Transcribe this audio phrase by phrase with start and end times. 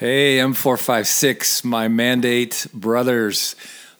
[0.00, 3.56] Hey, M456, my mandate brothers.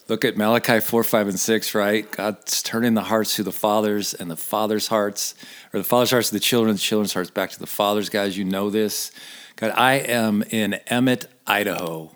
[0.07, 2.09] Look at Malachi 4, 5, and 6, right?
[2.09, 5.35] God's turning the hearts to the fathers and the fathers' hearts,
[5.75, 8.11] or the fathers' hearts to the children, the children's hearts back to the fathers.
[8.11, 9.11] Guys, you know this.
[9.57, 12.15] God, I am in Emmett, Idaho,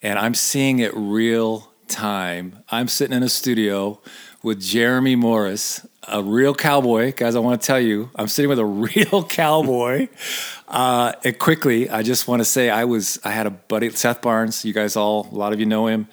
[0.00, 2.64] and I'm seeing it real time.
[2.70, 4.00] I'm sitting in a studio
[4.42, 7.12] with Jeremy Morris, a real cowboy.
[7.14, 10.08] Guys, I want to tell you, I'm sitting with a real cowboy.
[10.68, 14.22] Uh, and quickly, I just want to say I was I had a buddy Seth
[14.22, 14.64] Barnes.
[14.64, 16.08] You guys all, a lot of you know him.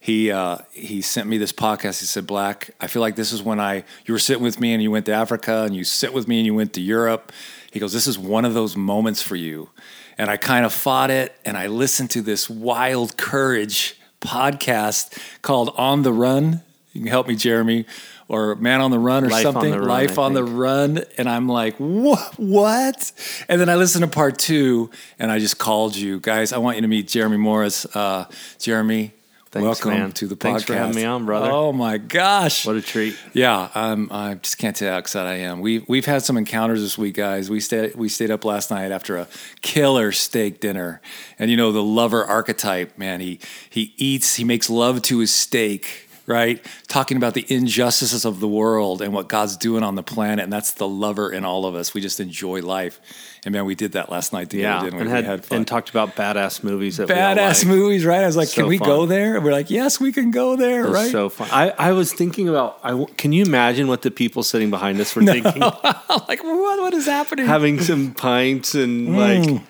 [0.00, 2.00] He uh, he sent me this podcast.
[2.00, 4.74] He said, "Black, I feel like this is when I you were sitting with me
[4.74, 7.32] and you went to Africa and you sit with me and you went to Europe."
[7.70, 9.70] He goes, "This is one of those moments for you."
[10.18, 15.72] And I kind of fought it, and I listened to this Wild Courage podcast called
[15.76, 16.62] On the Run.
[16.92, 17.86] You can help me, Jeremy
[18.28, 19.70] or Man on the Run or Life something.
[19.70, 20.44] the Run, Life I on the.
[20.44, 21.04] Run.
[21.18, 22.38] And I'm like, what?
[22.38, 23.12] What?
[23.48, 26.20] And then I listened to part two and I just called you.
[26.20, 27.84] Guys, I want you to meet Jeremy Morris.
[27.96, 28.26] Uh,
[28.58, 29.12] Jeremy,
[29.50, 30.12] Thanks, welcome man.
[30.12, 30.40] to the podcast.
[30.40, 31.50] Thanks for having me on, brother.
[31.50, 32.66] Oh my gosh.
[32.66, 33.18] What a treat.
[33.34, 35.60] Yeah, I'm, I just can't tell you how excited I am.
[35.60, 37.50] We've we've had some encounters this week, guys.
[37.50, 39.28] We stayed we stayed up last night after a
[39.60, 41.02] killer steak dinner,
[41.38, 43.20] and you know the lover archetype, man.
[43.20, 46.64] He he eats, he makes love to his steak, right?
[46.88, 50.52] Talking about the injustices of the world and what God's doing on the planet, and
[50.52, 51.94] that's the lover in all of us.
[51.94, 53.00] We just enjoy life,
[53.44, 55.00] and man, we did that last night together, Yeah, didn't we?
[55.02, 55.58] and We had, had fun.
[55.58, 57.66] and talked about badass movies that Badass like.
[57.76, 58.22] movies, right?
[58.22, 58.88] I was like, So "Can we fun.
[58.88, 61.10] go there?" And we're like, "Yes, we can go there." It was right?
[61.10, 61.48] so fun.
[61.50, 62.78] I, I was thinking about.
[62.84, 65.60] I can you imagine what the people sitting behind us were thinking?
[65.62, 66.80] like, what?
[66.80, 67.46] What is happening?
[67.46, 69.60] Having some pints and like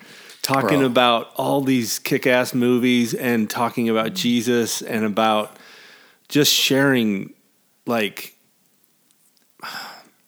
[0.43, 0.81] talking Mm.
[0.81, 0.85] Bro.
[0.87, 5.55] about all these kick-ass movies and talking about Jesus and about
[6.33, 7.31] just sharing
[7.85, 8.35] like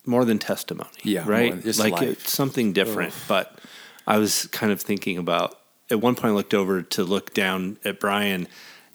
[0.06, 0.90] more than testimony.
[1.02, 1.60] Yeah, right.
[1.60, 3.16] than like it's something different.
[3.28, 3.58] But
[4.06, 5.60] I was kind of thinking about.
[5.90, 8.48] At one point, I looked over to look down at Brian,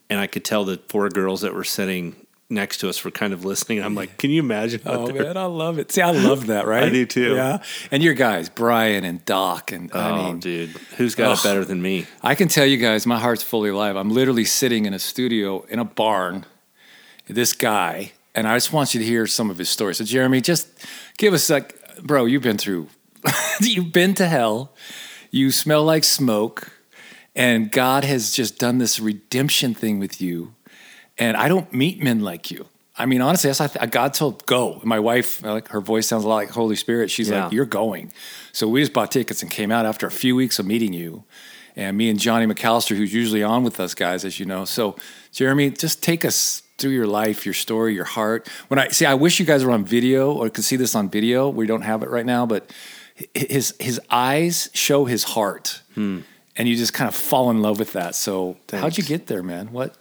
[0.08, 2.14] and I could tell the four girls that were sitting
[2.48, 3.82] next to us were kind of listening.
[3.82, 4.80] I'm like, can you imagine?
[4.86, 5.90] Oh they're- man, I love it.
[5.90, 6.84] See, I love that, right?
[6.84, 7.34] I do too.
[7.34, 11.38] Yeah, and your guys, Brian and Doc, and I oh, mean, dude, who's got Ugh.
[11.38, 12.06] it better than me?
[12.22, 13.96] I can tell you guys, my heart's fully alive.
[13.96, 16.46] I'm literally sitting in a studio in a barn.
[17.34, 19.98] This guy, and I just want you to hear some of his stories.
[19.98, 20.68] So, Jeremy, just
[21.18, 22.88] give us like, bro, you've been through,
[23.60, 24.72] you've been to hell.
[25.30, 26.72] You smell like smoke,
[27.36, 30.54] and God has just done this redemption thing with you.
[31.18, 32.66] And I don't meet men like you.
[32.96, 34.74] I mean, honestly, that's I th- God told go.
[34.74, 37.10] And my wife, like her voice sounds a lot like Holy Spirit.
[37.10, 37.44] She's Yeah.
[37.44, 38.12] like, "You're going."
[38.52, 41.24] So we just bought tickets and came out after a few weeks of meeting you,
[41.76, 44.64] and me and Johnny McAllister, who's usually on with us guys, as you know.
[44.64, 44.96] So
[45.32, 48.48] Jeremy, just take us through your life, your story, your heart.
[48.68, 51.08] When I see, I wish you guys were on video or could see this on
[51.10, 51.48] video.
[51.48, 52.72] We don't have it right now, but
[53.34, 56.24] his his eyes show his heart, and
[56.56, 58.14] you just kind of fall in love with that.
[58.14, 59.72] So how'd you get there, man?
[59.72, 59.94] What?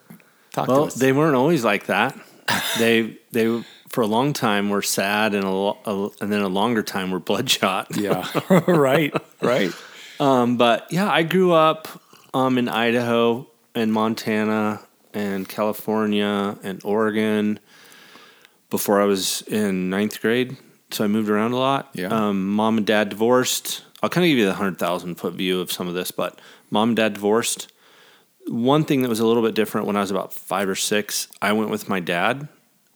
[0.52, 0.96] Talk to Well, us.
[0.96, 2.18] they weren't always like that.
[2.80, 6.82] they they for a long time were sad, and a, a and then a longer
[6.84, 7.88] time were bloodshot.
[7.98, 8.26] yeah,
[8.68, 9.72] right, right.
[10.20, 11.88] Um, but yeah, I grew up
[12.34, 14.82] um, in Idaho and Montana
[15.14, 17.60] and California and Oregon
[18.70, 20.58] before I was in ninth grade.
[20.92, 21.90] So I moved around a lot.
[21.94, 22.08] Yeah.
[22.08, 23.84] Um, mom and dad divorced.
[24.02, 26.40] I'll kind of give you the 100,000 foot view of some of this, but
[26.72, 27.72] mom and dad divorced.
[28.48, 31.28] One thing that was a little bit different when I was about five or six,
[31.42, 32.48] I went with my dad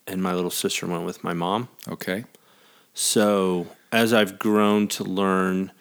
[0.08, 1.70] and my little sister went with my mom.
[1.88, 2.26] Okay.
[2.94, 5.72] So as I've grown to learn,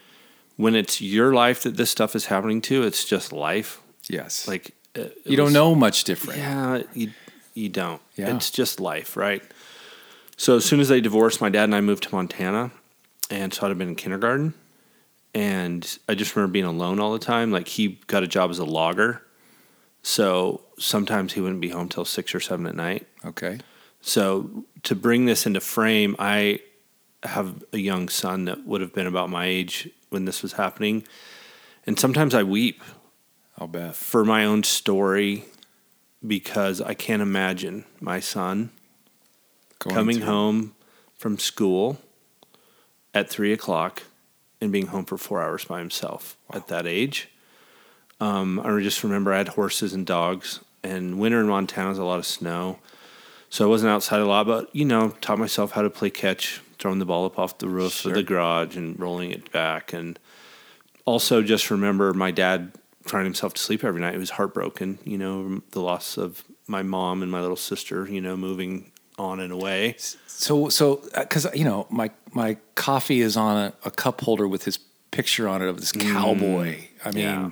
[0.56, 3.80] when it's your life that this stuff is happening to, it's just life.
[4.08, 4.46] Yes.
[4.46, 6.38] Like it- it you don't was- know much different.
[6.38, 7.12] Yeah, you
[7.54, 8.00] you don't.
[8.16, 8.34] Yeah.
[8.34, 9.42] It's just life, right?
[10.38, 12.70] So as soon as they divorced, my dad and I moved to Montana,
[13.30, 14.54] and so I'd have been in kindergarten,
[15.34, 17.50] and I just remember being alone all the time.
[17.52, 19.22] Like he got a job as a logger,
[20.02, 23.06] so sometimes he wouldn't be home till six or seven at night.
[23.24, 23.58] Okay.
[24.00, 26.60] So to bring this into frame, I
[27.22, 31.04] have a young son that would have been about my age when this was happening.
[31.86, 32.82] And sometimes I weep
[33.62, 33.94] I'll bet.
[33.94, 35.44] for my own story
[36.26, 38.70] because I can't imagine my son
[39.78, 40.74] Going coming through- home
[41.16, 41.98] from school
[43.14, 44.02] at three o'clock
[44.60, 47.28] and being home for four hours by himself at that age.
[48.20, 52.04] Um, I just remember I had horses and dogs, and winter in Montana is a
[52.04, 52.78] lot of snow.
[53.48, 56.60] So I wasn't outside a lot, but you know, taught myself how to play catch,
[56.78, 58.10] throwing the ball up off the roof Sure.
[58.12, 59.92] of the garage and rolling it back.
[59.92, 60.18] And
[61.04, 62.72] also just remember my dad
[63.04, 64.12] trying himself to sleep every night.
[64.12, 68.20] He was heartbroken, you know, the loss of my mom and my little sister, you
[68.20, 69.96] know, moving on and away.
[70.26, 74.64] So, so because you know, my my coffee is on a, a cup holder with
[74.64, 74.78] his
[75.10, 76.78] picture on it of this cowboy.
[77.04, 77.46] I mean, Mm.
[77.46, 77.50] Yeah.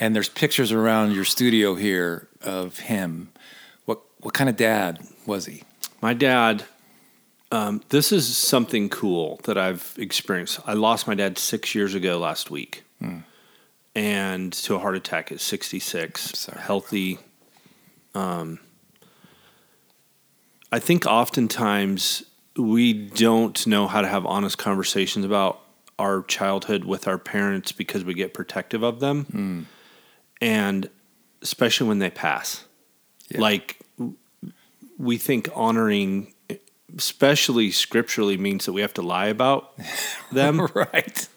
[0.00, 3.30] And there's pictures around your studio here of him.
[3.84, 5.62] What what kind of dad was he?
[6.02, 6.64] My dad,
[7.52, 10.60] um, this is something cool that I've experienced.
[10.66, 12.82] I lost my dad six years ago last week,
[13.94, 16.46] and to a heart attack at 66.
[16.46, 17.18] Healthy.
[18.14, 18.58] Um,
[20.72, 22.24] I think oftentimes
[22.56, 25.60] we don't know how to have honest conversations about
[25.98, 29.68] our childhood with our parents because we get protective of them,
[30.40, 30.90] and
[31.42, 32.64] especially when they pass.
[33.28, 33.40] Yeah.
[33.40, 33.78] Like
[34.98, 36.32] we think honoring
[36.96, 39.72] especially scripturally means that we have to lie about
[40.32, 41.28] them right.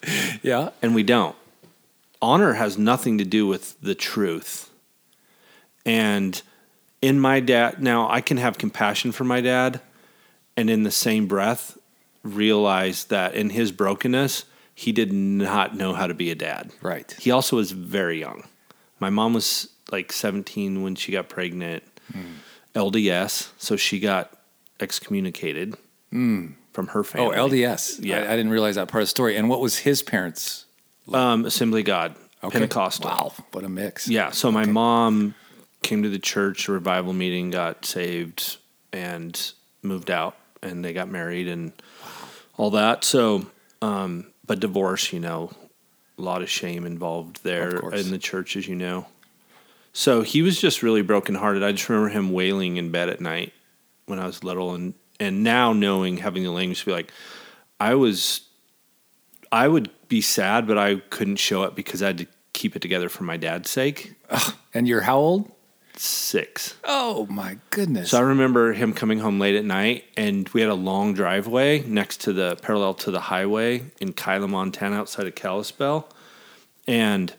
[0.43, 0.69] Yeah.
[0.81, 1.35] and we don't
[2.21, 4.69] honor has nothing to do with the truth
[5.85, 6.41] and
[7.01, 9.81] in my dad now i can have compassion for my dad
[10.55, 11.77] and in the same breath
[12.23, 17.15] realize that in his brokenness he did not know how to be a dad Right.
[17.19, 18.43] he also was very young
[18.99, 22.35] my mom was like 17 when she got pregnant hmm.
[22.75, 24.37] lds so she got
[24.79, 25.75] excommunicated
[26.11, 26.47] hmm.
[26.73, 27.35] from her oh, family.
[27.35, 28.03] Oh, LDS.
[28.03, 28.19] Yeah.
[28.19, 29.35] I, I didn't realize that part of the story.
[29.35, 30.65] And what was his parents?
[31.13, 32.59] Um, assembly god Okay.
[32.59, 33.33] pentecostal Wow.
[33.51, 34.07] What a mix.
[34.07, 34.29] Yeah.
[34.31, 35.33] So my mom
[35.81, 38.57] came to the church revival meeting, got saved,
[38.93, 39.51] and
[39.81, 41.71] moved out, and they got married and
[42.55, 43.03] all that.
[43.03, 43.47] So,
[43.81, 45.51] um, but divorce, you know,
[46.17, 49.07] a lot of shame involved there in the church, as you know.
[49.93, 51.63] So he was just really brokenhearted.
[51.63, 53.51] I just remember him wailing in bed at night
[54.05, 57.11] when I was little, and and now knowing having the language to be like,
[57.79, 58.41] I was,
[59.51, 62.81] I would be sad, but I couldn't show it because I had to keep it
[62.81, 64.13] together for my dad's sake.
[64.73, 65.51] And you're how old?
[65.95, 66.75] Six.
[66.83, 68.11] Oh my goodness.
[68.11, 71.81] So I remember him coming home late at night, and we had a long driveway
[71.87, 76.07] next to the parallel to the highway in Kila, Montana, outside of Kalispell,
[76.87, 77.33] and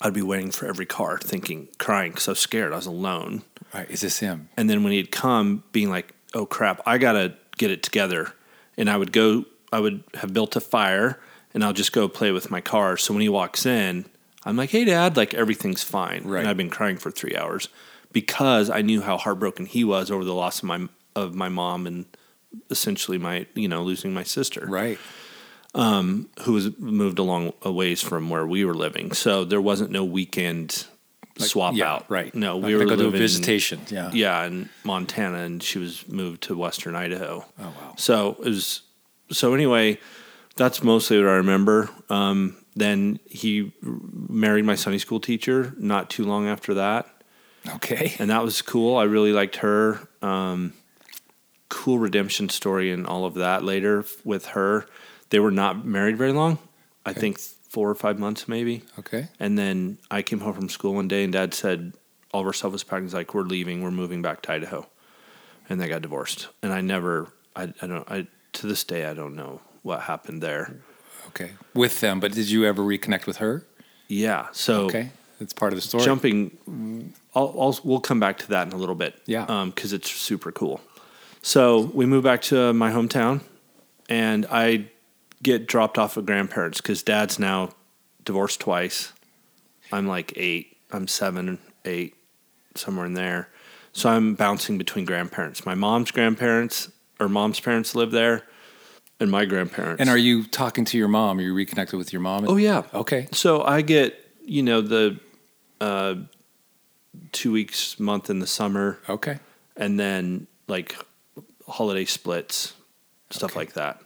[0.00, 2.72] I'd be waiting for every car, thinking, crying because I was scared.
[2.72, 3.42] I was alone.
[3.72, 3.88] Right.
[3.88, 4.48] Is this him?
[4.56, 8.32] And then when he'd come, being like, "Oh crap, I gotta get it together,"
[8.76, 9.44] and I would go.
[9.72, 11.20] I would have built a fire,
[11.54, 12.96] and I'll just go play with my car.
[12.96, 14.04] So when he walks in,
[14.44, 16.24] I'm like, "Hey, Dad!" Like everything's fine.
[16.24, 16.40] Right.
[16.40, 17.68] And I've been crying for three hours
[18.12, 21.86] because I knew how heartbroken he was over the loss of my of my mom
[21.86, 22.06] and
[22.70, 24.98] essentially my you know losing my sister Right.
[25.76, 29.10] Um, who was moved a long a ways from where we were living.
[29.10, 30.86] So there wasn't no weekend
[31.38, 32.08] swap yeah, out.
[32.08, 32.32] Right.
[32.32, 33.80] No, Like we were to a living visitation.
[33.88, 34.10] Yeah.
[34.12, 37.44] yeah, in Montana, and she was moved to Western Idaho.
[37.58, 37.94] Oh wow.
[37.96, 38.82] So it was.
[39.32, 39.98] So anyway,
[40.56, 41.90] that's mostly what I remember.
[42.10, 47.06] Um, then he married my Sunday school teacher not too long after that,
[47.76, 48.14] Okay.
[48.18, 48.96] and that was cool.
[48.96, 50.08] I really liked her.
[50.22, 50.72] Um,
[51.68, 54.86] cool redemption story and all of that later with her.
[55.30, 56.58] They were not married very long.
[57.06, 58.82] I think four or five months maybe.
[58.98, 59.28] Okay.
[59.40, 61.94] And then I came home from school one day, and Dad said,
[62.32, 63.82] "All of our stuff was packed." He's like, "We're leaving.
[63.82, 64.86] We're moving back to Idaho,"
[65.68, 66.48] and they got divorced.
[66.62, 70.42] And I never, I, I don't, I to this day, I don't know what happened
[70.42, 70.74] there.
[71.28, 71.52] Okay.
[71.74, 73.64] With them, but did you ever reconnect with her?
[74.08, 74.48] Yeah.
[74.52, 75.10] So Okay.
[75.38, 76.04] That's part of the story.
[76.04, 79.20] jumping, I'll, I'll, we'll come back to that in a little bit.
[79.26, 79.44] Yeah.
[79.44, 80.80] Um, because it's super cool.
[81.42, 83.42] So we move back to my hometown,
[84.08, 84.86] and I
[85.42, 87.70] get dropped off of grandparents because Dad's now
[88.24, 89.12] divorced twice.
[89.92, 90.76] I'm like eight.
[90.92, 92.14] I'm seven, eight,
[92.76, 93.48] somewhere in there.
[93.92, 95.66] So I'm bouncing between grandparents.
[95.66, 98.44] My mom's grandparents or mom's parents live there,
[99.20, 100.00] and my grandparents.
[100.00, 101.38] And are you talking to your mom?
[101.38, 102.46] Are you reconnected with your mom?
[102.48, 102.82] Oh yeah.
[102.92, 103.28] Okay.
[103.32, 105.18] So I get you know the
[105.80, 106.14] uh,
[107.32, 109.38] two weeks month in the summer, Okay.
[109.76, 110.96] and then like
[111.68, 112.74] holiday splits,
[113.30, 113.60] stuff Okay.
[113.60, 114.00] like that.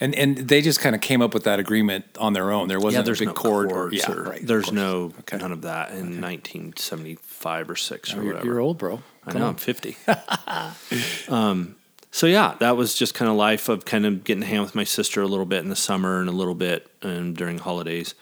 [0.00, 2.66] And and they just kind of came up with that agreement on their own.
[2.68, 3.70] There wasn't a big cord.
[3.70, 4.44] or- yeah, or- right.
[4.44, 5.36] There's no Okay.
[5.38, 8.46] none of that in 1975 or six Oh, or you're, whatever.
[8.46, 9.02] you're old, bro.
[9.24, 9.42] I know.
[9.44, 9.48] On.
[9.50, 9.96] I'm 50.
[11.28, 11.76] um,
[12.14, 14.74] so yeah, that was just kind of life of kind of getting to hang with
[14.76, 18.14] my sister a little bit in the summer and a little bit um, during holidays.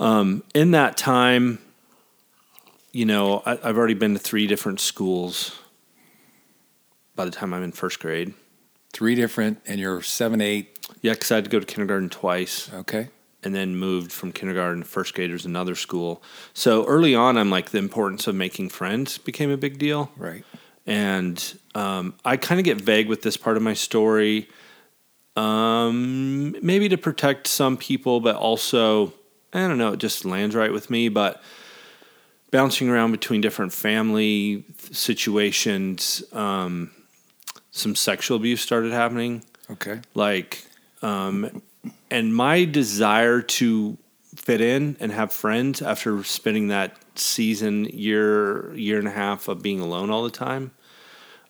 [0.00, 1.58] Um, in that time,
[2.90, 5.56] you know, I, I've already been to three different schools.
[7.14, 8.34] By the time I'm in first grade,
[8.92, 10.76] Three different, and you're seven, eight.
[11.00, 12.68] yeah, because I had to go to kindergarten twice.
[12.74, 13.08] Okay.
[13.44, 16.20] and then moved from kindergarten to first graders another school.
[16.54, 20.44] So early on, I'm like the importance of making friends became a big deal, Right.
[20.90, 24.48] And um, I kind of get vague with this part of my story,
[25.36, 29.12] um, maybe to protect some people, but also
[29.52, 31.08] I don't know, it just lands right with me.
[31.08, 31.40] But
[32.50, 36.90] bouncing around between different family situations, um,
[37.70, 40.00] some sexual abuse started happening Okay.
[40.14, 40.66] like
[41.02, 41.62] um
[42.10, 43.96] and my desire to
[44.34, 49.62] fit in and have friends after spending that season year year and a half of
[49.62, 50.72] being alone all the time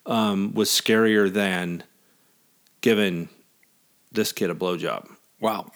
[0.06, 1.82] um, was scarier than
[2.80, 3.28] giving
[4.12, 5.08] this kid a blowjob.
[5.40, 5.70] Wow.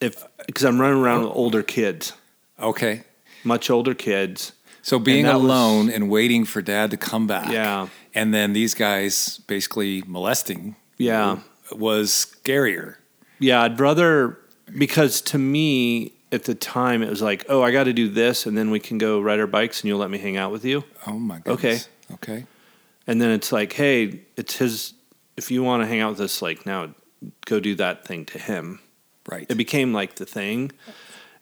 [0.00, 2.14] If because I'm running around with older kids,
[2.60, 3.02] Okay.
[3.44, 4.52] much older kids.
[4.82, 7.50] So being was- alone and waiting for dad to come back.
[7.52, 7.88] Yeah.
[8.14, 10.74] And then these guys basically molesting.
[10.98, 11.38] Yeah.
[11.70, 12.10] Was
[12.44, 12.96] scarier.
[13.38, 14.38] Yeah, I'd rather
[14.76, 18.46] because to me at the time it was like, oh, I got to do this,
[18.46, 20.64] and then we can go ride our bikes, and you'll let me hang out with
[20.64, 20.82] you.
[21.06, 21.52] Oh my god.
[21.52, 21.78] Okay.
[22.14, 22.46] Okay.
[23.06, 24.94] And then it's like, hey, it's his.
[25.36, 26.94] If you want to hang out with us, like now,
[27.46, 28.80] go do that thing to him.
[29.28, 29.46] Right.
[29.48, 30.72] It became like the thing.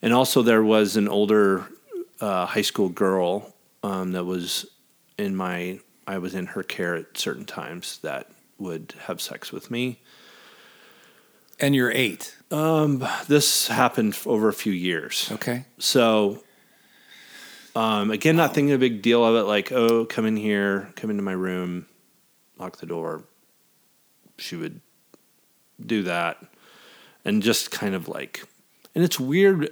[0.02, 1.66] And also, there was an older
[2.20, 4.66] uh, high school girl um, that was
[5.18, 5.80] in my.
[6.06, 10.00] I was in her care at certain times that would have sex with me.
[11.60, 12.36] and you're eight.
[12.50, 15.28] Um, This happened over a few years.
[15.32, 15.66] Okay.
[15.78, 16.42] So,
[17.74, 19.48] um, again, not thinking a big deal of it.
[19.48, 21.86] Like, oh, come in here, come into my room,
[22.58, 23.24] lock the door.
[24.38, 24.80] She would
[25.84, 26.38] do that,
[27.24, 28.44] and just kind of like,
[28.94, 29.70] and it's weird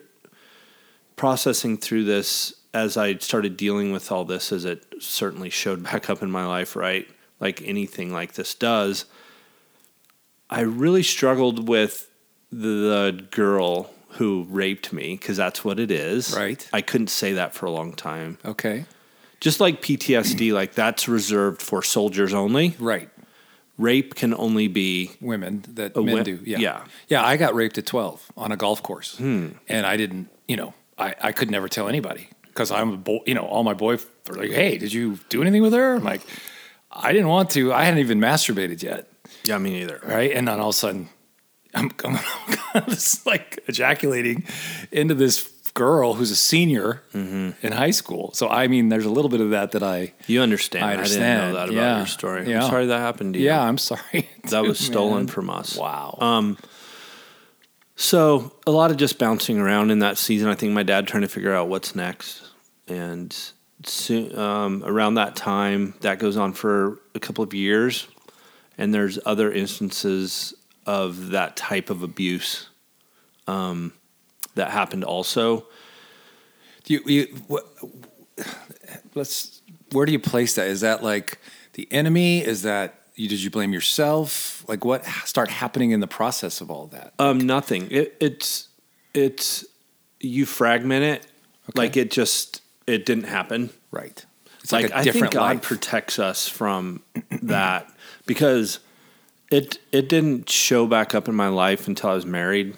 [1.16, 6.08] processing through this as I started dealing with all this, as it certainly showed back
[6.08, 7.08] up in my life, right?
[7.40, 9.06] Like anything like this does.
[10.50, 12.10] I really struggled with
[12.50, 16.34] the girl who raped me because that's what it is.
[16.36, 16.68] Right.
[16.72, 18.38] I couldn't say that for a long time.
[18.44, 18.84] Okay.
[19.40, 22.74] Just like PTSD, like that's reserved for soldiers only.
[22.80, 23.08] Right.
[23.78, 26.40] Rape can only be Women that men wi- do.
[26.44, 26.58] Yeah.
[26.58, 26.84] yeah.
[27.08, 27.24] Yeah.
[27.24, 29.16] I got raped at 12 on a golf course.
[29.18, 29.50] Hmm.
[29.68, 33.20] And I didn't, you know, I, I could never tell anybody because I'm a boy,
[33.24, 35.94] you know, all my boys were like, hey, did you do anything with her?
[35.94, 36.22] I'm like,
[36.90, 37.72] I didn't want to.
[37.72, 39.08] I hadn't even masturbated yet.
[39.44, 40.00] yeah, me neither.
[40.04, 40.32] right?
[40.32, 41.08] And then all of a sudden,
[41.74, 42.18] I'm, I'm, kind
[42.74, 44.44] of just like ejaculating
[44.90, 47.64] into this girl who's a senior Mm-hmm.
[47.66, 48.32] in high school.
[48.34, 50.84] So I mean, there's a little bit of that that I, You understand?
[50.84, 51.98] I I, didn't know that about yeah.
[51.98, 52.50] your story.
[52.50, 52.64] Yeah.
[52.64, 53.46] I'm sorry that happened to you.
[53.46, 54.28] yeah, I'm sorry.
[54.50, 55.26] that was stolen man.
[55.28, 55.76] from us.
[55.76, 56.16] Wow.
[56.20, 56.56] Um,
[57.96, 60.48] So a lot of just bouncing around in that season.
[60.48, 62.42] I think my dad trying to figure out what's next,
[62.86, 63.36] and
[63.84, 68.06] soon, um, around that time, that goes on for a couple of years,
[68.76, 70.54] and there's other instances
[70.88, 72.70] of that type of abuse
[73.46, 73.92] um,
[74.54, 75.66] that happened also.
[76.84, 77.66] Do you, you what,
[79.14, 79.60] let's.
[79.92, 80.66] Where do you place that?
[80.66, 81.38] Is that like
[81.74, 82.42] the enemy?
[82.42, 83.28] Is that you?
[83.28, 84.64] Did you blame yourself?
[84.66, 87.12] Like what start happening in the process of all that?
[87.18, 87.88] Um, nothing.
[87.90, 88.68] It, it's
[89.12, 89.66] it's
[90.20, 91.26] you fragment it
[91.74, 93.70] like it just it didn't happen.
[93.90, 94.24] right.
[94.62, 95.62] It's like, like, a I think God life.
[95.62, 97.90] protects us from that
[98.26, 98.80] because
[99.50, 102.76] it it didn't show back up in my life until I was married.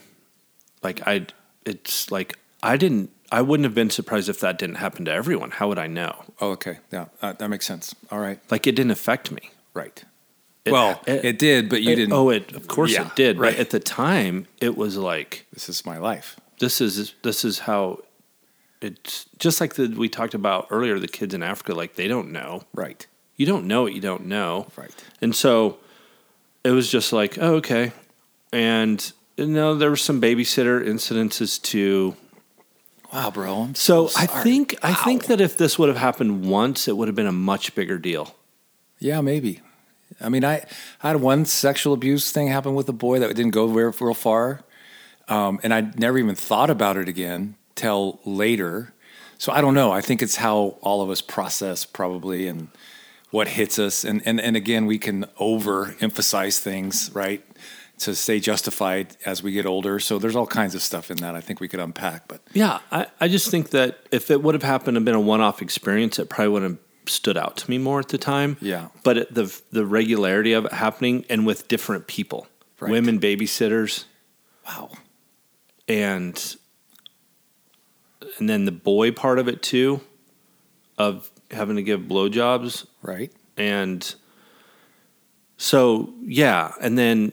[0.82, 1.26] Like I,
[1.66, 3.10] it's like I didn't.
[3.32, 5.52] I wouldn't have been surprised if that didn't happen to everyone.
[5.52, 6.24] How would I know?
[6.40, 6.78] oh, okay.
[6.92, 7.94] Yeah, uh, that makes sense.
[8.10, 8.40] All right.
[8.50, 9.50] Like it didn't affect me.
[9.74, 10.02] Right.
[10.64, 12.12] It- well, it- it, did, but you It- didn't.
[12.12, 13.38] Oh, it of course Yeah, it did.
[13.38, 13.52] right.
[13.52, 16.36] But at the time, it was like this is my life.
[16.58, 18.00] this is this is how
[18.80, 20.98] it's just like the we talked about earlier.
[20.98, 22.62] The kids in Africa, like they don't know.
[22.74, 23.06] Right.
[23.36, 24.66] You don't know what you don't know.
[24.76, 24.92] Right.
[25.22, 25.78] And so
[26.64, 27.92] it was just like, oh, okay.
[28.52, 32.16] And you know, there were some babysitter incidences too.
[33.12, 33.62] Wow, bro.
[33.62, 36.96] I'm So so I think I think that if this would have happened once, it
[36.96, 38.34] would have been a much bigger deal.
[38.98, 39.62] Yeah, maybe.
[40.20, 40.64] I mean, I,
[41.02, 44.14] I had one sexual abuse thing happen with a boy that didn't go very real
[44.14, 44.62] far,
[45.28, 48.92] um, and I never even thought about it again till later.
[49.38, 49.90] So I don't know.
[49.90, 52.68] I think it's how all of us process probably and
[53.30, 57.42] what hits us, and and and again, we can overemphasize things, right?
[58.00, 60.00] To stay justified as we get older.
[60.00, 62.28] So there's all kinds of stuff in that I think we could unpack.
[62.28, 65.20] But Yeah, I, I just think that if it would have happened and been a
[65.20, 68.56] one off experience, it probably wouldn't have stood out to me more at the time.
[68.62, 68.88] Yeah.
[69.04, 72.46] But it, the the regularity of it happening and with different people,
[72.80, 72.90] Right.
[72.90, 74.04] women babysitters,
[74.66, 74.88] wow,
[75.86, 76.56] and
[78.38, 80.00] and then the boy part of it too,
[80.96, 83.32] of having to give blowjobs right?
[83.56, 84.14] and
[85.60, 87.32] so yeah, and then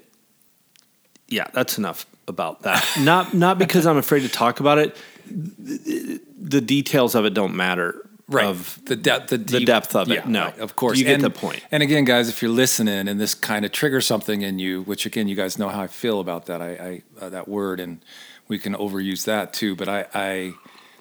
[1.30, 2.86] yeah, that's enough about that.
[3.00, 4.98] not not because I'm afraid to talk about it.
[5.30, 8.06] The details of it don't matter.
[8.28, 8.46] right.
[8.46, 10.44] Of the depth, the, the depth of it, yeah, no.
[10.44, 11.00] right, of course.
[11.00, 11.64] You get and, the point.
[11.72, 15.06] And again, guys, if you're listening and this kind of triggers something in you, which
[15.06, 18.04] again, you guys know how I feel about that, I, I uh, that word, and
[18.50, 19.74] we can overuse that too.
[19.74, 20.54] But I, I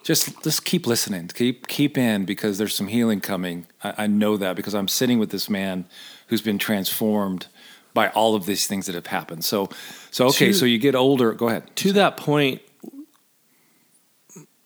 [0.07, 3.67] just just keep listening, keep keep in because there's some healing coming.
[3.83, 5.85] I, I know that because I'm sitting with this man
[6.29, 7.49] who's been transformed
[7.93, 9.45] by all of these things that have happened.
[9.45, 9.69] So,
[10.13, 11.33] so okay, To- so you get older.
[11.33, 11.65] Go ahead.
[11.77, 12.63] to that point,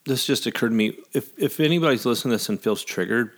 [0.05, 0.99] this just occurred to me.
[1.15, 3.31] If if anybody's listening to this and feels triggered,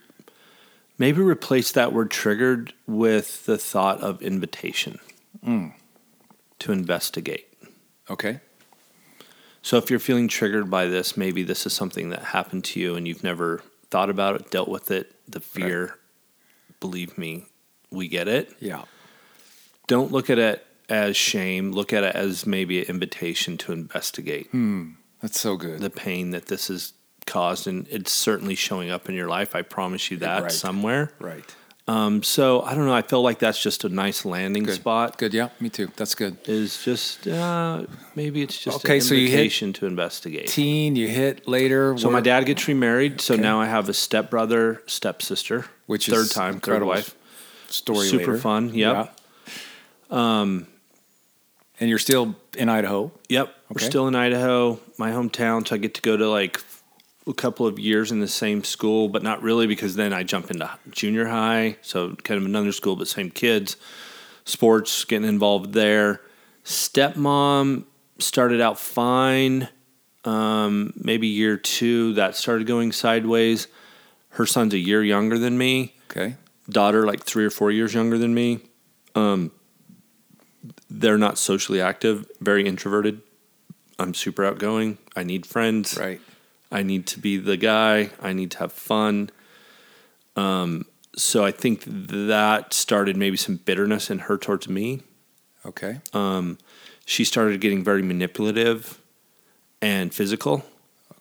[0.99, 4.99] maybe replace that word triggered with the thought of invitation
[5.44, 5.68] hmm.
[6.59, 7.47] to investigate.
[8.11, 8.40] Okay.
[9.62, 12.97] So if you're feeling triggered by this, maybe this is something that happened to you
[12.97, 15.97] and you've never thought about it, dealt with it, the fear.
[16.81, 17.47] Believe me,
[17.90, 18.54] we get it.
[18.59, 18.85] Yeah.
[19.87, 21.71] Don't look at it as shame.
[21.73, 24.90] Look at it as maybe an invitation to investigate hmm.
[25.21, 25.78] That's so good.
[25.78, 26.95] the pain that this has
[27.26, 29.54] caused, and it's certainly showing up in your life.
[29.54, 30.50] I promise you that Right.
[30.50, 31.12] somewhere.
[31.21, 31.54] right.
[31.88, 32.94] Um, so I don't know.
[32.94, 34.76] I feel like that's just a nice landing Good.
[34.76, 35.18] spot.
[35.18, 35.34] Good.
[35.34, 35.48] Yeah.
[35.58, 35.88] Me too.
[35.96, 36.36] That's good.
[36.46, 40.46] Is just uh, maybe it's just Okay, so you hit to investigate.
[40.46, 40.94] Teen.
[40.94, 41.98] You hit later.
[41.98, 43.20] So my dad gets remarried.
[43.20, 43.42] So Okay.
[43.42, 47.16] now I have a stepbrother, stepsister, Which third time, third wife.
[47.68, 48.06] story.
[48.06, 48.38] super later.
[48.38, 49.18] fun, yep.
[50.10, 50.40] Yeah.
[50.40, 50.66] Um.
[51.80, 53.10] And you're still in Idaho.
[53.28, 55.66] Yep, we're still in Idaho, my hometown.
[55.66, 56.58] So I get to go to like
[57.26, 60.50] a couple of years in the same school, but not really because then I jump
[60.50, 61.76] into junior high.
[61.83, 63.76] So kind of another school, but same kids.
[64.45, 66.21] Sports, getting involved there.
[66.64, 67.85] Stepmom
[68.19, 69.69] started out fine.
[70.25, 73.69] Um, maybe year two, that started going sideways.
[74.31, 75.95] Her son's a year younger than me.
[76.11, 76.37] Okay.
[76.69, 78.61] daughter like three or four years younger than me.
[79.14, 79.50] Um,
[80.91, 83.21] they're not socially active, very introverted.
[83.99, 84.99] I'm super outgoing.
[85.17, 85.97] I need friends.
[85.99, 86.21] Right.
[86.73, 88.11] I need to be the guy.
[88.21, 89.31] I need to have fun.
[90.37, 95.02] Um, so I think that started maybe some bitterness in her towards me.
[95.67, 96.00] Okay.
[97.05, 98.99] She started getting very manipulative
[99.81, 100.64] and physical.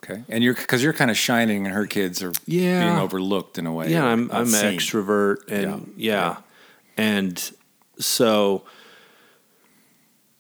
[0.04, 0.24] Okay.
[0.30, 2.86] And you're because you're kind of shining, and her kids are Yeah.
[2.88, 3.92] being overlooked in a way.
[3.92, 4.66] Yeah, I'm I'm seen.
[4.66, 6.38] an extrovert and Yeah.
[6.38, 6.38] yeah.
[6.98, 7.52] And
[8.00, 8.64] so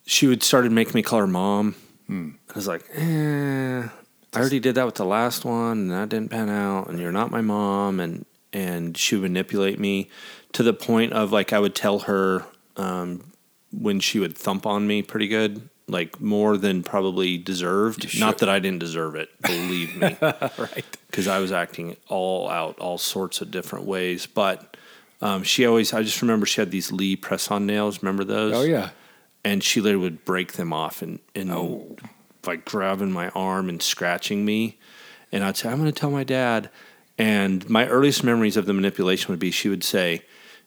[0.05, 1.75] she would started making me call her mom.
[2.07, 2.29] Hmm.
[2.49, 3.87] I was like, eh,
[4.33, 7.11] I already did that with the last one and that didn't pan out and you're
[7.11, 10.09] not my mom and and she would manipulate me
[10.53, 12.45] to the point of like I would tell her
[12.77, 13.31] um,
[13.71, 18.09] when she would thump on me pretty good, like more than probably deserved.
[18.09, 18.19] should.
[18.19, 20.85] Not that I didn't deserve it, believe me right.
[21.07, 24.25] because I was acting all out, all sorts of different ways.
[24.25, 24.77] But
[25.21, 28.01] um, she always, I just remember she had these Lee press on nails.
[28.01, 28.53] Remember those?
[28.53, 28.89] Oh yeah.
[29.43, 31.99] And she literally would break them off and, and
[32.45, 34.77] like grabbing my arm and scratching me.
[35.31, 36.69] And I'd say, I'm going to tell my dad.
[37.17, 40.23] And my earliest memories of the manipulation would be she would say,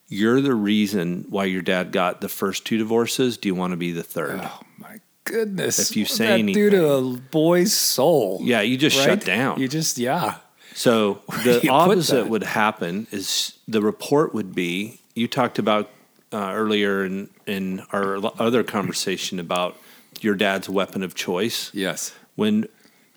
[0.09, 3.37] You're the reason why your dad got the first two divorces.
[3.37, 4.41] Do you want to be the third?
[4.43, 5.91] Oh my goodness.
[5.91, 8.41] If you say that do to a boy's soul.
[8.43, 9.05] Yeah, you just right?
[9.05, 9.59] shut down.
[9.61, 10.37] You just yeah.
[10.75, 15.91] So you the opposite would happen is the report would be you talked about
[16.33, 19.77] uh, earlier in in our other conversation about
[20.23, 22.15] your dad's weapon of choice Yes.
[22.37, 22.67] when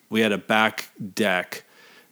[0.09, 1.63] we had a back deck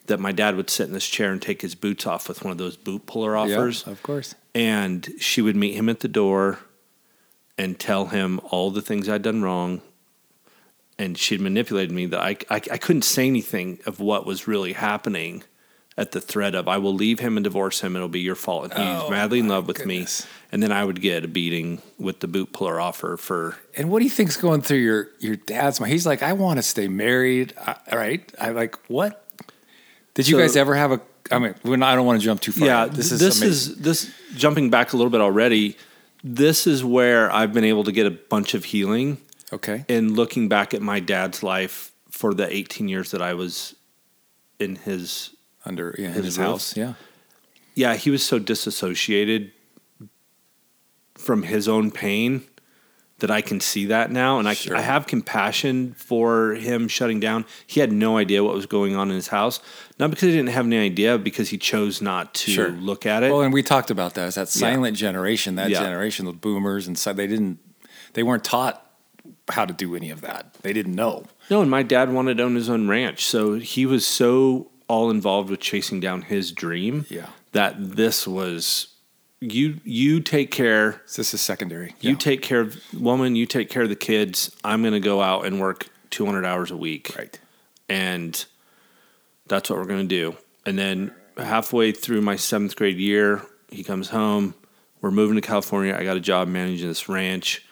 [0.07, 2.51] that my dad would sit in this chair and take his boots off with one
[2.51, 4.35] of those boot puller offers Yeah, of course.
[4.53, 6.59] and she would meet him at the door
[7.57, 9.81] and tell him all the things I'd done wrong.
[10.99, 14.73] And she'd manipulated me that I, I, I couldn't say anything of what was really
[14.73, 15.43] happening
[15.97, 17.95] at the threat of I will leave him and divorce him.
[17.95, 18.71] It'll be your fault.
[18.71, 20.23] And he's Oh, madly in love with goodness.
[20.25, 20.29] me.
[20.51, 23.99] And then I would get a beating with the boot puller offer for And what
[23.99, 25.91] do you think's going through your your dad's mind?
[25.93, 27.53] He's like, I want to stay married.
[27.57, 28.33] I, right?
[28.39, 29.25] I like what?
[30.13, 31.01] Did you So- guys ever have a?
[31.31, 32.67] I mean, I don't want to jump too far.
[32.67, 32.85] yeah.
[32.85, 33.73] This is this amazing.
[33.73, 35.75] is this jumping back a little bit already.
[36.23, 39.17] This is where I've been able to get a bunch of healing
[39.51, 39.85] okay.
[39.87, 43.75] in looking back at my dad's life for the 18 years that I was
[44.59, 45.34] in his
[45.65, 46.47] Under yeah, in His his roof.
[46.47, 46.77] house.
[46.77, 46.93] Yeah.
[47.73, 49.51] yeah, he was so disassociated
[51.15, 52.43] from his own pain
[53.19, 54.39] that I can see that now.
[54.39, 54.75] And I, Sure.
[54.75, 57.45] I have compassion for him shutting down.
[57.65, 59.61] He had no idea what was going on in his house.
[59.97, 62.71] Not because he didn't have any idea, because he chose not to Sure.
[62.71, 63.31] look at it.
[63.31, 64.27] Well, and we talked about that.
[64.27, 65.79] It's that silent generation, that Yeah.
[65.81, 67.59] generation, the boomers, and so they didn't,
[68.13, 68.81] they weren't taught
[69.49, 70.53] how to do any of that.
[70.61, 71.23] They didn't know.
[71.49, 73.23] no, and my dad wanted to own his own ranch.
[73.25, 77.27] So he was so all involved with chasing down his dream Yeah.
[77.53, 78.87] that this was
[79.41, 81.93] you you take care So this is secondary.
[81.99, 82.15] You Yeah.
[82.17, 83.35] take care of woman.
[83.35, 84.49] You take care of the kids.
[84.63, 87.37] I'm going to go out and work 200 hours a week, right.
[87.89, 88.45] and
[89.47, 90.37] that's what we're going to do.
[90.65, 94.55] And then halfway through my seventh grade year, he comes home.
[95.01, 95.95] We're moving to California.
[95.95, 97.63] I got a job managing this ranch,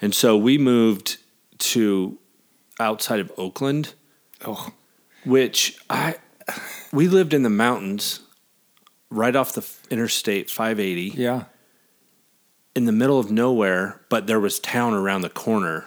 [0.00, 1.16] and so we moved
[1.58, 2.18] to
[2.78, 3.94] outside of Oakland,
[4.44, 4.70] Oh,
[5.24, 6.16] which I
[6.92, 8.20] we lived in the mountains,
[9.10, 11.44] right off the Interstate 580 yeah.
[12.74, 15.86] in the middle of nowhere, but there was town around the corner,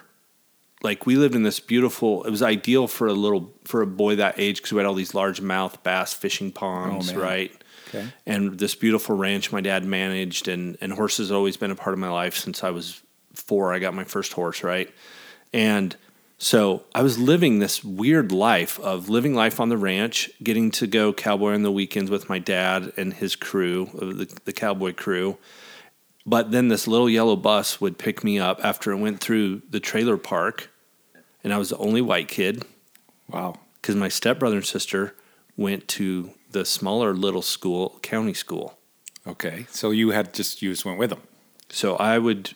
[0.83, 2.23] like we lived in this beautiful.
[2.23, 4.93] It was ideal for a little for a boy that age because we had all
[4.93, 7.21] these largemouth bass fishing ponds, Oh, man.
[7.21, 7.63] right?
[7.89, 8.07] Okay.
[8.25, 11.99] And this beautiful ranch my dad managed, and and horses always been a part of
[11.99, 13.01] my life since I was
[13.33, 13.73] four.
[13.73, 14.93] I got my first horse, right?
[15.53, 15.95] And
[16.45, 20.85] so I was living this weird life of living life on the ranch, getting to
[20.85, 24.93] go cowboy on the weekends with my dad and his crew, uh, the, the cowboy
[24.93, 25.39] crew.
[26.23, 29.79] But then this little yellow bus would pick me up after it went through the
[29.79, 30.69] trailer park,
[31.43, 32.63] and I was the only white kid
[33.27, 33.55] Wow.
[33.81, 35.15] because my stepbrother and sister
[35.57, 38.77] went to the smaller little school, county school.
[39.25, 39.65] Okay.
[39.71, 41.23] So you had just you just went with them.
[41.69, 42.53] So I would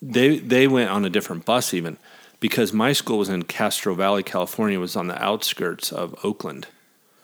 [0.00, 1.98] they they went on a different bus even
[2.40, 6.66] because my school was in Castro Valley, California, was on the outskirts of Oakland.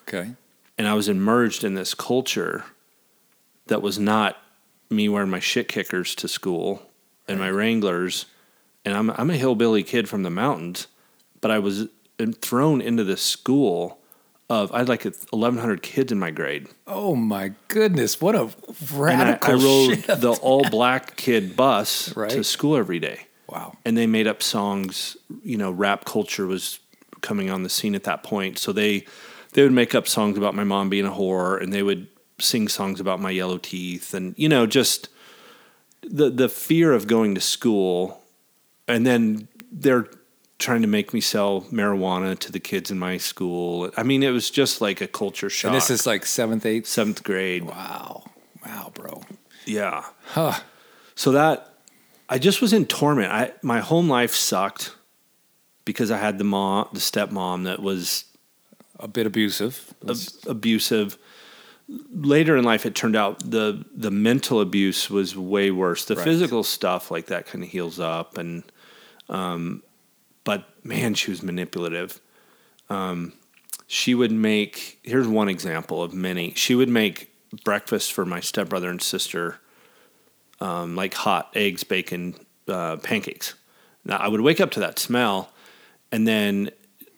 [0.08, 0.32] Okay.
[0.76, 2.64] And I was immersed in this culture
[3.66, 4.38] that was not
[4.90, 6.82] me wearing my shit kickers to school
[7.28, 8.26] and my Wranglers.
[8.84, 10.88] And I'm I'm a hillbilly kid from the mountains,
[11.40, 11.88] but I was
[12.40, 13.98] thrown into this school
[14.50, 16.68] of I had like 1,100 kids in my grade.
[16.86, 18.20] Oh my goodness!
[18.20, 18.50] What a
[19.12, 20.20] And I, I rode shift.
[20.20, 23.26] the all black kid bus to school every day.
[23.54, 23.76] Wow.
[23.84, 25.16] And they made up songs.
[25.44, 26.80] You know, rap culture was
[27.20, 28.58] coming on the scene at that point.
[28.58, 29.06] So they
[29.52, 32.08] they would make up songs about my mom being a whore, and they would
[32.40, 35.08] sing songs about my yellow teeth, and you know, just
[36.02, 38.20] the the fear of going to school,
[38.88, 40.08] and then they're
[40.58, 43.90] trying to make me sell marijuana to the kids in my school.
[43.96, 45.68] I mean, it was just like a culture shock.
[45.68, 46.86] And this is like seventh, eighth.
[46.86, 47.64] seventh grade.
[47.64, 48.24] Wow.
[48.64, 49.22] Wow, bro.
[49.66, 50.04] Yeah.
[50.26, 50.60] Huh.
[51.14, 51.73] So that
[52.28, 53.30] I just was in torment.
[53.32, 54.94] I my home life sucked
[55.84, 58.24] because I had the mom, the stepmom that was
[58.98, 59.92] A bit abusive.
[60.08, 61.18] ab- abusive.
[62.10, 66.04] Later in life, it turned out the the mental abuse was way worse.
[66.06, 66.24] The Right.
[66.24, 68.62] physical stuff like that kind of heals up, and
[69.28, 69.82] um,
[70.44, 72.20] but man, she was manipulative.
[72.88, 73.34] Um,
[73.86, 74.98] she would make.
[75.02, 76.54] Here's one example of many.
[76.56, 77.30] She would make
[77.64, 79.60] breakfast for my stepbrother and sister,
[80.64, 82.34] um, like hot eggs, bacon,
[82.68, 83.54] uh, pancakes.
[84.04, 85.50] Now I would wake up to that smell,
[86.10, 86.70] and then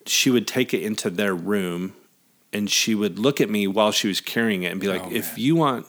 [0.05, 1.95] she would take it into their room,
[2.53, 5.11] and she would look at me while she was carrying it and be like, Oh,
[5.13, 5.41] "If man.
[5.41, 5.87] you want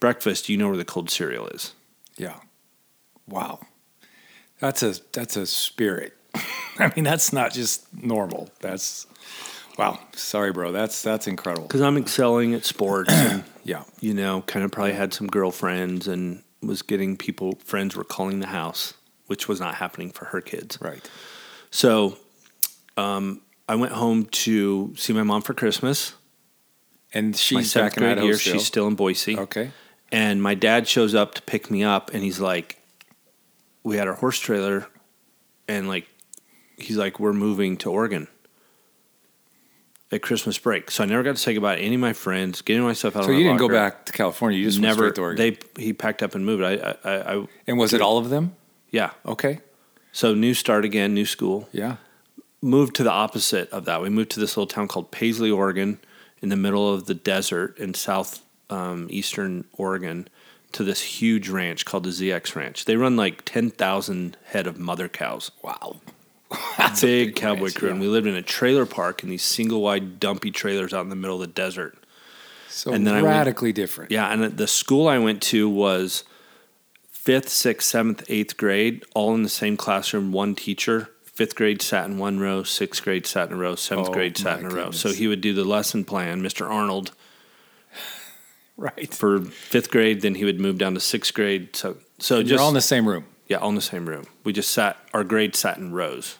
[0.00, 1.72] breakfast, you know where the cold cereal is."
[2.16, 2.40] Yeah.
[3.28, 3.60] Wow.
[4.60, 6.16] That's a that's a spirit.
[6.78, 8.50] I mean, that's not just normal.
[8.60, 9.06] That's
[9.78, 9.98] wow.
[10.14, 10.72] Sorry, bro.
[10.72, 11.66] That's that's incredible.
[11.68, 13.82] Because I'm excelling at sports, and Yeah.
[14.00, 18.40] you know, kind of probably had some girlfriends and was getting people friends were calling
[18.40, 18.94] the house,
[19.26, 20.78] which was not happening for her kids.
[20.80, 21.08] Right.
[21.70, 22.16] So,
[22.96, 26.14] um, I went home to see my mom for Christmas.
[27.12, 28.52] And she's back in grade Idaho year, still.
[28.54, 29.38] she's still in Boise.
[29.38, 29.70] okay.
[30.12, 32.78] And my dad shows up to pick me up, and he's like,
[33.82, 34.86] "We had our horse trailer,
[35.66, 36.06] and like,
[36.76, 38.28] he's like, we're moving to Oregon
[40.12, 42.62] at Christmas break." So I never got to say goodbye to any of my friends,
[42.62, 44.58] getting myself out So of you didn't go back to California.
[44.58, 45.02] You just Never.
[45.02, 45.58] went straight to Oregon.
[45.76, 46.62] They he packed up and moved.
[46.62, 48.54] I, I, I, I and was it all of them?
[48.90, 49.10] yeah.
[49.24, 49.60] Okay.
[50.12, 51.68] So new start again, new school.
[51.72, 51.96] Yeah.
[52.62, 54.00] Moved to the opposite of that.
[54.00, 55.98] We moved to this little town called Paisley, Oregon,
[56.40, 60.26] in the middle of the desert in south um, eastern Oregon,
[60.72, 62.86] to this huge ranch called the ZX Ranch.
[62.86, 65.50] They run like ten thousand head of mother cows.
[65.62, 65.96] Wow.
[66.78, 67.92] That's big, cowboy crew, yeah.
[67.92, 71.08] and we lived in a trailer park in these single wide dumpy trailers out in
[71.08, 71.96] the middle of the desert.
[72.68, 74.10] So And then I went- radically different.
[74.12, 76.22] Yeah, and the school I went to was
[77.10, 81.10] fifth, sixth, seventh, eighth grade, all in the same classroom, one teacher.
[81.24, 84.38] Fifth grade sat in one row, sixth grade sat in a row, seventh Oh, grade
[84.38, 84.90] sat in a row.
[84.90, 86.68] So he would do the lesson plan, Mr.
[86.70, 87.10] Arnold,
[88.76, 89.12] Right.
[89.12, 90.20] for fifth grade.
[90.20, 91.74] Then he would move down to sixth grade.
[91.74, 93.24] So, so You're just all in the same room.
[93.48, 94.24] Yeah, all in the same room.
[94.44, 94.96] We just sat.
[95.14, 96.38] Our grade sat in rows.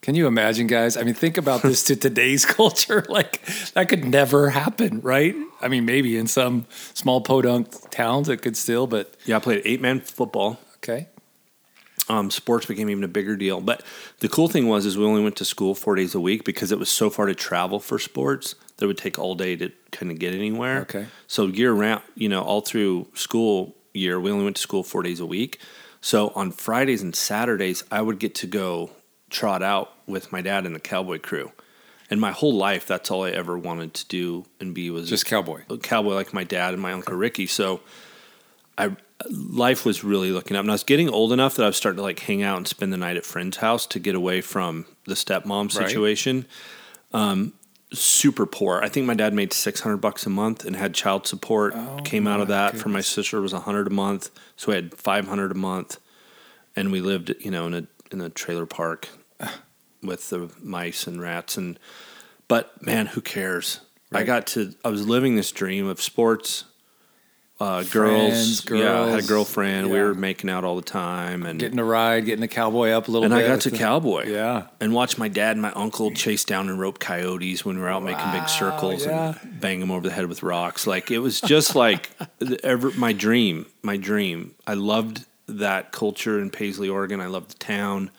[0.00, 0.96] Can you imagine, guys?
[0.96, 3.04] I mean, think about this to today's culture.
[3.08, 5.34] Like that could never happen, right?
[5.60, 9.62] I mean, maybe in some small podunk towns it could still, but Yeah, I played
[9.64, 10.60] eight man football.
[10.76, 11.08] okay.
[12.08, 13.60] um, sports became even a bigger deal.
[13.60, 13.82] But
[14.20, 16.70] the cool thing was, is we only went to school four days a week because
[16.72, 19.72] it was so far to travel for sports that it would take all day to
[19.90, 20.82] kind of get anywhere.
[20.82, 21.06] Okay.
[21.26, 25.02] So year round, you know, all through school year, we only went to school four
[25.02, 25.58] days a week.
[26.00, 28.90] So on Fridays and Saturdays, I would get to go
[29.30, 31.52] trot out with my dad and the cowboy crew.
[32.10, 35.26] And my whole life, that's all I ever wanted to do and be was Just
[35.26, 35.64] cowboy.
[35.82, 37.46] cowboy like my dad and my uncle Ricky.
[37.46, 37.80] So
[38.78, 38.96] I
[39.28, 40.62] life was really looking up.
[40.62, 42.66] And I was getting old enough that I was starting to like hang out and
[42.66, 45.88] spend the night at friends' house to get away from the stepmom Right.
[45.88, 46.46] situation.
[47.12, 47.52] Um,
[47.92, 48.80] super poor.
[48.82, 51.74] I think my dad made six hundred bucks a month and had child support.
[51.76, 54.76] Oh, Came out of that for my sister was a hundred a month, so we
[54.76, 55.98] had five hundred a month,
[56.76, 59.08] and we lived, you know, in a in a trailer park.
[60.02, 61.78] with the mice and rats and
[62.46, 63.80] but man, who cares?
[64.12, 66.64] I got to I was living this dream of sports,
[67.60, 69.26] uh, girls, Friends, Yeah, I had a girls.
[69.28, 69.90] girlfriend.
[69.90, 70.04] We Yeah.
[70.04, 73.10] were making out all the time, and Getting a ride, getting the cowboy up a
[73.10, 73.32] little bit.
[73.34, 73.50] and bit.
[73.50, 74.26] I got to cowboy.
[74.28, 74.66] Yeah.
[74.80, 77.88] and watch my dad and my uncle chase down and rope coyotes when we were
[77.88, 80.86] out making big circles and bang them over the head with rocks.
[80.86, 84.54] Like it was just like the- ever my dream, my dream.
[84.66, 87.20] I loved that culture in Paisley, Oregon.
[87.20, 88.10] I loved the town,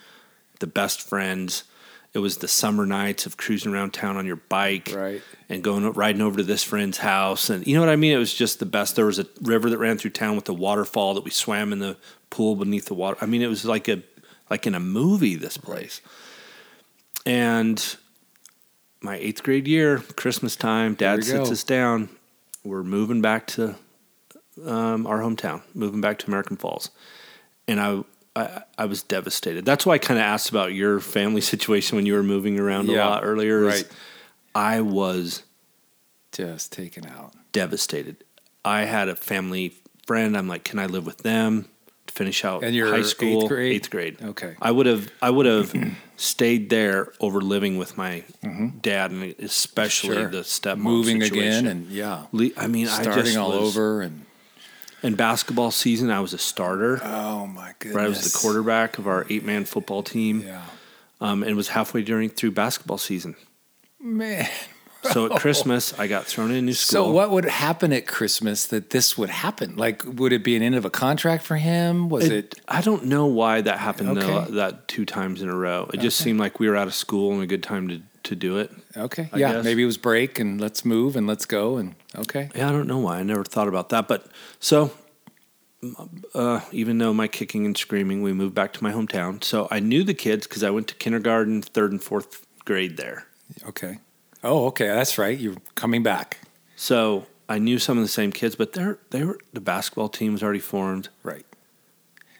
[0.59, 1.63] the best friends.
[2.13, 5.21] It was the summer nights of cruising around town on your bike, Right.
[5.47, 8.11] and going riding over to this friend's house, and you know what I mean.
[8.13, 8.95] It was just the best.
[8.95, 11.77] There was a river that ran through town with a waterfall that we swam in
[11.79, 11.97] the
[12.31, 13.17] pool beneath the water.
[13.21, 14.01] I mean, it was like a
[14.49, 15.35] like in a movie.
[15.35, 16.01] This place,
[17.25, 17.95] and
[19.01, 21.53] my eighth grade year, Christmas time, Dad sits go.
[21.53, 22.09] us down.
[22.63, 23.75] We're moving back to
[24.65, 26.89] um, our hometown, moving back to American Falls,
[27.67, 28.03] and I.
[28.39, 29.65] I, I was devastated.
[29.65, 32.89] That's why I kind of asked about your family situation when you were moving around
[32.89, 33.61] a lot earlier.
[33.61, 33.87] right.
[34.55, 35.43] I was
[36.31, 37.33] Just taken out.
[37.51, 38.17] devastated.
[38.65, 39.73] I had a family
[40.05, 40.37] friend.
[40.37, 41.65] I'm like, can I live with them
[42.07, 43.47] to finish out And you're high eighth school?
[43.47, 43.73] grade?
[43.75, 44.17] Eighth grade.
[44.21, 44.55] Okay.
[44.61, 45.09] I would have.
[45.21, 45.73] I would have
[46.17, 48.23] stayed there over living with my
[48.81, 50.21] dad, and especially Mm-hmm.
[50.21, 50.29] Sure.
[50.31, 51.47] the stepmom Moving situation.
[51.65, 52.25] again and yeah.
[52.31, 54.25] Le- I mean, I Starting just all was- over and
[55.01, 56.99] In basketball season, I was a starter.
[57.03, 57.95] oh my goodness.
[57.95, 60.61] Right, I was the quarterback of our eight man football team, Yeah.
[61.21, 63.35] um, and was halfway during through basketball season.
[64.01, 64.47] Man.
[65.11, 67.05] So at Christmas, I got thrown in a new school.
[67.05, 69.77] So what would happen at Christmas that this would happen?
[69.77, 72.09] Like would it be an end of a contract for him?
[72.09, 74.27] Was it, I don't know why that happened Okay.
[74.27, 75.89] though, that two times in a row.
[75.93, 78.35] It just seemed like we were out of school and a good time to, to
[78.35, 78.71] do it.
[78.97, 79.29] okay?
[79.31, 79.63] I yeah, guess.
[79.63, 82.49] maybe it was break and let's move and let's go and okay.
[82.55, 83.19] Yeah, I don't know why.
[83.19, 84.07] I never thought about that.
[84.07, 84.27] But
[84.59, 84.91] so,
[86.33, 89.43] uh, even though my kicking and screaming, we moved back to my hometown.
[89.43, 93.27] So I knew the kids because I went to kindergarten, third and fourth grade there.
[93.67, 93.99] Okay.
[94.43, 95.37] Oh, okay, that's right.
[95.37, 96.39] You're coming back.
[96.75, 100.33] So I knew some of the same kids, but they're they were the basketball team
[100.33, 101.09] was already formed.
[101.23, 101.45] Right.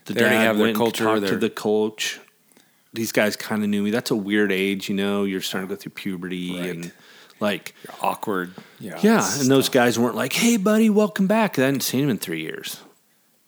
[0.06, 2.20] The They already dad have their went and culture, talked to the coach.
[2.94, 3.92] These guys kind of knew me.
[3.92, 5.24] That's a weird age, you know.
[5.24, 6.70] You're starting to go through puberty Right.
[6.70, 6.92] and
[7.40, 8.54] like Awkward.
[8.80, 8.98] Yeah.
[9.02, 12.18] Yeah, and those guys weren't like, "Hey, buddy, welcome back." I hadn't seen him in
[12.18, 12.80] three years,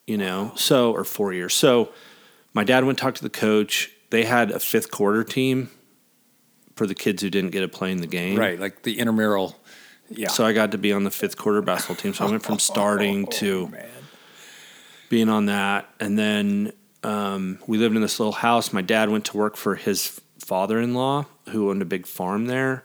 [0.05, 1.53] you know, so or four years.
[1.53, 1.89] So,
[2.53, 3.91] my dad went to talk to the coach.
[4.09, 5.69] They had a fifth quarter team
[6.75, 8.37] for the kids who didn't get to play in the game.
[8.37, 9.55] Right, like the intramural.
[10.09, 10.27] Yeah.
[10.27, 12.13] So I got to be on the fifth quarter basketball team.
[12.13, 13.87] So I went from starting to man.
[15.09, 18.73] being on that, and then um, we lived in this little house.
[18.73, 22.83] My dad went to work for his father-in-law, who owned a big farm there,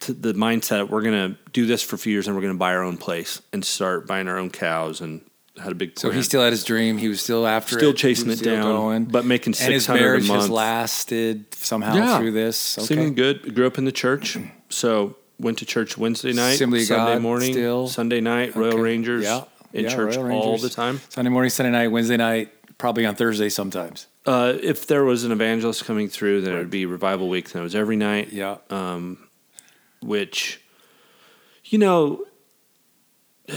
[0.00, 2.58] the mindset we're going to do this for a few years, and we're going to
[2.58, 5.20] buy our own place and start buying our own cows, and
[5.60, 5.98] had a big.
[5.98, 6.96] So he still had his dream.
[6.98, 7.96] He was still after Still it.
[7.96, 9.04] chasing it down, going.
[9.04, 12.18] but making and his 600 a marriage has lasted somehow Yeah.
[12.18, 12.56] through this.
[12.58, 13.14] Seeming Okay.
[13.14, 13.54] good.
[13.54, 14.38] Grew up in the church,
[14.70, 17.88] so went to church Wednesday night, Assembly Sunday God morning, still.
[17.88, 18.80] Sunday night, Royal Okay.
[18.82, 19.44] Rangers, Yeah.
[19.72, 21.00] in Yeah, church all the time.
[21.10, 24.06] Sunday morning, Sunday night, Wednesday night, probably on Thursday sometimes.
[24.26, 27.50] Uh, if there was an evangelist coming through, then it would be revival week.
[27.50, 28.32] Then it was every night.
[28.32, 28.56] Yeah.
[30.00, 30.60] Which
[31.64, 32.24] you know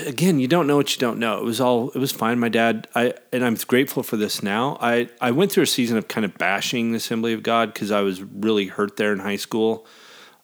[0.07, 1.37] again you don't know what you don't know.
[1.37, 2.39] It was all it was fine.
[2.39, 4.77] My dad i and i'm grateful for this now.
[4.81, 7.91] I i went through a season of kind of bashing the assembly of god because
[7.91, 9.85] i was really hurt there in high school.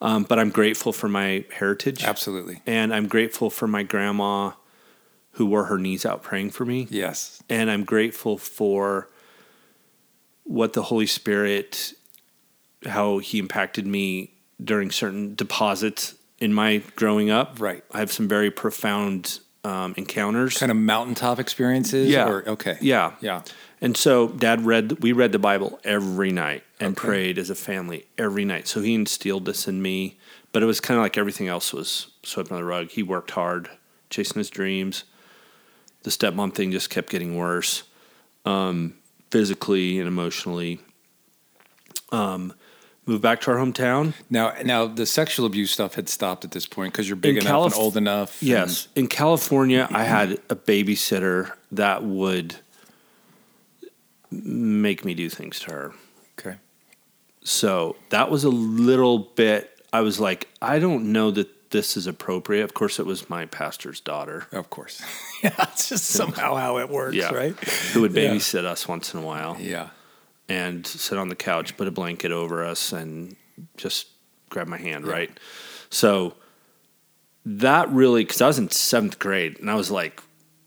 [0.01, 2.03] Um, but i'm grateful for my heritage.
[2.03, 2.61] Absolutely.
[2.65, 4.51] and i'm grateful for my grandma
[5.33, 6.87] who wore her knees out praying for me.
[6.89, 7.41] Yes.
[7.49, 9.09] and i'm grateful for
[10.43, 11.93] what the holy spirit
[12.85, 17.83] how he impacted me during certain deposits in my growing up Right.
[17.91, 22.07] i have some very profound um, encounters Kind of mountaintop experiences.
[22.09, 22.29] Yeah.
[22.29, 22.77] Or, okay.
[22.81, 23.41] yeah Yeah.
[23.81, 27.07] and so dad read we read the bible every night and Okay.
[27.07, 30.17] prayed as a family every night so he instilled this in me
[30.53, 33.31] but it was kind of like everything else was swept under the rug he worked
[33.31, 33.69] hard
[34.09, 35.03] chasing his dreams
[36.03, 37.83] the stepmom thing just kept getting worse
[38.45, 38.93] um,
[39.29, 40.79] physically and emotionally
[42.11, 42.53] um,
[43.09, 46.67] moved back to our hometown Now, now the sexual abuse stuff had stopped at this
[46.67, 48.39] point because you're big In enough and old enough.
[48.41, 48.87] and- Yes.
[48.95, 52.55] In California, I had a babysitter that would
[54.31, 55.93] make me do things to her.
[56.39, 56.57] okay.
[57.43, 62.05] So that was a little bit, I was like, I don't know that this is
[62.07, 62.63] appropriate.
[62.63, 64.47] Of course, it was my pastor's daughter.
[64.51, 65.01] Of course.
[65.43, 65.53] yeah.
[65.71, 67.33] It's just somehow how it works, Yeah.
[67.33, 67.55] right?
[67.93, 68.33] Who would Yeah.
[68.33, 69.89] babysit us once in a while Yeah.
[70.49, 73.35] And sit on the couch, put a blanket over us, and
[73.77, 74.07] just
[74.49, 75.31] grab my hand, right?
[75.89, 76.33] So
[77.45, 80.21] that really, because I was in seventh grade and I was like,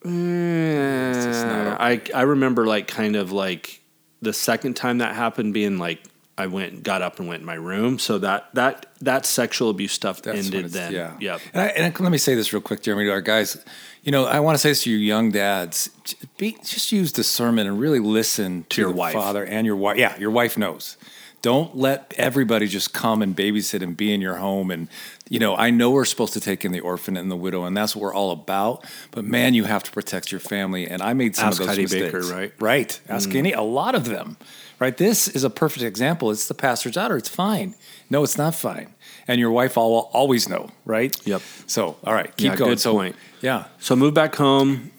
[0.04, 3.82] eh, I, I remember like kind of like
[4.20, 6.00] the second time that happened being like
[6.38, 7.98] I went, got up and went in my room.
[7.98, 10.92] So that that that sexual abuse stuff That's ended then.
[10.92, 11.16] Yeah.
[11.20, 11.40] Yep.
[11.52, 13.62] And, I, and let me say this real quick, Jeremy, to our guys.
[14.02, 15.90] You know, I want to say this to you young dads.
[16.38, 19.12] Be, just use discernment and really listen to, your the wife.
[19.12, 19.96] father and your wife.
[19.98, 20.96] Yeah, your wife knows.
[21.42, 24.70] Don't let everybody just come and babysit and be in your home.
[24.70, 24.88] And,
[25.28, 27.76] you know, I know we're supposed to take in the orphan and the widow, and
[27.76, 28.84] that's what we're all about.
[29.10, 30.86] But man, you have to protect your family.
[30.86, 32.12] And I made some Ask of those Heidi mistakes.
[32.12, 32.56] Baker, right?
[32.56, 32.62] Mm.
[32.62, 33.00] Right.
[33.08, 34.36] Ask any, a lot of them.
[34.82, 34.96] Right.
[34.96, 36.32] This is a perfect example.
[36.32, 37.16] It's the pastor's daughter.
[37.16, 37.76] It's fine.
[38.10, 38.92] No, it's not fine.
[39.28, 41.16] And your wife will always know, right?
[41.24, 41.40] Yep.
[41.68, 42.70] So, all right, keep Yeah, going.
[42.72, 43.14] good so, point.
[43.40, 44.90] yeah, So move back home,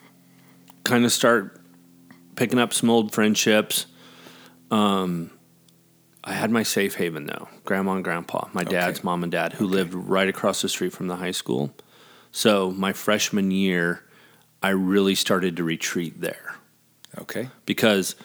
[0.85, 1.59] kind of start
[2.37, 3.87] picking up some old friendships.
[4.71, 5.31] Um,
[6.23, 9.05] I had my safe haven though, grandma and grandpa, my dad's Okay.
[9.05, 11.75] mom and dad, who lived right across the street from the high school.
[12.31, 14.01] So my freshman year,
[14.61, 16.55] I really started to retreat there
[17.19, 18.15] okay, because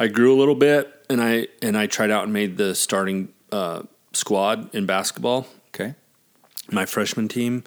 [0.00, 3.28] I grew a little bit and I and I tried out and made the starting
[3.52, 3.82] uh,
[4.12, 5.94] squad in basketball okay,
[6.70, 7.64] my freshman team,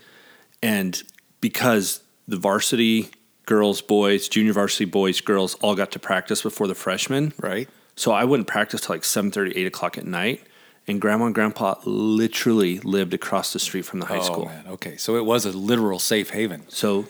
[0.62, 1.02] and
[1.42, 3.10] because the varsity
[3.46, 8.12] girls, boys, junior varsity boys, girls all got to practice before the freshmen, right, so
[8.12, 10.42] I wouldn't practice till like 7.30, 8 o'clock at night.
[10.86, 14.46] And grandma and grandpa literally lived across the street from the high oh school.
[14.46, 14.98] man, okay.
[14.98, 16.66] So it was a literal safe haven.
[16.68, 17.06] So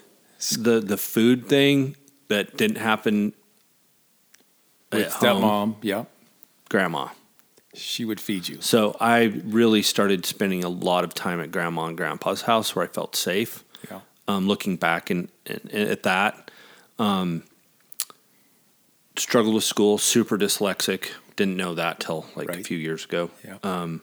[0.60, 1.96] the the food thing
[2.28, 3.34] that didn't happen
[4.94, 6.06] With stepmom, yeah,
[6.70, 7.10] grandma.
[7.74, 8.62] she would feed you.
[8.62, 12.86] So I really started spending a lot of time at grandma and grandpa's house where
[12.86, 13.64] I felt safe.
[13.90, 16.52] Yeah, um, looking back and, and, and at that.
[17.00, 17.44] Um,
[19.18, 21.10] struggled with school, super dyslexic.
[21.36, 23.32] Didn't know that till like a few years ago.
[23.44, 23.58] yeah.
[23.64, 24.02] Um,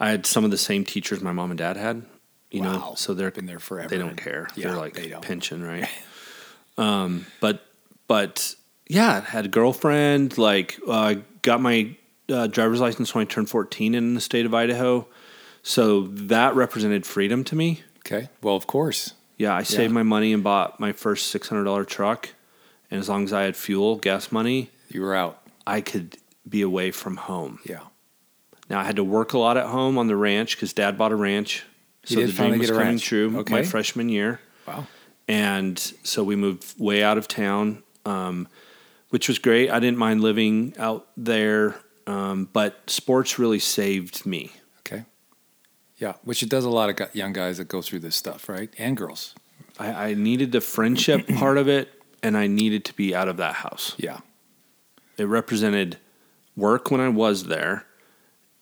[0.00, 2.02] I had some of the same teachers my mom and dad had.
[2.50, 2.94] You know, Wow.
[2.96, 3.88] so they're Been there forever.
[3.88, 4.48] they don't care.
[4.54, 5.88] Yeah, they're like they pension, right?
[6.78, 7.66] um, but
[8.08, 8.54] but
[8.88, 10.38] yeah, had a girlfriend.
[10.38, 11.96] Like uh, got my
[12.28, 15.06] uh, driver's license when I turned fourteen in the state of Idaho.
[15.62, 17.82] So that represented freedom to me.
[18.06, 21.64] Okay, well, of course, Yeah, I saved my money and bought my first six hundred
[21.64, 22.28] dollar truck,
[22.90, 25.42] and as long as I had fuel, gas money, you were out.
[25.66, 26.16] I could
[26.48, 27.58] be away from home.
[27.64, 27.80] Yeah,
[28.70, 31.10] Now I had to work a lot at home on the ranch because Dad bought
[31.10, 31.64] a ranch,
[32.04, 33.02] so the dream was coming ranch.
[33.04, 33.44] true.
[33.50, 34.86] My freshman year, wow,
[35.26, 38.46] and so we moved way out of town, um,
[39.10, 39.70] which was great.
[39.70, 44.52] I didn't mind living out there, um, but sports really saved me.
[44.80, 45.04] okay,
[45.98, 46.14] yeah.
[46.24, 48.96] Which it does a lot of young guys that go through this stuff, right, and
[48.96, 49.34] girls.
[49.78, 51.90] I, I needed the friendship part of it,
[52.22, 53.94] and I needed to be out of that house.
[53.98, 54.20] Yeah,
[55.18, 55.98] It represented
[56.56, 57.84] work when I was there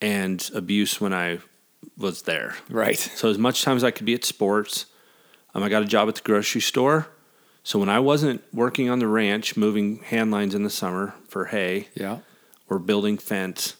[0.00, 1.38] and abuse when I
[1.96, 2.56] was there.
[2.68, 2.98] right.
[2.98, 4.86] So as much time as I could be at sports,
[5.54, 7.06] um, I got a job at the grocery store.
[7.66, 11.46] So when I wasn't working on the ranch, moving hand lines in the summer for
[11.46, 12.18] hay Yeah,
[12.68, 13.74] or building fence,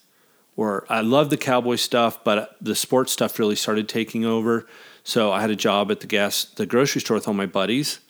[0.56, 4.66] or I loved the cowboy stuff, but the sports stuff really started taking over.
[5.04, 8.00] So I had a job at the gas, the grocery store with all my buddies.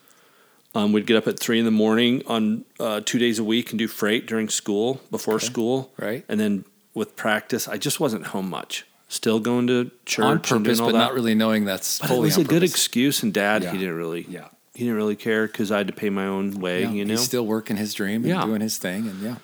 [0.77, 3.71] Um, we'd get up at three in the morning on uh, two days a week
[3.71, 6.25] and do freight during school, before school, Right.
[6.29, 8.85] And then with practice, I just wasn't home much.
[9.09, 10.99] Still going to church on purpose, but that.
[10.99, 13.73] not really knowing that's But it was a good excuse, and Dad, Yeah.
[13.73, 16.59] he didn't really, Yeah, he didn't really care because I had to pay my own
[16.61, 16.91] way, yeah.
[16.91, 17.13] you know.
[17.15, 18.45] he's still working his dream and Yeah.
[18.45, 19.37] doing his thing, and yeah,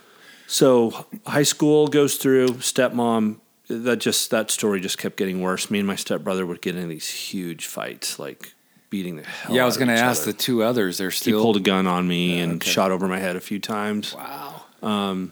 [0.47, 2.49] So high school goes through.
[2.61, 3.37] Stepmom,
[3.69, 5.71] that just that story just kept getting worse.
[5.71, 8.55] Me and my stepbrother would get in these huge fights, like
[8.91, 9.55] beating the hell.
[9.55, 9.63] yeah.
[9.63, 10.99] I was going to ask the two others.
[10.99, 12.69] They're still He pulled a gun on me Yeah, and okay.
[12.69, 14.15] shot over my head a few times.
[14.17, 14.63] wow.
[14.83, 15.31] Um,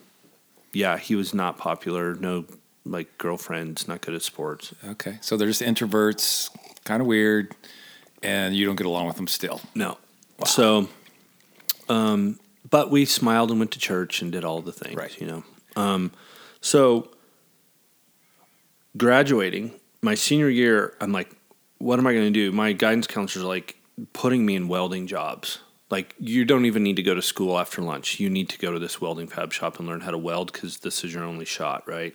[0.73, 2.15] Yeah, he was not popular.
[2.15, 2.45] No,
[2.87, 4.73] like girlfriends, not good at sports.
[4.87, 6.51] Okay, so they're just introverts,
[6.85, 7.55] kind of weird,
[8.23, 9.61] and you don't get along with them still.
[9.75, 9.99] No.
[10.47, 10.89] So,
[11.89, 15.21] um, but we smiled and went to church and did all the things, Right.
[15.21, 15.45] you know.
[15.77, 16.13] Um,
[16.61, 17.11] so,
[18.97, 21.31] graduating my senior year, I'm like,
[21.79, 22.53] what am I going to do?
[22.53, 23.77] My guidance counselors like
[24.13, 25.59] putting me in welding jobs.
[25.91, 28.21] Like, you don't even need to go to school after lunch.
[28.21, 30.79] You need to go to this welding fab shop and learn how to weld because
[30.79, 32.15] this is your only shot, right?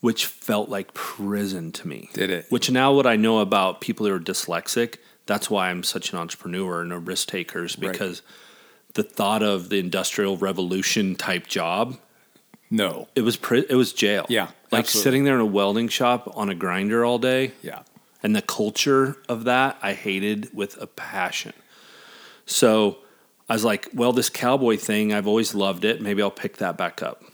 [0.00, 2.08] Which felt like prison to me.
[2.12, 2.46] Did it?
[2.50, 4.96] Which now, what I know about people who are dyslexic,
[5.26, 7.90] that's why I'm such an entrepreneur and a risk takers Right.
[7.92, 8.22] because
[8.94, 11.98] the thought of the industrial revolution type job,
[12.70, 13.08] No.
[13.16, 14.24] it was pri- it was jail.
[14.28, 15.02] Yeah, like absolutely.
[15.02, 17.82] sitting there in a welding shop on a grinder all day, Yeah.
[18.22, 21.54] and the culture of that I hated with a passion.
[22.46, 22.98] So
[23.48, 26.00] I was like, well, this cowboy thing, I've always loved it.
[26.00, 27.24] Maybe I'll pick that back up.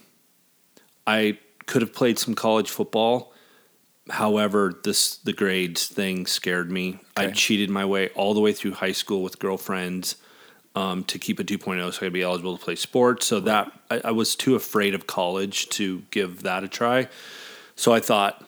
[1.05, 3.33] I could have played some college football.
[4.09, 6.99] However, this the grades thing scared me.
[7.17, 10.15] I cheated my way all the way through high school with girlfriends.
[10.75, 13.25] um, to keep a 2.0 so I could be eligible to play sports.
[13.25, 17.07] So that I, I was too afraid of college to give that a try.
[17.75, 18.43] So I thought,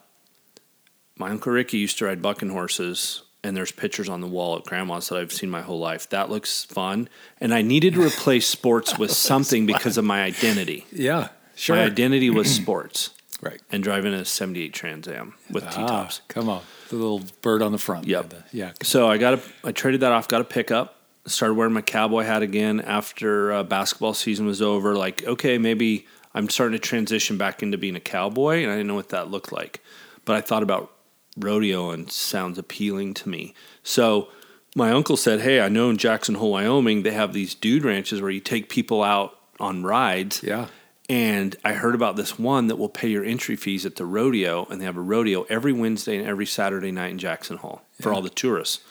[1.18, 4.66] my uncle Ricky used to ride bucking horses, and there's pictures on the wall at
[4.66, 6.10] grandma's that I've seen my whole life.
[6.10, 7.10] That looks fun,
[7.40, 10.86] and I needed to replace sports with something because of my identity.
[10.92, 11.76] Yeah, sure.
[11.76, 13.10] My identity was sports
[13.42, 13.60] right.
[13.72, 16.22] and driving a 78 Trans Am with T Ah, tops.
[16.30, 18.08] come on, the little bird on the front.
[18.08, 18.30] Yep.
[18.30, 18.72] The- yeah.
[18.84, 20.96] So I got a, I traded that off, got a pickup,
[21.26, 24.96] started wearing my cowboy hat again after uh, basketball season was over.
[24.96, 28.88] Like, okay, maybe I'm starting to transition back into being a cowboy, and I didn't
[28.88, 29.82] know what that looked like.
[30.26, 30.92] But I thought about
[31.38, 33.54] rodeo and sounds appealing to me.
[33.84, 34.30] So
[34.76, 38.22] my uncle said, "Hey, I know in Jackson Hole, Wyoming, they have these dude ranches
[38.22, 40.68] where you take people out on rides." Yeah.
[41.10, 44.66] And I heard about this one that will pay your entry fees at the rodeo,
[44.70, 48.14] and they have a rodeo every Wednesday and every Saturday night in Jackson Hole for
[48.14, 48.82] all the tourists.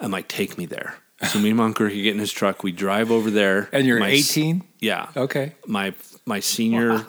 [0.00, 0.96] I'm like, take me there.
[1.28, 2.62] So me and my uncle get in his truck.
[2.62, 3.70] We drive over there.
[3.72, 4.62] And you're My 18.
[4.80, 5.08] Yeah.
[5.16, 5.54] Okay.
[5.66, 5.94] My
[6.26, 7.02] my senior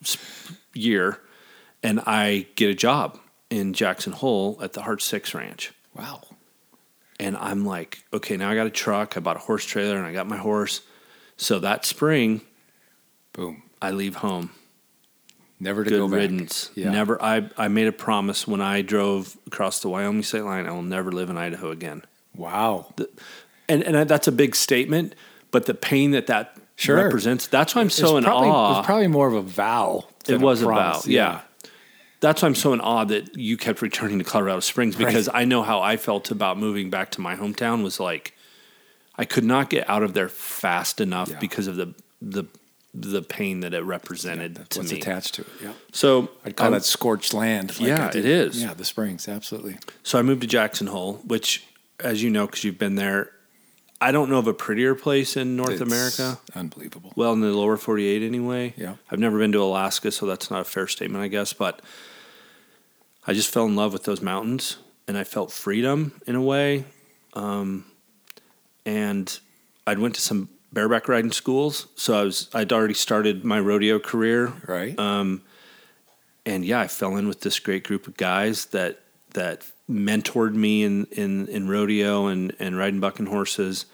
[0.00, 0.16] s-
[0.72, 1.20] year,
[1.82, 3.18] and I get a job
[3.50, 5.72] in Jackson Hole at the Heart Six Ranch.
[5.94, 6.22] Wow.
[7.20, 9.16] And I'm like, okay, now I got a truck.
[9.16, 10.80] I bought a horse trailer, and I got my horse.
[11.36, 12.40] So that spring,
[13.34, 13.62] Boom.
[13.82, 14.50] I leave home.
[15.60, 16.16] Never to good go back.
[16.18, 16.70] riddance.
[16.74, 16.90] Yeah.
[16.90, 17.22] Never.
[17.22, 20.66] I I made a promise when I drove across the Wyoming state line.
[20.66, 22.02] I will never live in Idaho again.
[22.34, 22.92] Wow.
[23.68, 25.14] And and that's a big statement,
[25.50, 26.96] but the pain that that Sure.
[26.96, 27.46] represents.
[27.46, 28.78] That's why I'm so it's in probably, awe.
[28.80, 30.08] It's probably more of a vow.
[30.26, 31.04] it was a promise.
[31.04, 31.10] vow.
[31.10, 31.40] Yeah.
[32.18, 35.06] That's why I'm so in awe that you kept returning to Colorado Springs Right.
[35.06, 38.34] because I know how I felt about moving back to my hometown was like
[39.16, 41.38] I could not get out of there fast enough Yeah.
[41.38, 42.44] because of the the
[42.96, 45.00] the pain that it represented That's to what's me.
[45.00, 45.48] attached to it.
[45.62, 45.72] Yeah.
[45.92, 47.78] So I'd call I'm- that scorched land.
[47.80, 48.62] Yeah, it is.
[48.62, 49.78] Yeah, the springs, absolutely.
[50.04, 51.64] So I moved to Jackson Hole, which,
[51.98, 53.32] as you know, because you've been there,
[54.00, 56.38] I don't know of a prettier place in North It's America.
[56.54, 57.12] Unbelievable.
[57.16, 58.74] Well, in the lower 48 anyway.
[58.76, 58.94] Yeah.
[59.10, 61.52] I've never been to Alaska, so that's not a fair statement, I guess.
[61.52, 61.80] But
[63.26, 64.76] I just fell in love with those mountains
[65.08, 66.84] and I felt freedom in a way.
[67.32, 67.86] Um,
[68.86, 69.36] and
[69.86, 71.86] I'd went to some bareback riding schools.
[71.96, 74.98] So I was, I'd already started my rodeo career Right?
[76.46, 79.00] and yeah, I fell in with this great group of guys that
[79.32, 83.86] that mentored me in in, in rodeo and and riding bucking horses.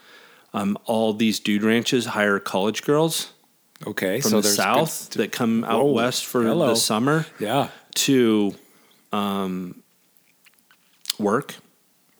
[0.53, 3.31] Um, all these dude ranches hire college girls
[3.87, 4.19] okay.
[4.19, 6.67] from so the south good- that come out Whoa, west for hello.
[6.67, 7.69] the summer yeah.
[7.95, 8.53] to
[9.13, 9.81] um,
[11.17, 11.55] work,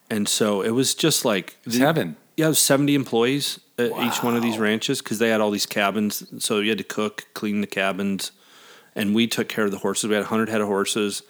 [0.09, 2.16] and so it was just like It's heaven.
[2.38, 5.52] yeah, it was 70 employees at each one of these ranches because they had all
[5.52, 6.24] these cabins.
[6.44, 8.32] So you had to cook, clean the cabins,
[8.96, 10.10] and we took care of the horses.
[10.10, 11.24] We had 100 head of horses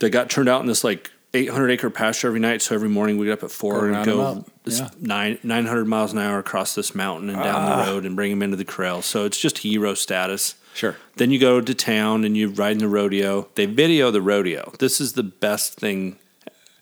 [0.00, 2.62] that got turned out in this like 800 acre pasture every night.
[2.62, 4.88] So every morning we get up at four Go and go this Yeah.
[5.00, 7.84] nine 900 miles an hour across this mountain and down Ah.
[7.84, 9.02] the road and bring them into the corral.
[9.02, 10.54] So it's just hero status.
[10.74, 10.96] Sure.
[11.16, 13.48] Then you go to town and you ride in the rodeo.
[13.56, 14.72] They video the rodeo.
[14.78, 16.16] This is the best thing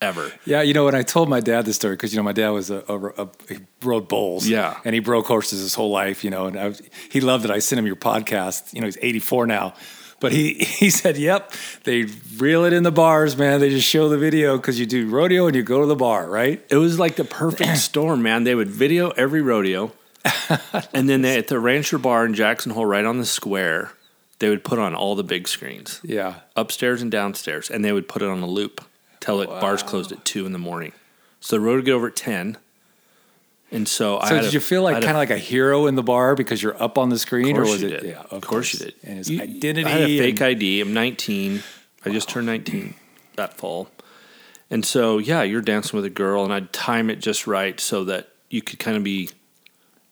[0.01, 0.33] ever.
[0.45, 2.51] Yeah, you know, when I told my dad this story, because you know my dad
[2.51, 4.79] was a, a, a he rode bulls, Yeah.
[4.85, 6.73] and he broke horses his whole life, you know, and I
[7.11, 8.73] he loved that I sent him your podcast.
[8.75, 9.75] You know, he's 84 now,
[10.21, 11.53] but he he said, "Yep,
[11.85, 13.61] they reel it in the bars, man.
[13.61, 16.29] They just show the video because you do rodeo and you go to the bar,
[16.29, 16.65] right?
[16.69, 18.45] It was like the perfect storm, man.
[18.45, 19.93] They would video every rodeo,
[20.93, 23.93] and then they, at the Rancher Bar in Jackson Hole, right on the square,
[24.39, 28.09] they would put on all the big screens Yeah, upstairs and downstairs, and they would
[28.09, 28.85] put it on a loop
[29.27, 30.93] till it bars closed at two in the morning.
[31.41, 32.57] So the road would get over at ten,
[33.71, 35.87] and so, I So had did a- you feel like kind of like a hero
[35.87, 38.01] in the bar because you're up on the screen, or was you it?
[38.01, 38.11] did.
[38.11, 38.95] Yeah, of, course, you did.
[39.03, 39.85] And his You- identity.
[39.87, 40.81] I had a fake and- ID.
[40.81, 41.63] I'm 19.
[42.05, 42.95] I just turned 19
[43.37, 43.91] that fall,
[44.71, 48.05] and so yeah, you're dancing with a girl, and I'd time it just right so
[48.05, 49.29] that you could kind of be,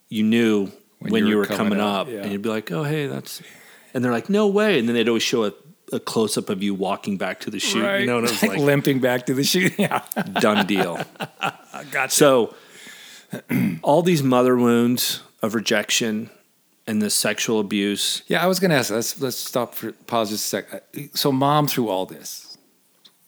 [0.08, 2.22] you knew when, you were coming, up, yeah.
[2.22, 3.40] and you'd be like, oh hey, that's,
[3.94, 5.52] and they're like, no way, and then they'd always show a,
[5.92, 8.00] a close up of you walking back to the chute, Right.
[8.00, 9.74] you know, and it was like, like limping back to the chute.
[9.78, 10.02] Yeah,
[10.40, 11.00] done deal.
[11.40, 12.54] I got So,
[13.82, 16.30] all these mother wounds of rejection
[16.86, 18.22] and the sexual abuse.
[18.26, 18.90] Yeah, I was going to ask.
[18.90, 20.84] Let's let's stop for pause just a sec.
[21.14, 22.56] So, mom, through all this,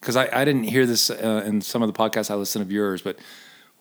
[0.00, 2.70] because I, I didn't hear this uh, in some of the podcasts I listened of
[2.70, 3.18] yours, but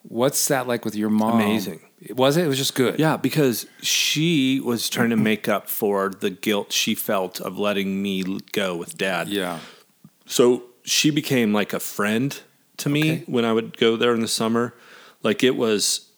[0.08, 1.34] what's that like with your mom?
[1.40, 1.80] Amazing.
[2.10, 2.44] Was it?
[2.44, 2.98] It was just good.
[2.98, 8.02] Yeah, because she was trying to make up for the guilt she felt of letting
[8.02, 9.28] me go with dad.
[9.28, 9.60] Yeah.
[10.26, 12.38] So she became like a friend
[12.78, 13.24] to me Okay.
[13.26, 14.74] when I would go there in the summer.
[15.22, 16.10] Like it was,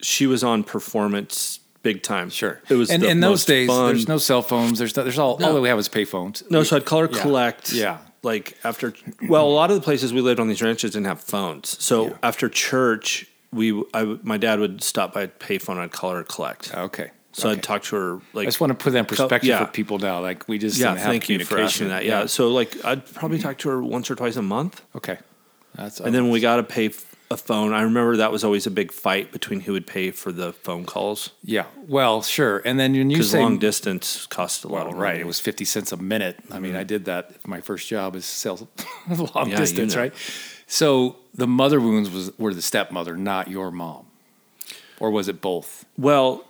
[0.00, 2.30] she was on performance big time.
[2.30, 2.60] Sure.
[2.68, 4.78] It was And in those days, fun- there's no cell phones.
[4.78, 6.42] There's no, there's all all that we have is pay phones.
[6.50, 7.20] No, so I'd call her Yeah.
[7.20, 7.72] collect.
[7.72, 7.98] Yeah.
[8.22, 8.92] Like after,
[9.28, 11.82] well, a lot of the places we lived on these ranches didn't have phones.
[11.82, 12.16] So Yeah.
[12.22, 15.78] after church, we I, my dad would stop by a payphone.
[15.78, 16.74] I'd call her collect.
[16.74, 17.10] Okay.
[17.32, 17.58] So okay.
[17.58, 19.64] I'd talk to her like I just want to put that in perspective yeah.
[19.64, 20.20] for people now.
[20.20, 20.88] Like we just yeah.
[20.88, 22.04] didn't have Thank you for asking that.
[22.04, 22.26] Yeah.
[22.26, 25.18] So like I'd probably talk to her once or twice a month, Okay.
[25.74, 26.90] That's and then when we got to pay
[27.30, 27.72] a phone.
[27.72, 30.84] I remember that was always a big fight between who would pay for the phone
[30.84, 31.66] calls yeah.
[31.86, 32.58] Well, sure.
[32.64, 35.40] And then when you because say long distance cost a lot well, right, it was
[35.40, 36.36] fifty cents a minute.
[36.50, 36.88] I mean, I mm-hmm.
[36.88, 37.46] did that.
[37.46, 38.66] My first job is sales
[39.34, 40.02] long you distance, know.
[40.02, 40.14] right?
[40.66, 44.06] So the mother wounds was were the stepmother, not your mom,
[44.98, 45.84] or was it both?
[45.96, 46.44] well.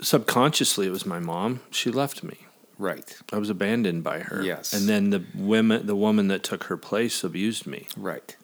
[0.00, 1.58] Subconsciously, it was my mom.
[1.72, 2.36] She left me.
[2.78, 3.16] Right.
[3.32, 4.44] I was abandoned by her.
[4.44, 4.72] Yes.
[4.72, 7.88] and then the women, the woman that took her place, abused me.
[7.96, 8.36] Right.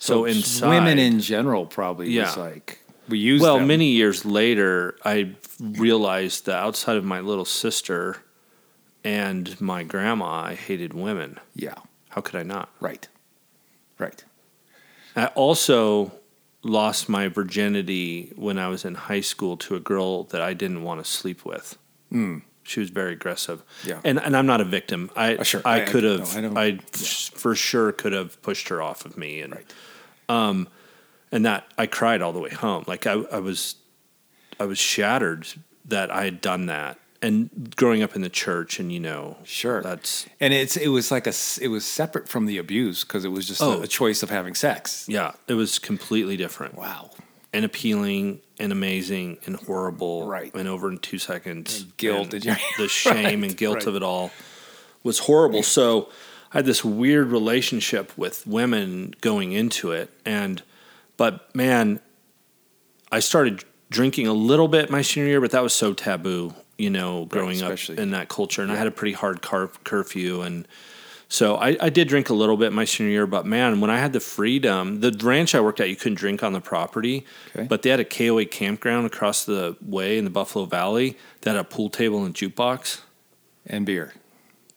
[0.00, 2.32] So, inside, women in general probably was Yeah.
[2.34, 3.66] like we used well, them.
[3.68, 8.16] many years later, I realized that outside of my little sister
[9.04, 11.38] and my grandma, I hated women.
[11.54, 11.74] yeah
[12.08, 12.70] How could I not?
[12.80, 13.06] right
[13.98, 14.24] right
[15.16, 16.12] I also
[16.62, 20.82] lost my virginity when I was in high school to a girl that I didn't
[20.82, 21.76] want to sleep with.
[22.12, 22.42] Mm.
[22.62, 23.62] She was very aggressive.
[23.84, 24.00] Yeah.
[24.04, 25.10] And and I'm not a victim.
[25.16, 25.62] I Uh, sure.
[25.64, 26.78] I, I- I- could no, have I don't- I, yeah.
[27.42, 29.70] for sure could have pushed her off of me and right
[30.30, 30.68] Um,
[31.32, 32.84] and that I cried all the way home.
[32.86, 33.76] Like I, I was,
[34.58, 35.46] I was shattered
[35.86, 36.98] that I had done that.
[37.22, 39.82] And growing up in the church, and you know, Sure.
[39.82, 43.28] that's and it's it was like a it was separate from the abuse because it
[43.28, 43.80] was just Oh.
[43.80, 47.10] a, a choice of having sex yeah, it was completely different wow
[47.52, 50.54] and appealing and amazing and horrible, Right.
[50.54, 53.86] And over in two seconds, guilt and and- the shame Right, and guilt right.
[53.88, 54.30] of it all
[55.02, 55.62] was horrible.
[55.62, 56.08] So
[56.52, 60.62] I had this weird relationship with women going into it, and
[61.16, 62.00] but man,
[63.12, 66.90] I started drinking a little bit my senior year, but that was so taboo, you
[66.90, 68.62] know, growing up in that culture.
[68.62, 70.42] And I had a pretty hard car- curfew.
[70.42, 70.66] And
[71.28, 73.98] so I, I did drink a little bit my senior year, but man, when I
[73.98, 77.66] had the freedom, the ranch I worked at, you couldn't drink on the property, Okay.
[77.66, 81.60] but they had a KOA campground across the way in the Buffalo Valley that had
[81.60, 83.00] a pool table and jukebox
[83.66, 84.14] and beer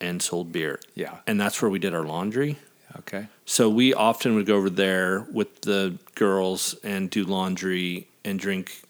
[0.03, 0.79] and sold beer.
[0.95, 2.57] yeah And that's where we did our laundry.
[2.99, 8.39] okay So we often would go over there with the girls and do laundry and
[8.39, 8.81] drink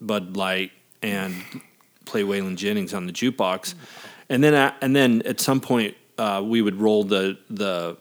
[0.00, 0.72] Bud Light
[1.02, 1.34] and
[2.04, 3.74] play Waylon Jennings on the jukebox,
[4.28, 7.96] and then at, and then at some point uh, we would roll the the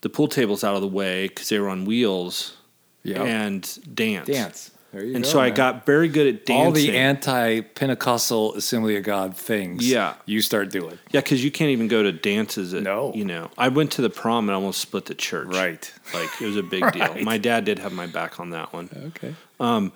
[0.00, 2.56] the pool tables out of the way because they were on wheels
[3.02, 4.26] yeah and dance.
[4.28, 6.66] dance And go, so I got very good at dancing.
[6.66, 9.88] all the anti-Pentecostal Assembly of God things.
[9.88, 10.14] Yeah.
[10.26, 12.74] you start doing yeah, because you can't even go to dances.
[12.74, 13.12] At, No.
[13.14, 15.46] you know, I went to the prom and almost split the church.
[15.48, 15.92] right.
[16.12, 16.92] Like it was a big Right.
[17.14, 17.24] deal.
[17.24, 18.88] My dad did have my back on that one.
[19.16, 19.92] Okay, um,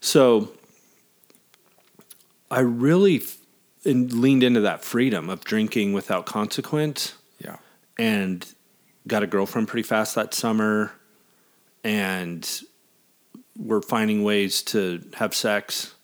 [0.00, 0.52] So
[2.50, 3.38] I really f-
[3.84, 7.14] leaned into that freedom of drinking without consequence
[7.44, 7.56] yeah,
[7.98, 8.46] and
[9.06, 10.92] got a girlfriend pretty fast that summer
[11.84, 12.62] and
[13.58, 15.94] we're finding ways to have sex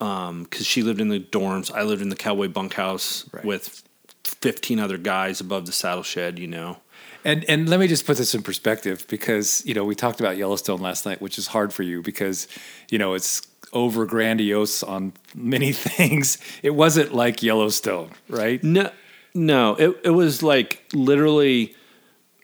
[0.00, 1.72] um, because she lived in the dorms.
[1.74, 3.44] I lived in the cowboy bunkhouse Right.
[3.44, 3.82] with
[4.24, 6.78] 15 other guys above the saddle shed, you know.
[7.24, 10.36] and and let me just put this in perspective because you know we talked about
[10.36, 12.46] Yellowstone last night, which is hard for you because
[12.90, 13.42] you know it's
[13.72, 16.38] over grandiose on many things.
[16.62, 18.62] It wasn't like Yellowstone, right?
[18.62, 18.90] No,
[19.34, 21.74] no, it it was like literally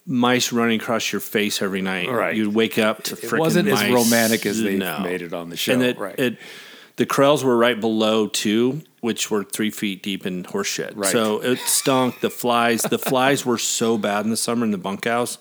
[0.06, 2.08] mice running across your face every night.
[2.08, 2.34] Right.
[2.36, 3.22] You'd wake up to frickin'.
[3.22, 3.32] Mice.
[3.32, 5.00] It wasn't as romantic as they No.
[5.00, 6.18] made it on the show, and it, right?
[6.18, 6.38] it
[6.96, 10.94] the krails were right below too, which were three feet deep in horse shit.
[10.96, 11.10] Right.
[11.10, 12.20] So it stunk.
[12.20, 15.38] The flies, the flies were so bad in the summer in the bunkhouse.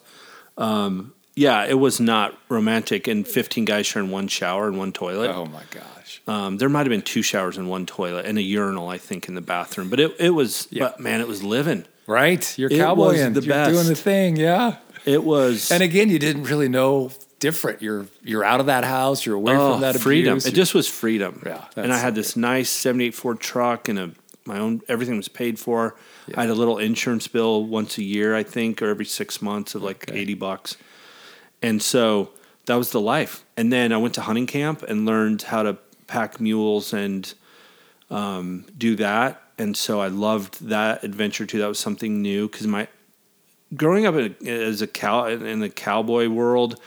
[0.58, 3.08] Um, yeah, it was not romantic.
[3.08, 5.32] And fifteen guys sharing one shower and one toilet.
[5.34, 8.42] oh my gosh, Um, there might have been two showers and one toilet and a
[8.42, 9.90] urinal, I think, in the bathroom.
[9.90, 11.86] But it, it was, but man, it was living.
[12.10, 12.58] Right?
[12.58, 13.72] You're cowboying, the you're best.
[13.72, 14.78] doing the thing, yeah.
[15.06, 17.82] It was And again, you didn't really know different.
[17.82, 19.26] You're you're out of that house.
[19.26, 20.34] You're away oh, from that freedom.
[20.34, 20.46] abuse.
[20.46, 21.42] It just was freedom.
[21.46, 24.12] Yeah, and I had this nice '78 Ford truck and a
[24.46, 24.82] my own.
[24.88, 25.96] Everything was paid for.
[26.36, 29.74] I had a little insurance bill once a year, I think, or every six months
[29.76, 30.20] of like Okay.
[30.20, 30.76] eighty bucks.
[31.62, 32.30] And so
[32.66, 33.44] that was the life.
[33.58, 37.34] And then I went to hunting camp and learned how to pack mules and
[38.10, 39.42] um, do that.
[39.60, 41.60] And so I loved that adventure too.
[41.60, 42.88] That was something new because my
[43.76, 46.80] growing up as a cow in the cowboy world,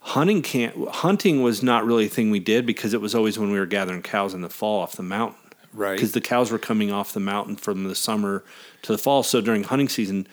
[0.00, 3.50] hunting camp hunting was not really a thing we did because it was always when
[3.50, 5.38] we were gathering cows in the fall off the mountain.
[5.72, 5.94] Right.
[5.94, 8.44] Because the cows were coming off the mountain from the summer
[8.82, 9.22] to the fall.
[9.22, 10.26] So during hunting season,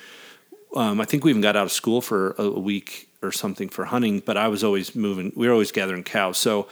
[0.75, 3.69] um, I think we even got out of school for a, a week or something
[3.69, 4.19] for hunting.
[4.19, 5.31] But I was always moving.
[5.35, 6.37] We were always gathering cows.
[6.37, 6.67] So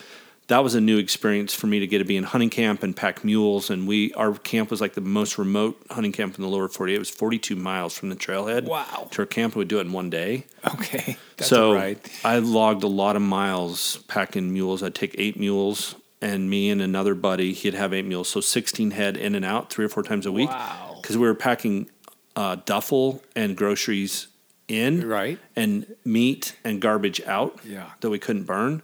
[0.48, 2.96] that was a new experience for me to get to be in hunting camp and
[2.96, 3.70] pack mules.
[3.70, 6.96] And we our camp was like the most remote hunting camp in the lower 48.
[6.96, 8.66] It was 42 miles from the trailhead.
[8.66, 9.08] Wow.
[9.12, 10.46] To our camp, we'd do it in one day.
[10.74, 11.18] Okay.
[11.38, 11.98] That's so right.
[12.24, 14.84] I logged a lot of miles packing mules.
[14.84, 18.92] I'd take eight mules, and me and another buddy, he'd have eight mules, so 16
[18.92, 20.50] head in and out three or four times a week.
[20.50, 21.00] Wow.
[21.02, 21.90] Because we were packing
[22.36, 24.28] uh, duffel and groceries
[24.68, 25.38] in, Right.
[25.56, 27.92] and meat and garbage out Yeah.
[28.02, 28.82] that we couldn't burn.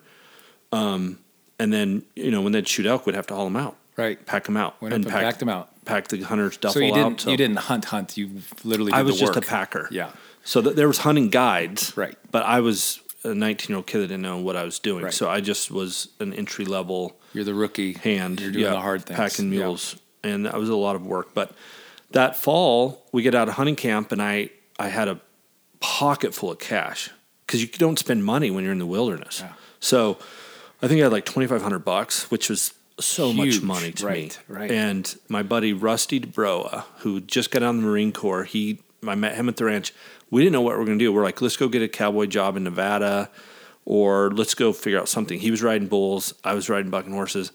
[0.71, 1.19] Um,
[1.61, 4.17] and then you know when they'd shoot elk, we'd have to haul them out, Right.
[4.25, 5.69] pack them out, Went and pack, packed them out.
[5.85, 7.31] pack the hunter's duffel So you didn't out.
[7.31, 8.17] you didn't hunt hunt.
[8.17, 9.87] You literally did I was just a packer.
[9.91, 10.11] Yeah.
[10.43, 12.17] So th- there was hunting guides, Right.
[12.31, 15.03] But I was a 19 year old kid that didn't know what I was doing,
[15.03, 15.13] Right.
[15.13, 17.93] so I just was an entry level You're the rookie.
[17.93, 18.39] hand.
[18.41, 19.17] You're doing yeah, the hard things.
[19.19, 19.59] packing Yeah.
[19.59, 21.27] mules, and that was a lot of work.
[21.35, 21.51] But
[22.11, 24.49] that fall, we get out of hunting camp, and I
[24.79, 25.17] I had a
[25.79, 27.09] pocket full of cash
[27.45, 29.41] because you don't spend money when you're in the wilderness.
[29.45, 29.53] Yeah.
[29.79, 30.17] So
[30.81, 34.55] I think I had like 2,500 bucks, which was so much money to Right, me.
[34.55, 34.71] right.
[34.71, 39.15] And my buddy Rusty DeBroa, who just got out of the Marine Corps, he I
[39.15, 39.93] met him at the ranch.
[40.29, 41.11] We didn't know what we were going to do.
[41.11, 43.29] We're like, let's go get a cowboy job in Nevada,
[43.85, 45.39] or let's go figure out something.
[45.39, 46.33] He was riding bulls.
[46.43, 47.51] I was riding bucking horses.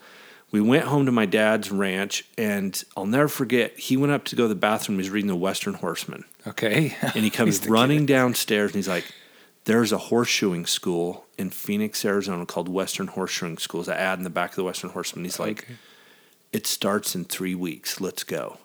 [0.51, 3.77] We went home to my dad's ranch, and I'll never forget.
[3.79, 4.97] He went up to go to the bathroom.
[4.97, 6.95] He was reading the Western Horseman, Okay.
[7.01, 8.07] and he comes running kid.
[8.07, 9.05] downstairs, and he's like,
[9.67, 14.23] "There's a horseshoeing school in Phoenix, Arizona, called Western Horseshoeing School." There's an ad in
[14.23, 15.23] the back of the Western Horseman.
[15.25, 15.75] He's like, Okay.
[16.51, 18.01] "It starts in three weeks.
[18.01, 18.57] Let's go."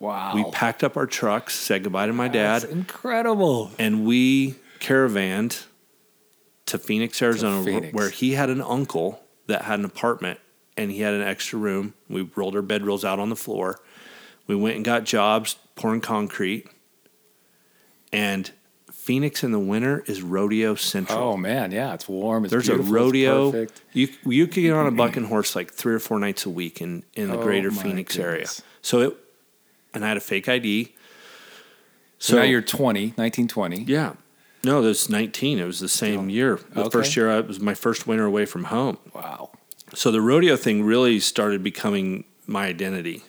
[0.00, 0.32] Wow.
[0.34, 3.70] We packed up our trucks, said goodbye to my dad, incredible.
[3.78, 5.64] and we caravanned
[6.66, 7.94] to Phoenix, Arizona, wh- Phoenix.
[7.94, 10.38] where he had an uncle that had an apartment
[10.76, 11.94] and he had an extra room.
[12.08, 13.80] We rolled our bedrolls out on the floor.
[14.46, 16.66] We went and got jobs pouring concrete.
[18.12, 18.50] And
[19.08, 21.18] Phoenix in the winter is rodeo central.
[21.18, 22.44] Oh man, yeah, it's warm.
[22.44, 23.66] It's There's a rodeo.
[23.94, 25.32] You you could get on a bucking mm-hmm.
[25.32, 28.46] horse like three or four nights a week in in the Oh, greater Phoenix area.
[28.82, 29.16] So it,
[29.94, 30.94] and I had a fake ID.
[32.18, 33.84] So, now you're 20, 1920.
[33.84, 34.12] Yeah.
[34.62, 35.58] No, was 19.
[35.58, 36.60] It was the same oh, year.
[36.74, 36.90] The Okay.
[36.90, 38.98] first year I it was my first winter away from home.
[39.14, 39.52] Wow.
[39.94, 43.22] So the rodeo thing really started becoming my identity.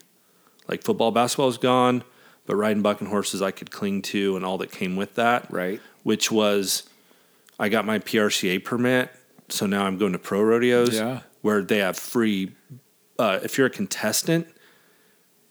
[0.67, 2.03] Like football, basketball is gone,
[2.50, 5.45] but riding bucking horses I could cling to and all that came with that.
[5.52, 5.80] Right.
[6.02, 6.82] Which was
[7.60, 9.12] I got my PRCA permit.
[9.50, 11.20] So now I'm going to pro rodeos Yeah.
[11.41, 12.54] where they have free
[13.20, 14.47] uh, if you're a contestant,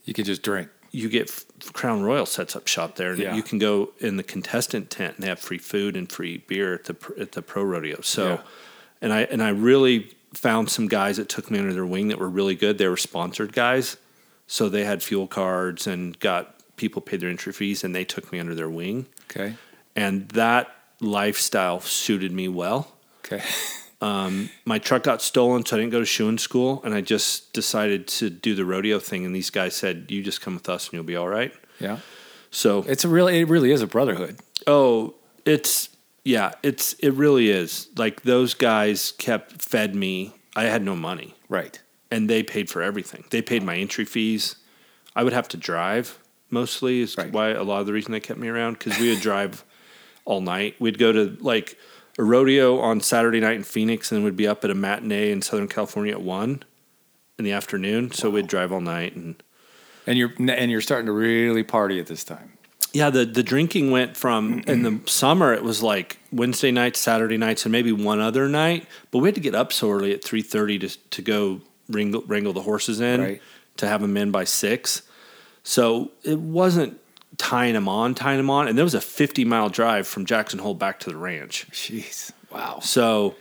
[0.07, 0.71] You can just drink.
[0.91, 3.37] you get F- Crown Royal sets up shop there, and Yeah.
[3.37, 6.75] you can go in the contestant tent, and they have free food and free beer
[6.75, 8.01] at the pr- at the pro rodeo.
[8.01, 8.39] So, Yeah.
[9.03, 12.19] and I and I really found some guys that took me under their wing that
[12.19, 12.79] were really good.
[12.79, 13.99] They were sponsored guys,
[14.49, 18.33] so they had fuel cards and got people paid their entry fees, and they took
[18.33, 19.55] me under their wing, Okay.
[19.95, 22.95] and that lifestyle suited me well.
[23.25, 23.43] Okay.
[24.01, 27.53] Um, my truck got stolen, so I didn't go to shoeing school, and I just
[27.53, 29.27] decided to do the rodeo thing.
[29.27, 31.99] And these guys said, "You just come with us, and you'll be all right." Yeah.
[32.53, 34.39] So It's a really, it really is a brotherhood.
[34.69, 35.89] Oh, it's
[36.25, 37.89] yeah, it's it really is.
[37.97, 40.33] Like those guys kept fed me.
[40.55, 41.81] I had no money, Right.
[42.09, 43.25] and they paid for everything.
[43.31, 44.55] They paid my entry fees.
[45.17, 46.21] I would have to drive
[46.51, 47.01] mostly.
[47.01, 47.31] Is Right.
[47.33, 49.65] why a lot of the reason they kept me around because we would drive
[50.25, 50.77] all night.
[50.79, 51.77] We'd go to like
[52.19, 55.31] a rodeo on Saturday night in Phoenix, and then we'd be up at a matinee
[55.31, 56.63] in Southern California at one
[57.39, 58.11] in the afternoon.
[58.13, 59.43] So we'd drive all night and.
[60.07, 62.55] And you're and you're starting to really party at this time.
[62.95, 67.37] Yeah, the the drinking went from in the summer it was like Wednesday nights, Saturday
[67.37, 68.87] nights, and maybe one other night.
[69.11, 72.23] But we had to get up so early at three thirty to to go wrangle,
[72.27, 73.43] wrangle the horses in Right.
[73.77, 75.03] to have them in by six.
[75.69, 76.99] So it wasn't
[77.37, 80.59] tying them on, tying them on, and there was a fifty mile drive from Jackson
[80.59, 81.67] Hole back to the ranch.
[81.73, 82.33] Jeez.
[82.51, 82.79] Wow.
[82.81, 83.35] So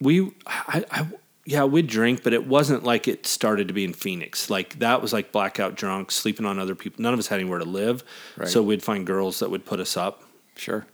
[0.00, 1.06] we, I, I,
[1.44, 4.50] yeah, we'd drink, but it wasn't like it started to be in Phoenix.
[4.50, 7.04] Like that was like blackout drunk, sleeping on other people.
[7.04, 8.02] None of us had anywhere to live,
[8.36, 8.48] Right.
[8.48, 10.24] so we'd find girls that would put us up.
[10.56, 10.86] Sure.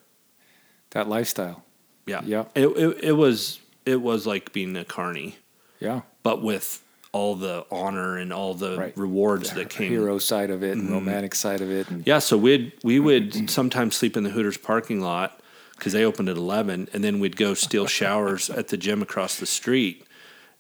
[0.91, 1.65] That lifestyle.
[2.07, 2.45] Yeah, Yeah.
[2.55, 5.37] It, it, it was it was like being a carny,
[5.81, 6.03] Yeah.
[6.23, 6.84] but with
[7.15, 8.93] all the honor and all the Right.
[8.99, 9.89] rewards The that came.
[9.91, 10.95] hero side of it and Mm-hmm.
[10.95, 11.89] romantic side of it.
[11.89, 15.41] And Yeah, so we'd we would sometimes sleep in the Hooters parking lot
[15.77, 19.39] because they opened at eleven, and then we'd go steal showers at the gym across
[19.39, 20.05] the street,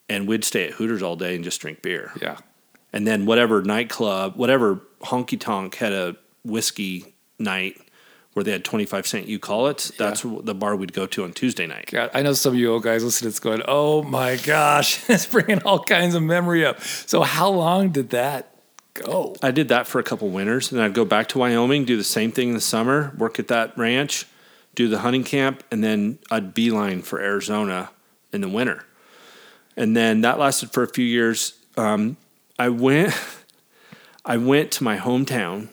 [0.08, 2.12] and we'd stay at Hooters all day and just drink beer.
[2.22, 2.38] yeah.
[2.92, 7.76] And then whatever nightclub, whatever honky tonk had a whiskey night
[8.34, 9.90] where they had twenty five cent you call it.
[9.96, 11.88] That's the bar we'd go to on Tuesday night.
[11.90, 15.02] God, I know some of you old guys listening to this going, oh my gosh,
[15.08, 16.80] it's bringing all kinds of memory up.
[16.82, 18.50] So, how long did that
[18.94, 19.34] go?
[19.42, 22.04] I did that for a couple winters, and I'd go back to Wyoming, do the
[22.04, 24.26] same thing in the summer, work at that ranch,
[24.74, 27.90] do the hunting camp, and then I'd beeline for Arizona
[28.32, 28.84] in the winter.
[29.76, 31.54] and then that lasted for a few years.
[31.76, 32.16] Um,
[32.58, 33.12] I went,
[34.24, 35.68] I went to my hometown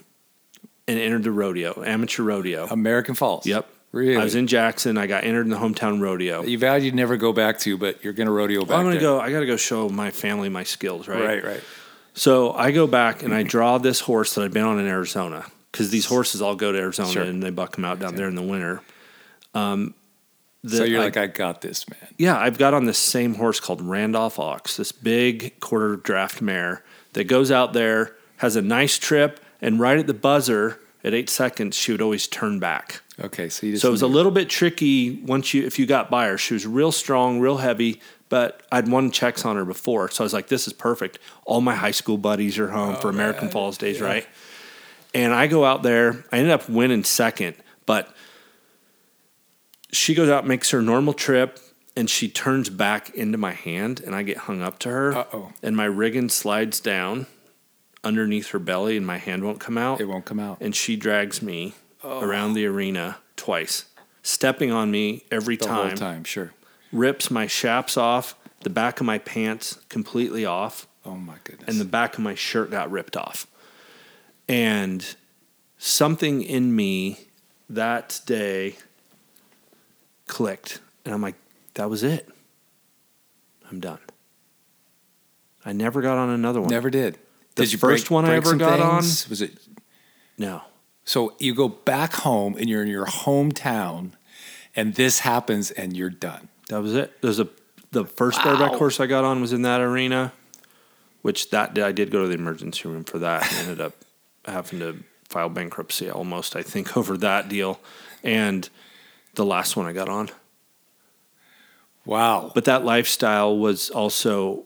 [0.87, 2.65] and entered the rodeo, amateur rodeo.
[2.69, 3.45] American Falls.
[3.45, 3.67] Yep.
[3.91, 4.15] Really?
[4.15, 4.97] I was in Jackson.
[4.97, 6.43] I got entered in the hometown rodeo.
[6.43, 8.77] You vowed you'd never go back to, but you're going to rodeo back.
[8.77, 9.19] I'm gonna go.
[9.19, 11.21] I got to go show my family my skills, right?
[11.21, 11.61] Right, right.
[12.13, 15.45] So I go back and I draw this horse that I've been on in Arizona
[15.71, 17.23] because these horses all go to Arizona Sure.
[17.23, 18.81] and they buck them out down there in the winter.
[19.53, 19.93] Um,
[20.63, 22.07] the- so you're I- like, I got this, man.
[22.17, 26.83] yeah, I've got on this same horse called Randolph Ox, this big quarter draft mare
[27.13, 31.29] that goes out there, has a nice trip, and right at the buzzer at eight
[31.29, 33.01] seconds, she would always turn back.
[33.19, 35.85] Okay, so you just So it was a little bit tricky once you if you
[35.85, 36.37] got by her.
[36.37, 40.09] She was real strong, real heavy, but I'd won checks on her before.
[40.09, 41.19] So I was like, this is perfect.
[41.45, 44.27] All my high school buddies are home for oh, American Falls days, right?
[45.13, 46.23] And I go out there.
[46.31, 47.55] I ended up winning second,
[47.85, 48.15] but
[49.91, 51.59] she goes out, makes her normal trip,
[51.95, 55.17] and she turns back into my hand, and I get hung up to her.
[55.17, 55.51] Uh-oh.
[55.61, 57.27] And my rigging slides down
[58.03, 60.57] underneath her belly, and my hand won't come out It won't come out.
[60.61, 61.73] and she drags me
[62.03, 62.21] Oh.
[62.21, 63.85] around the arena twice,
[64.23, 66.53] stepping on me every the time, whole time, sure.
[66.91, 71.67] rips my chaps off, the back of my pants completely off, Oh my goodness.
[71.69, 73.45] and the back of my shirt got ripped off.
[74.49, 75.15] And
[75.77, 77.19] something in me
[77.69, 78.77] that day
[80.27, 81.35] clicked, and I'm like,
[81.75, 82.27] that was it.
[83.69, 83.99] I'm done.
[85.63, 86.69] I never got on another one.
[86.69, 87.17] Never did.
[87.61, 89.57] The did you first break, one I ever got on- Was it
[90.37, 90.63] No.
[91.05, 94.11] so you go back home and you're in your hometown,
[94.75, 96.49] and this happens and you're done.
[96.69, 97.21] That was it.
[97.21, 97.47] There's a
[97.91, 98.55] the first Wow.
[98.57, 100.31] bareback horse I got on was in that arena,
[101.23, 103.93] which that I did go to the emergency room for that and ended up
[104.45, 107.79] having to file bankruptcy almost I think over that deal,
[108.23, 108.69] and
[109.35, 110.29] the last one I got on.
[112.05, 112.51] Wow.
[112.55, 114.65] But that lifestyle was also,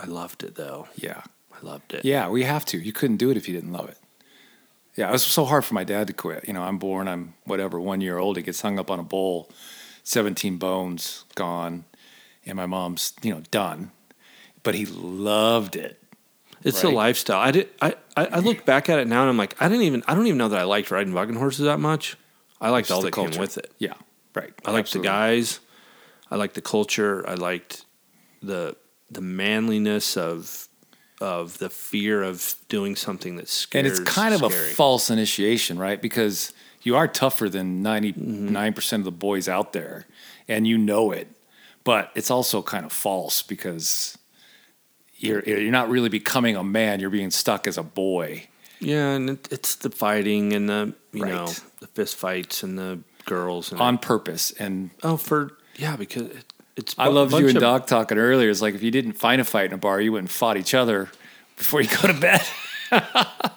[0.00, 0.88] I loved it though.
[0.96, 1.22] yeah.
[1.56, 2.04] I loved it.
[2.04, 2.78] Yeah, we have to.
[2.78, 3.98] You couldn't do it if you didn't love it.
[4.96, 6.46] Yeah, it was so hard for my dad to quit.
[6.46, 8.36] You know, I'm born, I'm whatever, one year old.
[8.36, 9.50] He gets hung up on a bowl,
[10.04, 11.84] 17 bones gone,
[12.46, 13.90] and my mom's, you know, done.
[14.62, 16.00] But he loved it.
[16.62, 16.94] It's Right.
[16.94, 17.40] lifestyle.
[17.40, 17.68] I did.
[17.82, 20.02] I, I I look back at it now and I'm like, I didn't even.
[20.08, 22.16] I don't even know that I liked riding wagon horses that much.
[22.60, 23.40] I liked Just all the that came culture.
[23.40, 23.70] with it.
[23.78, 23.92] Yeah,
[24.34, 24.54] right.
[24.64, 25.08] I liked Absolutely.
[25.08, 25.60] the guys.
[26.30, 27.28] I liked the culture.
[27.28, 27.84] I liked
[28.42, 28.76] the
[29.10, 30.68] the manliness of
[31.20, 33.80] of the fear of doing something that's scary.
[33.80, 36.00] And it's kind of a false initiation, right?
[36.02, 36.52] Because
[36.82, 40.06] you are tougher than 99% of the boys out there,
[40.48, 41.28] and you know it.
[41.84, 44.18] But it's also kind of false because
[45.16, 47.00] you're you're not really becoming a man.
[47.00, 48.48] You're being stuck as a boy.
[48.80, 51.32] yeah, and it, it's the fighting and the you Right.
[51.32, 54.50] know the fist fights and the girls and on purpose.
[54.58, 58.50] And oh for yeah because it, it's I loved you and of- Doc talking earlier.
[58.50, 60.74] It's like if you didn't find a fight in a bar, you wouldn't fought each
[60.74, 61.10] other
[61.56, 62.42] before you go to bed.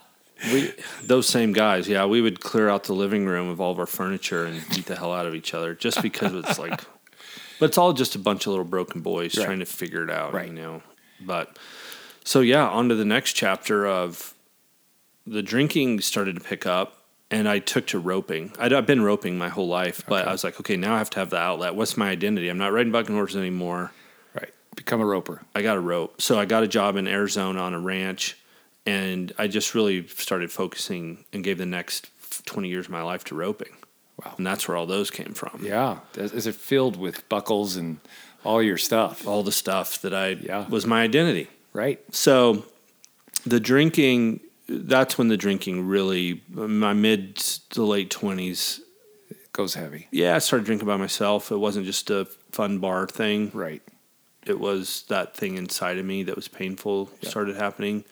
[0.54, 0.72] we,
[1.04, 3.86] those same guys yeah we would clear out the living room of all of our
[3.88, 6.84] furniture and beat the hell out of each other just because it's like
[7.60, 9.46] but it's all just a bunch of little broken boys Right.
[9.46, 10.48] trying to figure it out Right.
[10.48, 10.82] you know
[11.20, 11.58] but
[12.24, 14.34] so yeah on to the next chapter of
[15.26, 17.02] the drinking started to pick up
[17.32, 20.30] and i took to roping I'd, i've been roping my whole life but Okay.
[20.30, 22.58] i was like okay now i have to have the outlet what's my identity i'm
[22.58, 23.92] not riding bucking horses anymore
[24.34, 24.50] right.
[24.76, 25.42] Become a roper.
[25.56, 26.22] I got a rope.
[26.22, 28.38] So I got a job in Arizona on a ranch,
[28.86, 32.12] and I just really started focusing and gave the next
[32.46, 33.76] 20 years of my life to roping.
[34.24, 34.36] Wow.
[34.38, 35.62] And that's where all those came from.
[35.64, 36.00] Yeah.
[36.16, 37.98] Is is it filled with buckles and
[38.44, 39.28] all your stuff?
[39.28, 40.68] All the stuff that I Yeah.
[40.70, 41.48] was my identity.
[41.74, 42.00] Right.
[42.14, 42.64] So
[43.48, 48.80] the drinking, that's when the drinking really, my mid to late 20s,
[49.54, 50.08] Goes heavy.
[50.12, 51.52] yeah, I started drinking by myself.
[51.52, 53.50] It wasn't just a fun bar thing.
[53.54, 53.82] Right.
[54.46, 57.30] it was that thing inside of me that was painful Yeah.
[57.30, 58.06] started happening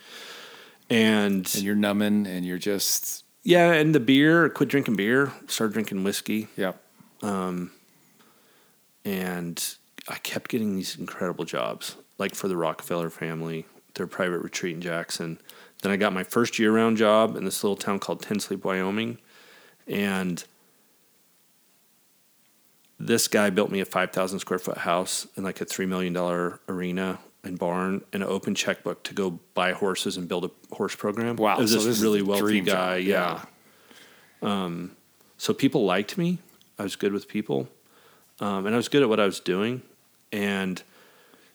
[0.90, 5.74] and, And you're numbing and you're just, yeah and the beer quit drinking beer started
[5.74, 6.82] drinking whiskey yep.
[7.22, 7.72] Um,
[9.04, 9.76] and
[10.08, 14.82] i kept getting these incredible jobs like for the rockefeller family their private retreat in
[14.82, 15.40] jackson
[15.86, 19.18] then i got my first year-round job in this little town called ten sleep wyoming
[19.88, 20.44] and
[23.00, 26.16] this guy built me a 5000 square foot house and like a $3 million
[26.70, 30.96] arena and barn and an open checkbook to go buy horses and build a horse
[30.96, 31.58] program Wow.
[31.58, 33.08] it was so this this really wealthy guy job.
[33.08, 33.46] yeah.
[34.42, 34.92] Um,
[35.38, 36.40] so people liked me.
[36.80, 37.68] I was good with people,
[38.40, 39.82] um, and I was good at what I was doing.
[40.32, 40.82] And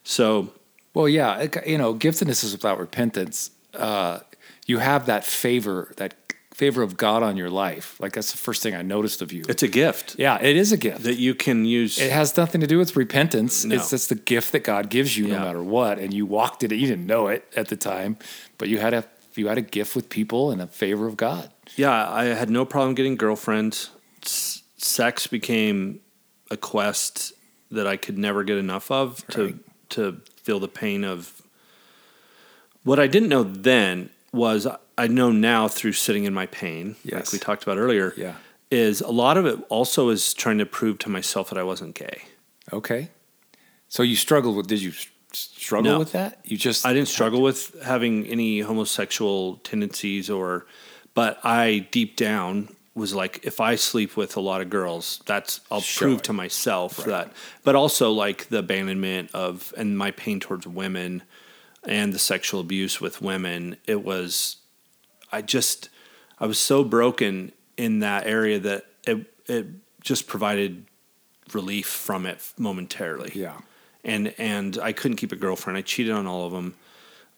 [0.03, 0.53] so,
[0.95, 3.51] Well, yeah, you know, giftedness is without repentance.
[3.75, 4.21] Uh,
[4.67, 6.15] you have that favor, that
[6.55, 7.99] favor of God on your life.
[8.01, 9.45] Like that's the first thing I noticed of you.
[9.49, 11.05] It's a gift yeah, it is a gift.
[11.05, 11.99] that you can use.
[11.99, 13.65] it has nothing to do with repentance.
[13.65, 13.75] No.
[13.75, 15.39] It's just the gift that God gives you Yeah.
[15.39, 15.99] no matter what.
[15.99, 16.71] And you walked it.
[16.73, 18.19] You didn't know it at the time,
[18.59, 19.05] but you had a
[19.37, 21.51] you had a gift with people and a favor of God.
[21.77, 23.91] yeah, I had no problem getting girlfriends.
[24.25, 26.01] S- sex became
[26.51, 27.33] a quest
[27.71, 29.59] that I could never get enough of to
[29.91, 31.40] to feel the pain of.
[32.85, 34.67] What I didn't know then was
[34.97, 37.15] I know now through sitting in my pain, Yes.
[37.27, 38.15] like we talked about earlier.
[38.17, 38.35] Yeah.
[38.71, 41.97] is a lot of it also is trying to prove to myself that I wasn't
[41.97, 42.23] gay.
[42.73, 43.11] Okay.
[43.89, 44.69] So you struggled with?
[44.69, 44.93] Did you
[45.33, 45.99] struggle No.
[45.99, 46.39] with that?
[46.45, 50.67] You just I didn't struggle with having any homosexual tendencies or
[51.15, 55.61] but I deep down was like if I sleep with a lot of girls, that's
[55.71, 57.33] I'll Show prove to myself that
[57.65, 61.23] but also like the abandonment of and my pain towards women
[61.85, 64.57] and the sexual abuse with women, it was
[65.33, 65.89] I just
[66.39, 69.67] I was so broken in that area that it it
[70.03, 70.87] just provided
[71.53, 73.57] relief from it momentarily Yeah.
[74.05, 75.77] and and I couldn't keep a girlfriend.
[75.77, 76.75] I cheated on all of them,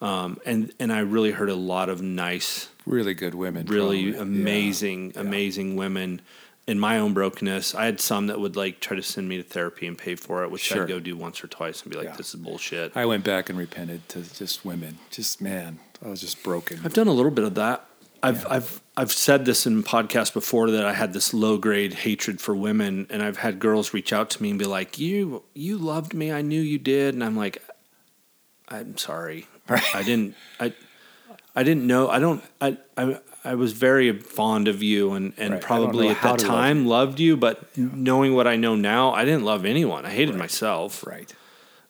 [0.01, 3.66] um, and and I really heard a lot of nice, Really good women.
[3.66, 6.20] really amazing, amazing women.
[6.67, 9.43] In my own brokenness, I had some that would like try to send me to
[9.43, 10.83] therapy and pay for it, which Sure.
[10.83, 12.17] I'd go do once or twice and be like, Yeah.
[12.17, 14.99] "This is bullshit." I went back and repented to just women.
[15.11, 16.81] Just man, I was just broken.
[16.85, 17.85] I've done a little bit of that.
[18.23, 22.41] I've I've I've said this in podcasts before that I had this low grade hatred
[22.41, 25.77] for women, and I've had girls reach out to me and be like, "You you
[25.77, 27.61] loved me, I knew you did," and I'm like,
[28.69, 29.83] "I'm sorry, Right.
[29.97, 30.73] I didn't I
[31.57, 35.55] I didn't know I don't I I." I was very fond of you and, and
[35.55, 35.62] Right.
[35.62, 39.24] Probably at that to love time loved you, but knowing what I know now, I
[39.24, 40.07] didn't love anyone.
[40.07, 41.05] I hated myself.
[41.07, 41.32] Right.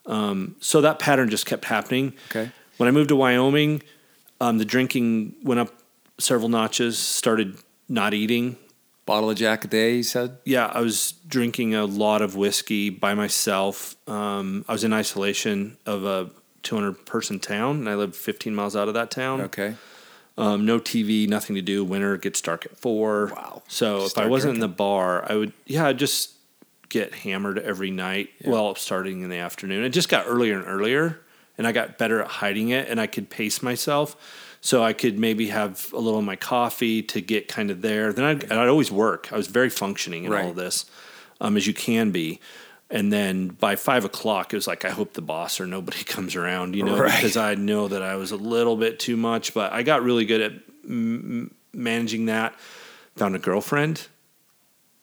[0.07, 2.15] So that pattern just kept happening.
[2.31, 2.51] Okay.
[2.79, 3.83] When I moved to Wyoming,
[4.41, 5.73] um, the drinking went up
[6.19, 6.99] several notches.
[6.99, 7.57] Started
[7.89, 8.57] not eating.
[9.05, 9.97] Bottle of Jack a day.
[9.97, 10.39] You said.
[10.45, 13.97] Yeah, I was drinking a lot of whiskey by myself.
[14.09, 16.31] Um, I was in isolation of a
[16.63, 19.41] 200 person town, and I lived 15 miles out of that town.
[19.43, 19.75] Okay.
[20.39, 21.85] Um, no TV, nothing to do.
[21.85, 23.27] Winter gets dark at four.
[23.35, 23.63] Wow.
[23.69, 26.33] So if I wasn't in the bar, I would yeah, I'd just
[26.89, 28.31] get hammered every night.
[28.45, 29.85] Well, starting in the afternoon.
[29.85, 31.21] It just got earlier and earlier,
[31.59, 34.17] and I got better at hiding it, and I could pace myself.
[34.61, 38.13] So I could maybe have a little of my coffee to get kind of there.
[38.13, 39.33] Then I'd, I'd always work.
[39.33, 40.87] I was very functioning in all of this,
[41.41, 42.41] um, as you can be.
[42.95, 46.37] And then by five o'clock, it was like I hope the boss or nobody comes
[46.37, 47.17] around, you know, Right.
[47.17, 49.55] because I know that I was a little bit too much.
[49.55, 50.53] But I got really good at
[50.85, 52.55] m- managing that.
[53.17, 54.09] Found a girlfriend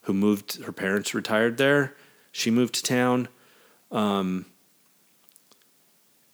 [0.03, 0.63] who moved.
[0.63, 1.95] Her parents retired there.
[2.31, 3.27] She moved to town,
[3.91, 4.45] um,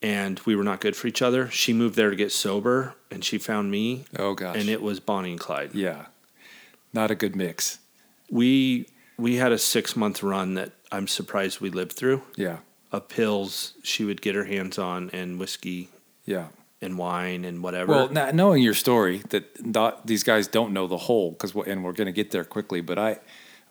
[0.01, 1.49] and we were not good for each other.
[1.51, 4.57] She moved there to get sober, and she found me, Oh gosh.
[4.57, 5.71] and it was Bonnie and Clyde.
[5.73, 6.07] yeah.
[6.93, 7.79] Not a good mix.
[8.29, 8.87] We
[9.17, 12.21] we had a six month run that I'm surprised we lived through.
[12.35, 12.57] Yeah.
[12.91, 15.89] Of pills she would get her hands on, and whiskey
[16.25, 16.47] Yeah.
[16.81, 17.91] and wine and whatever.
[17.91, 21.83] Well, now, knowing your story, that not, these guys don't know the whole, because and
[21.83, 22.81] we're going to get there quickly.
[22.81, 23.19] But I,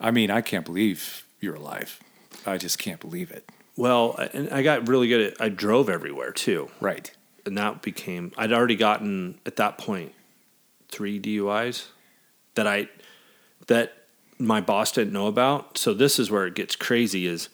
[0.00, 2.00] I mean, I can't believe you're alive.
[2.44, 3.48] I just can't believe it.
[3.76, 5.40] Well, and I got really good at.
[5.40, 7.10] I drove everywhere too, Right.
[7.46, 8.32] and that became.
[8.36, 10.12] I'd already gotten at that point
[10.90, 11.86] three DUIs
[12.54, 12.88] that I
[13.68, 14.03] that
[14.38, 15.78] my boss didn't know about.
[15.78, 17.26] So this is where it gets crazy.
[17.26, 17.48] Is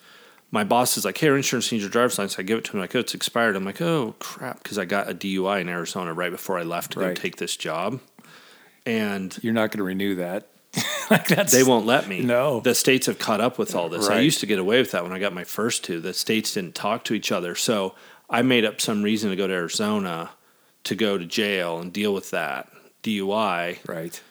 [0.51, 2.73] my boss is like, "Hey, our insurance needs your driver's license." I give it to
[2.73, 5.69] him like, "Oh, it's expired." I'm like, "Oh crap," because I got a DUI in
[5.69, 8.01] Arizona right before I left to go take this job,
[8.87, 10.47] and You're not going to renew that.
[11.11, 12.21] like that's they won't let me.
[12.21, 12.61] No.
[12.61, 14.09] the states have caught up with all this.
[14.09, 16.01] I used to get away with that when I got my first two.
[16.01, 17.95] The states didn't talk to each other, so
[18.29, 20.31] I made up some reason to go to Arizona
[20.85, 22.71] to go to jail and deal with that
[23.03, 23.79] DUI.
[23.89, 24.23] Right.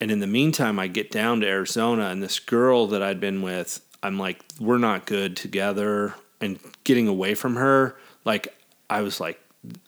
[0.00, 3.42] And in the meantime, I get down to Arizona, and this girl that I'd been
[3.42, 6.14] with, I'm like, we're not good together.
[6.40, 8.54] And getting away from her, like,
[8.90, 9.40] I was like,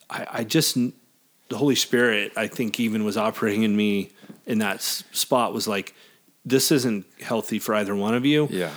[0.09, 4.11] I, I just, the Holy Spirit, I think, even was operating in me
[4.47, 5.95] in that spot, was like,
[6.45, 8.49] this isn't healthy for either one of you.
[8.51, 8.73] Yeah.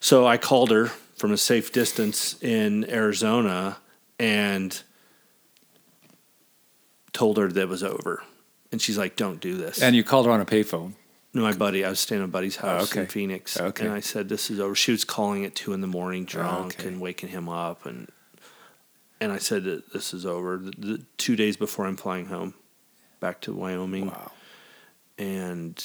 [0.00, 3.78] So I called her from a safe distance in Arizona
[4.18, 4.82] and
[7.12, 8.22] told her that it was over.
[8.70, 9.82] And she's like, don't do this.
[9.82, 10.92] And you called her on a payphone.
[11.34, 11.84] No, my buddy.
[11.84, 13.10] I was staying at a buddy's house in okay.
[13.10, 13.84] Phoenix, Okay.
[13.84, 16.78] and I said, "This is over." She was calling at two in the morning, drunk,
[16.80, 16.88] okay.
[16.88, 18.08] and waking him up, and
[19.20, 20.56] and I said this is over.
[20.56, 22.54] The, the, two days before I'm flying home,
[23.20, 24.32] back to Wyoming, Wow.
[25.18, 25.84] and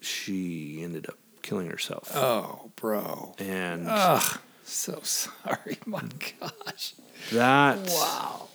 [0.00, 2.10] she ended up killing herself.
[2.14, 3.34] Oh, bro.
[3.38, 4.38] and Ugh.
[4.64, 5.78] So sorry.
[5.86, 6.02] My
[6.40, 6.94] gosh.
[7.32, 8.48] that Wow.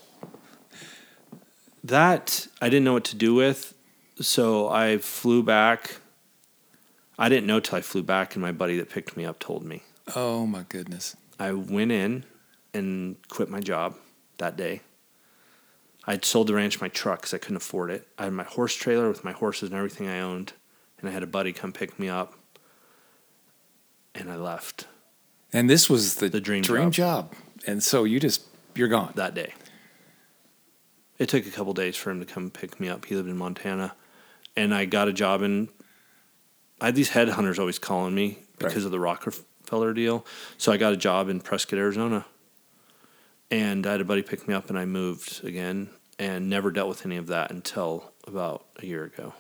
[1.90, 3.74] That I didn't know what to do with.
[4.22, 5.98] so I flew back.
[7.18, 9.64] I didn't know till I flew back, and my buddy that picked me up told
[9.66, 9.84] me.
[10.16, 11.16] Oh my goodness.
[11.38, 12.24] I went in
[12.74, 13.96] and quit my job
[14.38, 14.82] that day.
[16.06, 18.08] I'd sold the ranch my truck because I couldn't afford it.
[18.18, 20.54] I had my horse trailer with my horses and everything I owned,
[21.00, 22.34] and I had a buddy come pick me up,
[24.16, 24.88] and I left
[25.54, 27.34] And this was the, The dream dream job.
[27.68, 28.44] And so you just
[28.76, 29.12] you're gone.
[29.16, 29.54] that day.
[31.20, 33.06] It took a couple days for him to come pick me up.
[33.06, 33.94] He lived in Montana,
[34.56, 35.68] and I got a job in.
[36.82, 38.86] I had these headhunters always calling me because Right.
[38.86, 40.26] of the Rockefeller deal,
[40.58, 42.26] so I got a job in Prescott, Arizona.
[43.52, 46.88] And I had a buddy pick me up, and I moved again, and never dealt
[46.88, 49.34] with any of that until about a year ago.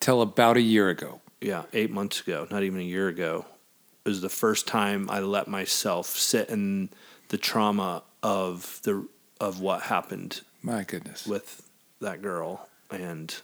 [0.00, 1.20] Till about a year ago.
[1.40, 3.44] Yeah, eight months ago, not even a year ago,
[4.04, 6.90] it was the first time I let myself sit in
[7.28, 9.06] the trauma of the
[9.38, 11.26] of what happened My goodness.
[11.26, 11.62] with
[12.00, 13.34] that girl and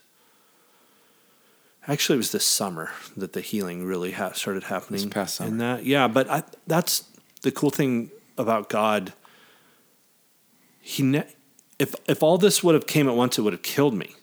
[1.88, 5.48] actually it was this summer that the healing really ha- started happening past summer.
[5.50, 7.04] in that yeah but I, that's
[7.42, 9.12] the cool thing about god
[10.80, 11.26] he ne-
[11.78, 14.14] if if all this would have came at once it would have killed me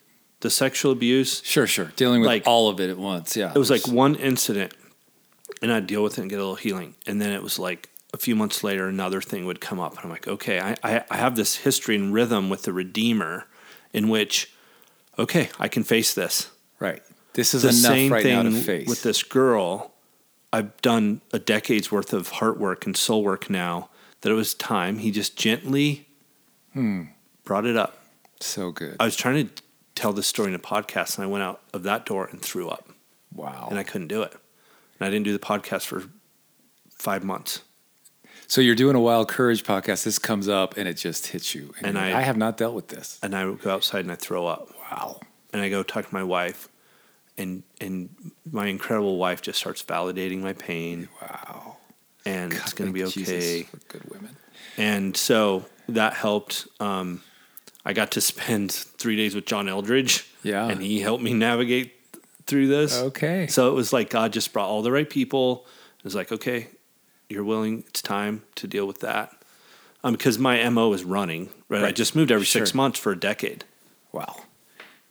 [0.41, 1.91] the sexual abuse Sure, sure.
[1.97, 3.36] Dealing with Like- all of it at once.
[3.36, 3.52] Yeah.
[3.54, 4.74] it was like one incident
[5.62, 6.95] and I'd deal with it and get a little healing.
[7.08, 9.91] And then it was like a few months later, another thing would come up.
[9.95, 13.45] And I'm like, okay, I, I, I have this history and rhythm with the Redeemer
[13.93, 14.51] in which,
[15.18, 16.51] okay, I can face this.
[16.80, 17.01] right.
[17.34, 18.88] This is the same right thing now to face.
[18.88, 19.93] with this girl.
[20.51, 23.91] I've done a decade's worth of heart work and soul work now
[24.22, 24.97] that it was time.
[24.97, 26.07] He just gently
[26.74, 27.03] Hmm.
[27.45, 28.03] brought it up.
[28.41, 28.95] So good.
[28.99, 29.64] I was trying to
[29.95, 32.68] tell this story in a podcast and I went out of that door and threw
[32.70, 32.89] up.
[33.34, 33.68] wow.
[33.70, 34.34] and I couldn't do it.
[34.99, 36.03] And I didn't do the podcast for
[36.91, 37.62] five months.
[38.50, 40.04] So you're doing a Wild Courage podcast.
[40.04, 41.72] This comes up and it just hits you.
[41.84, 43.20] And like, I- I have not dealt with this.
[43.22, 44.70] And I go outside and I throw up.
[44.91, 45.20] Wow.
[45.54, 46.68] And I go talk to my wife,
[47.38, 48.10] and and
[48.52, 51.78] my incredible wife just starts validating my pain, Wow.
[52.26, 53.68] and it's going to be okay.
[53.88, 54.36] good women.
[54.78, 56.68] And so that helped.
[56.80, 57.22] Um,
[57.86, 60.26] I got to spend three days with John Eldredge.
[60.43, 60.68] Yeah.
[60.68, 61.93] and he helped me navigate
[62.47, 62.97] through this.
[62.97, 63.47] Okay.
[63.47, 65.66] So it was like God just brought all the right people.
[65.97, 66.68] It was like, okay,
[67.30, 67.84] you're willing.
[67.88, 69.32] It's time to deal with that.
[70.04, 71.50] Um, because my mo is running.
[71.68, 73.66] Right, I just moved every six months for a decade,
[74.12, 74.36] Wow.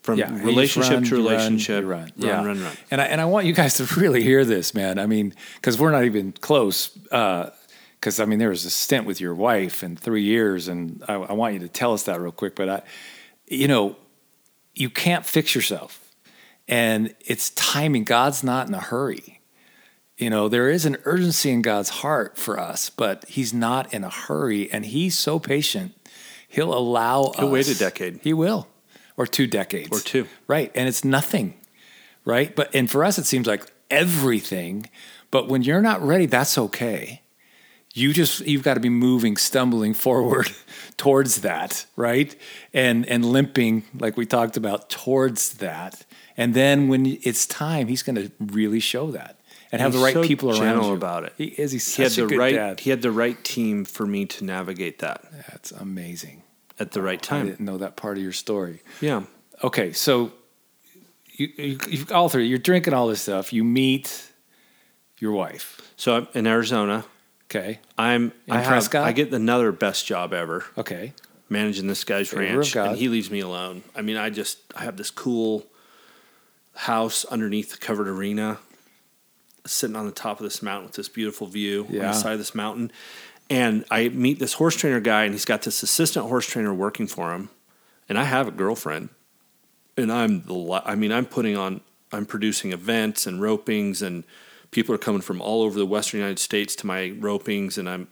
[0.03, 1.85] from Yeah, relationship run, to relationship.
[1.85, 2.45] run, run, yeah.
[2.45, 2.77] run, run.
[2.91, 4.99] And I and I want you guys to really hear this, man.
[4.99, 6.89] I mean, because we're not even close.
[6.89, 11.15] Because I mean, there was a stint with your wife in three years, and I,
[11.15, 12.57] I want you to tell us that real quick.
[12.57, 12.83] But I,
[13.47, 13.97] you know,
[14.75, 16.01] you can't fix yourself,
[16.67, 18.05] and it's timing.
[18.05, 19.38] God's not in a hurry.
[20.19, 24.03] You know, there is an urgency in God's heart for us, but He's not in
[24.03, 25.95] a hurry, and He's so patient.
[26.49, 27.53] He'll allow He'll us.
[27.53, 28.19] wait a decade.
[28.25, 28.67] He will,
[29.17, 30.27] or two decades, Or two.
[30.49, 31.55] Right, and it's nothing,
[32.25, 32.55] right?
[32.55, 34.91] But and for us, it seems like everything.
[35.31, 37.23] But when you're not ready, that's okay.
[37.95, 40.51] You just you've got to be moving, stumbling forward
[40.97, 42.35] towards that, right?
[42.75, 46.05] And and limping, like we talked about, towards that.
[46.37, 49.38] And then when it's time, he's going to really show that
[49.73, 50.95] and have the right so people around gentle you.
[50.95, 51.33] about it.
[51.37, 51.73] He is.
[51.73, 52.55] He's He had a the good right.
[52.55, 52.81] dad.
[52.81, 56.43] He had the right team for me to navigate that That's amazing.
[56.79, 57.47] at the right I time.
[57.47, 58.83] didn't know that part of your story.
[59.01, 59.23] Yeah.
[59.63, 60.33] okay, so
[61.33, 63.53] you, you, you all three, you're drinking all this stuff.
[63.53, 64.31] You meet
[65.19, 65.81] your wife.
[65.97, 67.05] So I'm in Arizona.
[67.47, 67.81] Okay.
[67.97, 69.05] I'm In I have, Prescott?
[69.05, 70.65] I get another best job ever.
[70.77, 71.13] Okay.
[71.49, 73.83] managing this guy's Favor ranch, and he leaves me alone.
[73.97, 75.67] I mean, I just I have this cool
[76.75, 78.59] house underneath the covered arena,
[79.73, 82.39] sitting on the top of this mountain with this beautiful view on the side of
[82.39, 82.91] this mountain.
[83.51, 87.07] And I meet this horse trainer guy, and he's got this assistant horse trainer working
[87.07, 87.49] for him.
[88.09, 89.11] And I have a girlfriend,
[89.97, 91.81] and I'm the I mean, I'm putting on,
[92.13, 94.25] I'm producing events and ropings, and
[94.71, 98.09] people are coming from all over the Western United States to my ropings, and I'm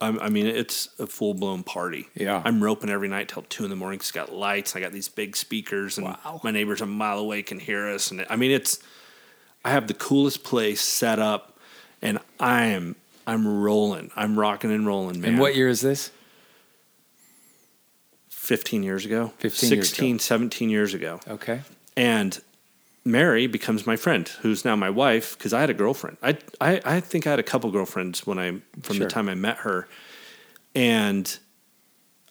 [0.00, 2.08] I'm, I mean, it's a full blown party.
[2.14, 2.42] Yeah.
[2.44, 4.00] I'm roping every night till two in the morning.
[4.00, 4.74] It's got lights.
[4.76, 6.40] I got these big speakers, and Wow.
[6.42, 8.10] my neighbors a mile away can hear us.
[8.10, 8.80] And I mean, it's
[9.64, 11.58] I have the coolest place set up,
[12.02, 12.96] and I am
[13.26, 14.10] I'm rolling.
[14.14, 15.30] I'm rocking and rolling, man.
[15.32, 16.10] And what year is this?
[18.28, 21.62] 15 years ago, 15 years 16, 17 years ago, Okay.
[21.96, 22.40] and
[23.06, 25.36] Mary becomes my friend, who's now my wife.
[25.38, 26.16] Because I had a girlfriend.
[26.22, 28.50] I, I I think I had a couple girlfriends when I
[28.82, 29.06] from Sure.
[29.06, 29.88] the time I met her,
[30.74, 31.38] and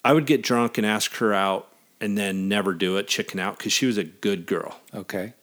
[0.06, 1.68] I would get drunk and ask her out,
[2.00, 4.80] and then never do it, chicken out, because she was a good girl.
[4.94, 5.34] Okay.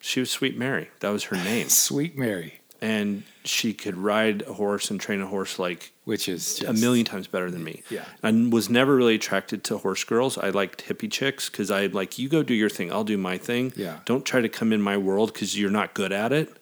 [0.00, 0.90] She was Sweet Mary.
[1.00, 1.68] That was her name.
[1.68, 2.60] Sweet Mary.
[2.80, 6.72] and she could ride a horse and train a horse like Which is just a
[6.80, 7.82] million times better than me.
[7.90, 8.04] Yeah.
[8.22, 10.38] I was never really attracted to horse girls.
[10.38, 13.36] I liked hippie chicks because I like you go do your thing, I'll do my
[13.38, 13.72] thing.
[13.74, 13.98] Yeah.
[14.04, 16.56] Don't try to come in my world because you're not good at it.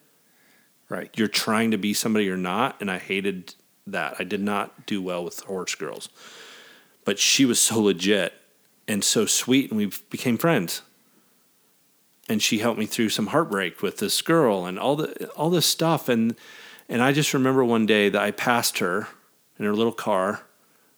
[0.89, 1.11] Right.
[1.17, 3.55] You're trying to be somebody you're not, and I hated
[3.89, 4.15] that.
[4.21, 6.09] I did not do well with horse girls.
[7.05, 8.33] But she was so legit
[8.89, 10.83] and so sweet, and we became friends.
[12.29, 15.67] And she helped me through some heartbreak with this girl and all the all this
[15.67, 16.09] stuff.
[16.09, 16.35] And
[16.89, 19.09] and I just remember one day that I passed her
[19.59, 20.43] in her little car,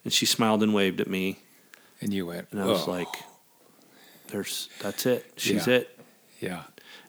[0.04, 1.40] and she smiled and waved at me,
[2.00, 3.08] And you went, and I was like,
[4.28, 5.32] "There's that's it.
[5.36, 5.74] She's Yeah.
[5.74, 6.00] it."
[6.40, 6.62] yeah.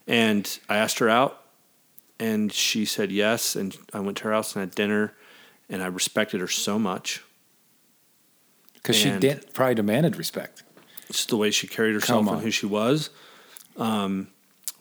[0.07, 1.45] And I asked her out,
[2.20, 3.55] and she said yes.
[3.55, 5.13] And I went to her house and had dinner,
[5.70, 7.24] and I respected her so much.
[8.74, 10.63] Because she did, probably demanded respect.
[11.07, 13.09] Just the way she carried herself and who she was.
[13.80, 14.27] Um,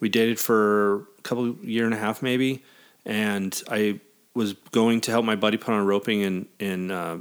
[0.00, 2.62] we dated for a couple year and a half maybe,
[3.06, 4.00] and I
[4.34, 7.20] was going to help my buddy put on roping in in uh,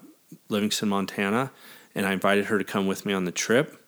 [0.50, 1.52] Livingston, Montana,
[1.96, 3.84] and I invited her to come with me on the trip.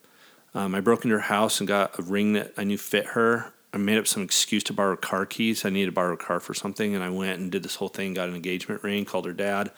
[0.56, 3.54] Um, I broke into her house and got a ring that I knew fit her.
[3.72, 5.64] I made up some excuse to borrow car keys.
[5.64, 7.90] I needed to borrow a car for something, and I went and did this whole
[7.90, 8.16] thing.
[8.16, 9.72] Got an engagement ring, called her dad,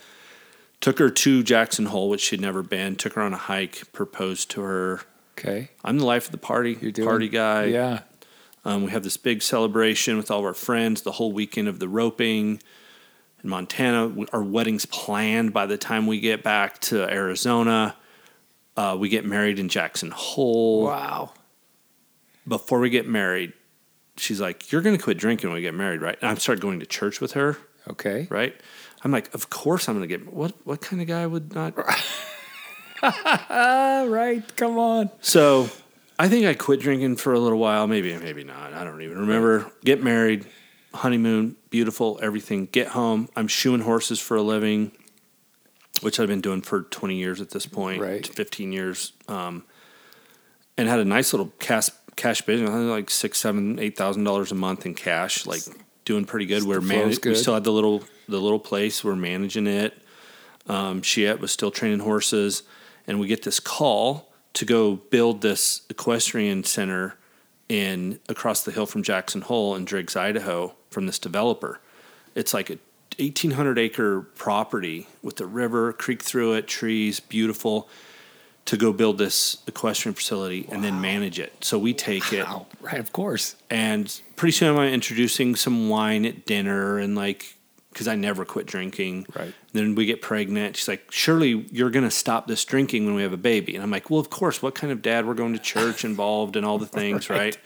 [0.80, 2.96] took her to Jackson Hole, which she'd never been.
[2.96, 5.02] Took her on a hike, proposed to her.
[5.38, 5.70] Okay.
[5.84, 7.66] I'm the life of the party, You're doing party guy.
[7.66, 8.02] Yeah.
[8.64, 11.80] Um, we have this big celebration with all of our friends, the whole weekend of
[11.80, 12.62] the roping
[13.44, 14.14] in Montana.
[14.34, 17.96] Our wedding's planned by the time we get back to Arizona.
[18.78, 20.84] Uh, we get married in Jackson Hole.
[20.86, 21.34] Wow.
[22.48, 23.54] Before we get married,
[24.18, 26.18] she's like, You're going to quit drinking when we get married, right?
[26.22, 27.58] And I started going to church with her,
[27.90, 28.28] Okay.
[28.30, 28.54] right?
[29.04, 31.74] I'm like, Of course I'm going to get what what kind of guy would not
[33.50, 34.44] right.
[34.56, 35.10] Come on.
[35.22, 35.70] So
[36.20, 38.74] I think I quit drinking for a little while, maybe, maybe not.
[38.74, 39.72] I don't even remember.
[39.84, 40.46] Get married,
[40.94, 42.68] honeymoon, beautiful, everything.
[42.72, 43.30] Get home.
[43.36, 44.92] I'm shoeing horses for a living,
[46.02, 48.26] which I've been doing for 20 years at this point, Right.
[48.26, 49.64] 15 years, um,
[50.78, 54.24] and had a nice little cash cash business, I had like six, seven, eight thousand
[54.24, 55.62] dollars a month in cash, like
[56.06, 56.64] doing pretty good.
[56.64, 57.32] We're flow's managing.
[57.32, 59.04] We still had the little the little place.
[59.04, 59.94] We're managing it.
[60.68, 62.64] Um, Chiette was still training horses,
[63.08, 67.16] and we get this call to go build this equestrian center
[67.70, 71.80] in across the hill from Jackson Hole in Driggs, Idaho, from this developer.
[72.36, 72.78] It's like a
[73.18, 77.88] 1,800 acre property with a river, creek through it, trees, beautiful.
[78.66, 81.52] To go build this equestrian facility and then manage it.
[81.62, 82.46] So we take it
[82.80, 83.00] Right.
[83.00, 83.56] Of course.
[83.72, 87.58] and pretty soon I'm introducing some wine at dinner and like
[87.92, 89.28] because I never quit drinking.
[89.36, 89.54] Right.
[89.74, 90.78] Then we get pregnant.
[90.78, 93.84] She's like, "Surely you're going to stop this drinking when we have a baby." And
[93.84, 94.62] I'm like, "Well, of course.
[94.62, 95.26] What kind of dad?
[95.26, 97.58] We're going to church, involved, and all the things, right.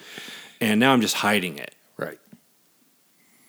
[0.60, 1.76] And now I'm just hiding it.
[1.98, 2.20] Right.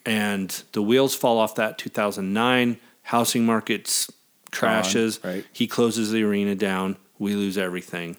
[0.05, 4.11] And the wheels fall off that 2009 housing markets
[4.53, 5.21] crashes.
[5.25, 5.45] right.
[5.53, 6.97] He closes the arena down.
[7.19, 8.17] We lose everything.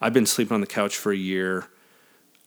[0.00, 1.66] I've been sleeping on the couch for a year.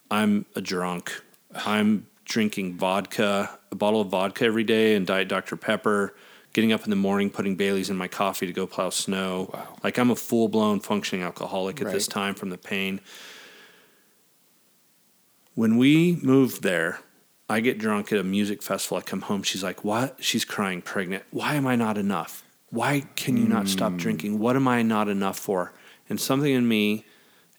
[0.10, 1.22] I'm a drunk.
[1.54, 5.58] I'm drinking vodka, a bottle of vodka every day, and Diet Dr.
[5.58, 6.16] Pepper.
[6.54, 9.50] Getting up in the morning, putting Bailey's in my coffee to go plow snow.
[9.54, 9.78] Wow.
[9.84, 13.00] Like I'm a full blown functioning alcoholic at this time from the pain.
[15.56, 17.00] When we moved there,
[17.50, 18.98] I get drunk at a music festival.
[18.98, 19.44] I come home.
[19.44, 21.24] She's like, "What?" She's crying, pregnant.
[21.32, 22.44] Why am I not enough?
[22.70, 23.98] Why can you not stop hmm.
[23.98, 24.40] drinking?
[24.40, 25.74] What am I not enough for?
[26.10, 27.06] And something in me,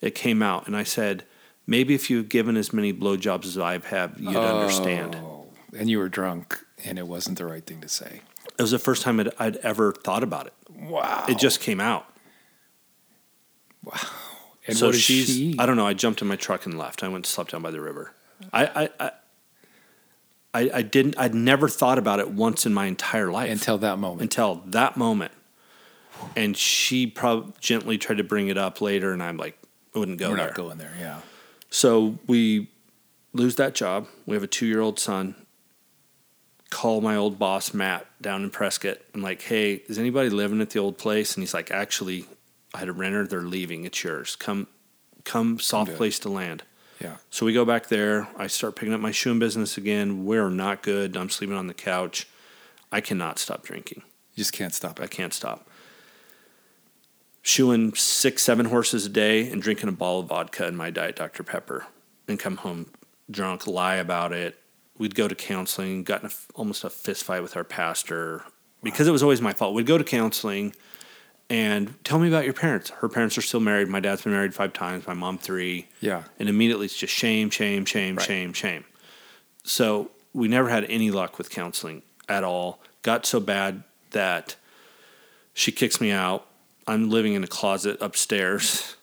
[0.01, 1.25] it came out, and I said,
[1.67, 5.15] maybe if you've given as many blowjobs as I've had, you'd oh, understand.
[5.15, 8.21] Oh, and you were drunk, and it wasn't the right thing to say.
[8.57, 10.53] It was the first time I'd, I'd ever thought about it.
[10.69, 11.25] Wow.
[11.27, 12.05] It just came out.
[13.83, 13.93] Wow!
[14.67, 15.27] And so she's.
[15.27, 15.55] She?
[15.59, 15.87] I don't know.
[15.87, 17.03] I jumped in my truck and left.
[17.03, 18.13] I went and slept down by the river.
[18.51, 19.11] I, I, I,
[20.53, 21.15] I, I didn't.
[21.17, 24.21] I'd never thought about it once in my entire life until that moment.
[24.21, 25.33] until that moment.
[26.35, 29.57] And she probably gently tried to bring it up later, and I'm like,
[29.93, 30.45] I wouldn't go We're there.
[30.47, 30.93] not going there.
[30.97, 31.19] Yeah.
[31.73, 32.69] So we
[33.33, 34.07] lose that job.
[34.27, 35.35] We have a two year old son.
[36.69, 38.99] Call my old boss, Matt, down in Prescott.
[39.13, 41.33] I'm like, hey, is anybody living at the old place?
[41.33, 42.25] And he's like, actually,
[42.75, 43.25] I had a renter.
[43.25, 43.85] They're leaving.
[43.85, 44.35] It's yours.
[44.35, 44.67] Come,
[45.23, 46.61] come, soft place to land.
[47.01, 47.17] Yeah.
[47.31, 48.27] So we go back there.
[48.37, 50.25] I start picking up my shoeing business again.
[50.25, 51.17] We're not good.
[51.17, 52.27] I'm sleeping on the couch.
[52.91, 54.03] I cannot stop drinking.
[54.35, 55.67] You just can't stop I can't stop.
[57.43, 61.17] Shoeing six, seven horses a day and drinking a bottle of vodka in my Diet
[61.17, 61.43] Dr.
[61.43, 61.85] Pepper
[62.27, 62.89] and come home
[63.29, 64.57] drunk, lie about it.
[64.97, 68.43] We'd go to counseling, got in a, almost a fist fight with our pastor
[68.81, 69.73] because it was always my fault.
[69.73, 70.73] We'd go to counseling
[71.49, 72.91] and tell me about your parents.
[72.91, 73.89] Her parents are still married.
[73.89, 75.89] My dad's been married five times, my mom three.
[75.99, 76.23] Yeah.
[76.39, 78.25] And immediately it's just shame, shame, shame, Right.
[78.25, 78.85] shame, shame.
[79.65, 82.81] So we never had any luck with counseling at all.
[83.01, 84.55] Got so bad that
[85.53, 86.47] she kicks me out.
[86.87, 88.95] I'm living in a closet upstairs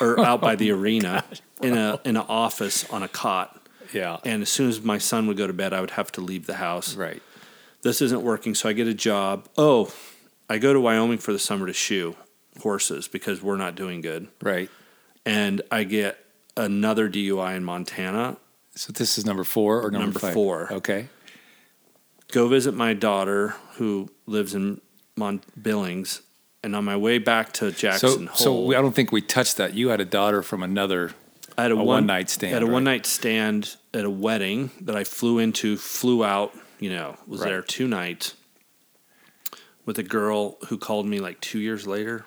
[0.00, 1.24] or out by the oh, arena
[1.62, 3.60] in a in an office on a cot.
[3.92, 4.18] Yeah.
[4.24, 6.46] And as soon as my son would go to bed, I would have to leave
[6.46, 6.94] the house.
[6.94, 7.22] right.
[7.82, 9.48] This isn't working, so I get a job.
[9.56, 9.92] Oh,
[10.50, 12.16] I go to Wyoming for the summer to shoe
[12.60, 14.26] horses because we're not doing good.
[14.42, 14.68] Right.
[15.24, 16.18] And I get
[16.56, 18.36] another DUI in Montana.
[18.74, 20.34] So this is number four or number, Number five?
[20.34, 20.72] four.
[20.72, 21.08] Okay.
[22.32, 24.80] Go visit my daughter who lives in
[25.16, 26.22] Mont Billings.
[26.68, 29.22] And on my way back to Jackson So, so Hole, we, I don't think we
[29.22, 29.72] touched that.
[29.72, 31.12] You had a daughter from another.
[31.56, 32.72] I had a, a one, one-night stand, At a right?
[32.74, 36.52] one night stand at a wedding that I flew into, flew out.
[36.78, 37.48] You know, was Right.
[37.48, 38.34] there two nights
[39.86, 42.26] with a girl who called me like two years later,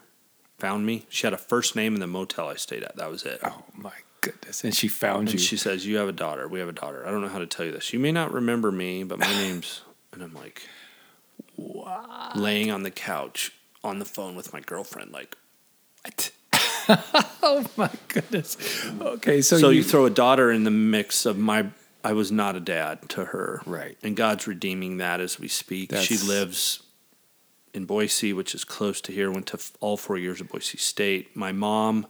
[0.58, 1.06] found me.
[1.08, 2.96] She had a first name in the motel I stayed at.
[2.96, 3.42] That was it.
[3.44, 4.64] Oh my goodness!
[4.64, 5.38] And she found you.
[5.38, 6.48] She says, "You have a daughter.
[6.48, 7.06] We have a daughter.
[7.08, 7.94] I don't know how to tell you this.
[7.94, 9.82] You may not remember me, but my name's."
[10.14, 10.64] And I'm like,
[11.58, 12.32] Wow.
[12.36, 15.38] laying on the couch on the phone with my girlfriend, like.
[16.03, 16.32] What?
[17.44, 18.58] oh my goodness.
[18.99, 21.68] Okay, so, So, you, you, throw a daughter in the mix of my.
[22.03, 23.95] I was not a dad to her, Right.
[24.02, 25.95] And God's redeeming that as we speak.
[25.98, 26.82] she lives
[27.76, 29.32] in Boise, which is close to here.
[29.32, 31.36] Went to all four years of Boise State.
[31.36, 32.08] My mom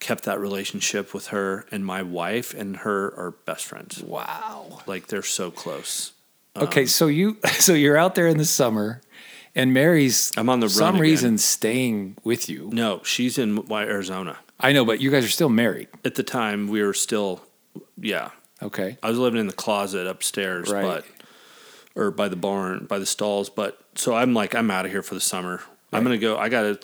[0.00, 4.02] kept that relationship with her, and my wife and her are best friends.
[4.02, 4.80] wow.
[4.86, 6.12] Like they're so close.
[6.56, 9.00] Okay, um, so you so you're out there in the summer,
[9.54, 11.00] and Mary's I'm on the some again.
[11.02, 12.70] reason staying with you.
[12.72, 14.38] No, she's in Arizona.
[14.60, 15.88] I know, but you guys are still married.
[16.04, 17.42] At the time, we were still,
[18.00, 18.30] yeah.
[18.62, 18.96] Okay.
[19.02, 20.82] I was living in the closet upstairs, Right.
[20.84, 21.04] but
[21.96, 23.50] or by the barn, by the stalls.
[23.50, 25.60] But so I'm like, I'm out of here for the summer.
[25.92, 26.36] I'm gonna go.
[26.38, 26.78] I got a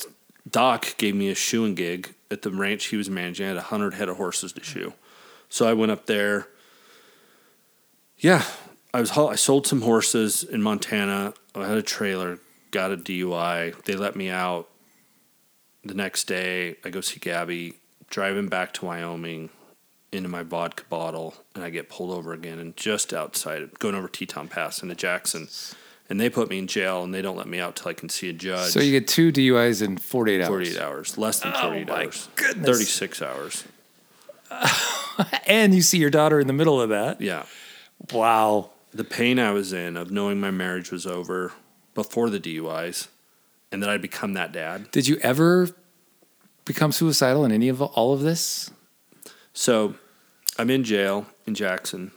[0.48, 3.47] Doc gave me a shoeing gig at the ranch he was managing.
[3.47, 4.92] I had a hundred head of horses to shoe,
[5.48, 6.48] so I went up there.
[8.18, 8.44] Yeah,
[8.92, 9.10] I was.
[9.12, 11.34] I sold some horses in Montana.
[11.55, 12.38] I had a trailer.
[12.70, 13.82] Got a DUI.
[13.84, 14.68] They let me out.
[15.84, 17.74] The next day, I go see Gabby.
[18.09, 19.51] Driving back to Wyoming,
[20.12, 22.59] into my vodka bottle, and I get pulled over again.
[22.59, 25.48] And just outside, going over Teton Pass into Jackson,
[26.09, 28.09] and they put me in jail, and they don't let me out till I can
[28.09, 28.72] see a judge.
[28.72, 30.48] So you get two DUIs in 48 hours.
[30.48, 32.66] 48 hours, less than 48 Oh my hours, goodness.
[32.66, 33.64] 36 hours.
[35.47, 37.20] And you see your daughter in the middle of that.
[37.20, 37.44] Yeah,
[38.12, 38.70] Wow.
[38.94, 41.52] the pain I was in of knowing my marriage was over
[41.94, 43.08] before the DUIs,
[43.72, 44.90] and that I'd become that dad.
[44.90, 45.70] Did you ever
[46.64, 48.70] become suicidal in any of all of this?
[49.52, 49.94] So
[50.58, 52.12] I'm in jail in Jackson.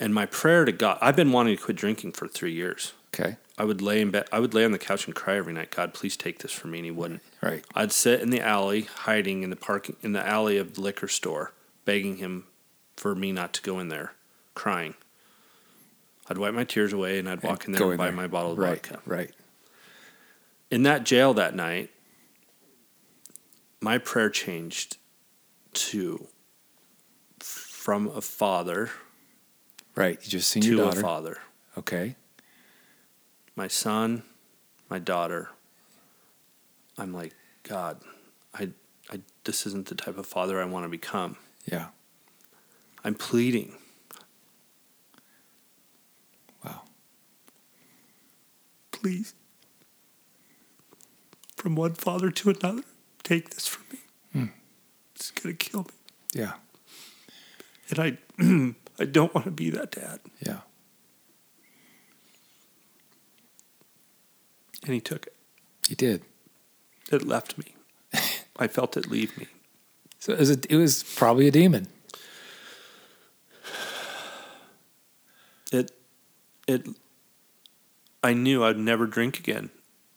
[0.00, 2.92] And my prayer to God, I've been wanting to quit drinking for three years.
[3.14, 3.36] Okay.
[3.56, 5.70] I would lay in bed, I would lay on the couch and cry every night.
[5.70, 7.22] God, please take this from me, and He wouldn't.
[7.40, 7.64] Right.
[7.74, 11.06] I'd sit in the alley, hiding in the parking in the alley of the liquor
[11.06, 11.52] store,
[11.84, 12.44] begging Him
[12.96, 14.14] for me not to go in there,
[14.54, 14.94] crying.
[16.28, 18.12] I'd wipe my tears away, and I'd walk in there and buy there.
[18.14, 18.84] my bottle of right.
[18.84, 19.00] vodka.
[19.06, 19.30] Right.
[20.70, 21.90] In that jail that night,
[23.80, 24.96] my prayer changed
[25.74, 26.26] to
[27.40, 28.90] from a father
[29.94, 30.18] Right.
[30.22, 31.38] You just seen your to a father.
[31.78, 32.16] Okay.
[33.56, 34.22] my son,
[34.88, 35.50] my daughter.
[36.96, 37.34] I'm like,
[37.64, 38.00] God,
[38.54, 38.70] I,
[39.10, 41.36] I, this isn't the type of father I want to become.
[41.70, 41.86] Yeah.
[43.04, 43.76] I'm pleading.
[49.04, 49.34] Please,
[51.58, 52.84] from one father to another,
[53.22, 53.98] take this from me.
[54.32, 54.46] Hmm.
[55.14, 55.90] It's gonna kill me,
[56.32, 56.52] Yeah.
[57.90, 58.16] and I,
[58.98, 60.20] I don't want to be that dad.
[60.40, 60.60] Yeah.
[64.84, 65.36] And he took it.
[65.86, 66.22] He did.
[67.12, 67.74] It left me.
[68.56, 69.48] I felt it leave me.
[70.18, 71.88] So it was, a, it was probably a demon.
[75.70, 75.90] It,
[76.66, 76.86] it.
[78.24, 79.68] I knew I'd never drink again.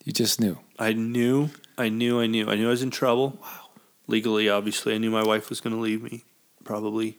[0.06, 0.60] You just knew.
[0.80, 2.50] I knew, I knew, I knew.
[2.50, 3.38] I knew I was in trouble.
[3.42, 3.70] Wow.
[4.08, 6.24] Legally, obviously, I knew my wife was going to leave me,
[6.64, 7.18] probably.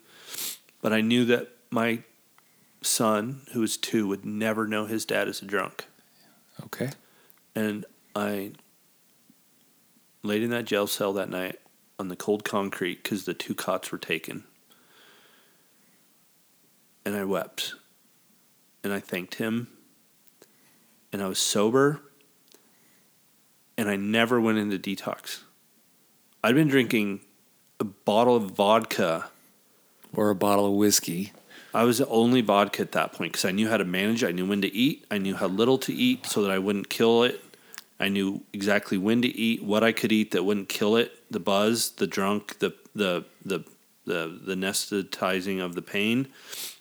[0.81, 2.05] But I knew that my
[2.81, 5.85] son, who was two, would never know his dad is a drunk.
[6.65, 6.89] Okay.
[7.55, 7.85] And
[8.17, 8.53] I
[10.23, 11.59] laid in that jail cell that night
[11.99, 14.45] on the cold concrete because the two cots were taken.
[17.05, 17.75] And I wept.
[18.83, 19.69] And I thanked him.
[21.13, 22.01] And I was sober.
[23.77, 25.41] And I never went into detox.
[26.43, 27.21] I'd been drinking
[27.81, 29.31] a bottle of vodka.
[30.15, 31.33] Or a bottle of whiskey.
[31.75, 34.23] I was only vodka at that point because I knew how to manage.
[34.23, 34.29] it.
[34.29, 35.05] I knew when to eat.
[35.11, 37.45] I knew how little to eat so that I wouldn't kill it.
[38.01, 41.41] I knew exactly when to eat, what I could eat that wouldn't kill it, the
[41.41, 43.65] buzz, the drunk, the the the
[44.07, 46.29] the the anesthetizing of the pain.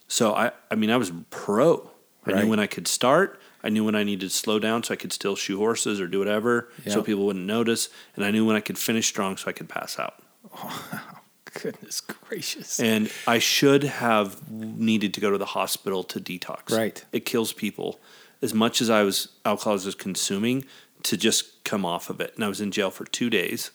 [0.08, 1.90] So I, I mean, I was pro.
[2.26, 2.44] I Right.
[2.44, 3.42] knew when I could start.
[3.68, 6.08] I knew when I needed to slow down so I could still shoe horses or
[6.08, 7.90] do whatever so people wouldn't notice.
[8.16, 10.16] And I knew when I could finish strong so I could pass out.
[10.64, 12.80] Oh, goodness gracious.
[12.80, 16.72] And I should have needed to go to the hospital to detox.
[16.72, 17.04] Right.
[17.12, 18.00] It kills people.
[18.42, 20.64] As much as I was alcohol as I was consuming,
[21.04, 22.34] to just come off of it.
[22.36, 23.72] And I was in jail for two days.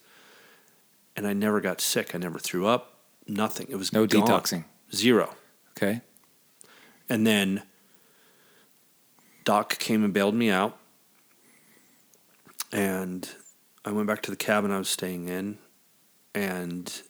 [1.16, 2.14] And I never got sick.
[2.14, 2.98] I never threw up.
[3.26, 3.66] Nothing.
[3.68, 4.26] It was No gone.
[4.26, 4.64] detoxing.
[4.94, 5.34] Zero.
[5.76, 6.00] Okay.
[7.08, 7.62] And then
[9.44, 10.76] Doc came and bailed me out.
[12.70, 13.28] And
[13.84, 15.58] I went back to the cabin I was staying in.
[16.34, 17.02] And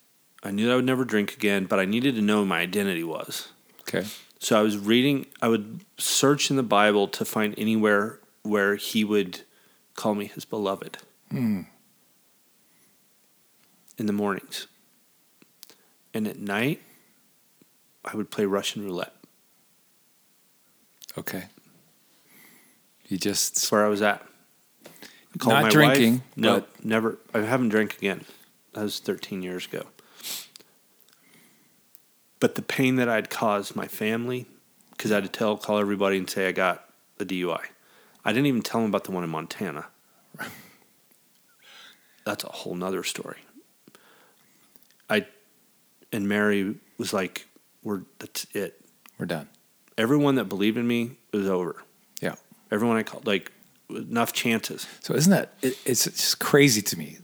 [0.43, 2.61] I knew that I would never drink again, but I needed to know who my
[2.61, 3.49] identity was.
[3.83, 4.07] Okay.
[4.41, 9.05] So I was reading, I would search in the Bible to find anywhere where he
[9.05, 9.43] would
[9.95, 10.99] call me his beloved
[11.31, 11.63] Hmm.
[13.97, 14.67] in the mornings.
[16.13, 16.83] And at night,
[18.05, 19.15] I would play Russian roulette.
[21.17, 21.45] Okay.
[23.12, 24.26] You just That's where I was at.
[25.44, 27.18] Not drinking, No, but- never.
[27.34, 28.24] I haven't drank again.
[28.72, 29.84] That was 13 years ago.
[32.40, 34.47] But the pain that I'd caused my family,
[34.93, 37.60] because I had to tell, call everybody and say I got the DUI.
[38.24, 39.89] I didn't even tell them about the one in Montana.
[42.24, 43.40] That's a whole nother story.
[45.10, 45.26] I
[46.10, 47.47] and Mary was like,
[47.82, 48.80] "We're that's it."
[49.18, 49.51] we're done.
[49.98, 51.82] Everyone that believed in me was over.
[52.73, 53.53] Everyone I called, like,
[53.90, 54.86] enough chances.
[55.01, 57.19] So isn't that it, it's just crazy to me?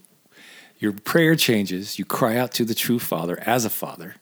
[0.78, 1.98] Your prayer changes.
[1.98, 4.14] You cry out to the true Father as a father.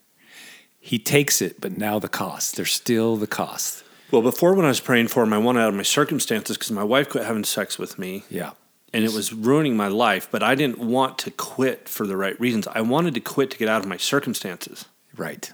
[0.79, 2.55] He takes it, but now the cost.
[2.55, 3.83] There's still the cost.
[4.09, 6.71] Well, before when I was praying for him, I wanted out of my circumstances because
[6.71, 8.51] my wife quit having sex with me Yeah.
[8.93, 12.39] and it was ruining my life, but I didn't want to quit for the right
[12.39, 12.67] reasons.
[12.69, 14.85] I wanted to quit to get out of my circumstances,
[15.17, 15.51] Right.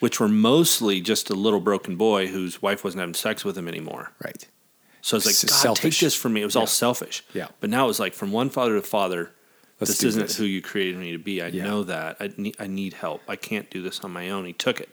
[0.00, 3.68] which were mostly just a little broken boy whose wife wasn't having sex with him
[3.68, 4.12] anymore.
[4.24, 4.46] Right.
[5.02, 5.98] So I was like, God, selfish.
[5.98, 6.42] take this from me.
[6.42, 7.24] It was all selfish.
[7.34, 7.48] Yeah.
[7.60, 9.32] But now it was like from one father to father,
[9.80, 10.36] Let's this isn't this.
[10.36, 11.42] who you created me to be.
[11.42, 11.64] I Yeah.
[11.64, 12.16] know that.
[12.20, 13.20] I need, I need help.
[13.28, 14.44] I can't do this on my own.
[14.46, 14.88] He took it.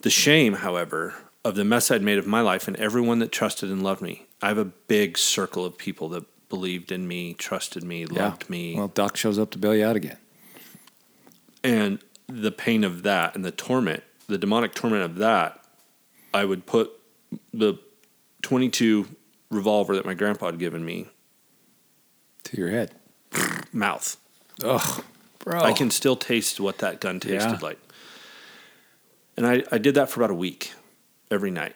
[0.00, 1.14] The shame, however,
[1.44, 4.26] of the mess I'd made of my life and everyone that trusted and loved me.
[4.42, 8.24] I have a big circle of people that believed in me, trusted me, Yeah.
[8.28, 8.74] loved me.
[8.76, 10.18] Well, Doc shows up to bail you out again.
[11.64, 15.64] and the pain of that and the torment, the demonic torment of that,
[16.34, 16.90] I would put
[17.54, 17.74] the
[18.42, 19.06] 22
[19.50, 21.06] revolver that my grandpa had given me
[22.44, 22.92] To your head.
[23.72, 24.16] mouth.
[24.62, 25.04] Ugh.
[25.40, 25.60] Bro.
[25.62, 27.58] I can still taste what that gun tasted Yeah.
[27.60, 27.78] like.
[29.36, 30.72] And I, I did that for about a week
[31.30, 31.74] every night.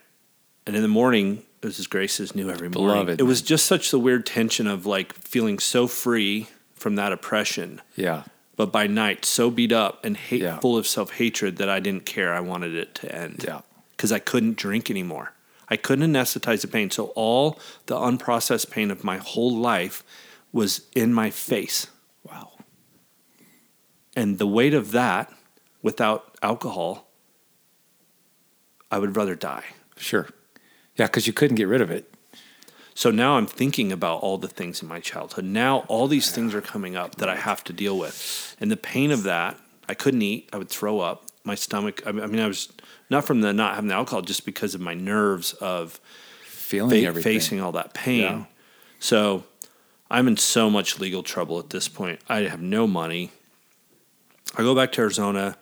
[0.67, 2.95] And in the morning, it was as grace Grace's new every morning.
[2.95, 7.13] Beloved, it was just such the weird tension of like feeling so free from that
[7.13, 8.25] oppression, Yeah.
[8.57, 10.59] but by night so beat up and hate, Yeah.
[10.61, 12.35] full of self hatred that I didn't care.
[12.35, 13.43] I wanted it to end.
[13.47, 13.63] Yeah.
[13.97, 15.33] Because I couldn't drink anymore.
[15.69, 16.91] I couldn't anesthetize the pain.
[16.91, 20.05] So all the unprocessed pain of my whole life
[20.53, 21.89] was in my face.
[22.23, 22.53] Wow.
[24.15, 25.33] And the weight of that
[25.83, 27.09] without alcohol,
[28.91, 29.65] I would rather die.
[29.97, 30.29] Sure.
[30.97, 32.13] Yeah, because you couldn't get rid of it.
[32.95, 35.45] So now I'm thinking about all the things in my childhood.
[35.45, 38.57] Now all these things are coming up that I have to deal with.
[38.59, 40.49] And the pain of that, I couldn't eat.
[40.51, 41.26] I would throw up.
[41.47, 42.71] My stomach, I mean, I was
[43.09, 46.01] not from the not having the alcohol, just because of my nerves of
[46.45, 47.33] Feeling fa- everything.
[47.35, 48.21] facing all that pain.
[48.23, 48.45] Yeah.
[48.99, 49.45] So
[50.11, 52.19] I'm in so much legal trouble at this point.
[52.29, 53.31] I have no money.
[54.57, 55.57] I go back to Arizona.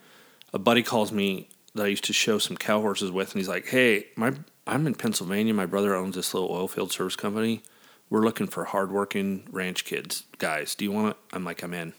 [0.54, 3.48] A buddy calls me that I used to show some cow horses with, and he's
[3.48, 4.32] like, "Hey, my
[4.66, 5.52] I'm in Pennsylvania.
[5.52, 7.62] My brother owns this little oil field service company.
[8.08, 10.74] We're looking for hardworking ranch kids, guys.
[10.74, 11.92] Do you want to?" I'm like, "I'm in."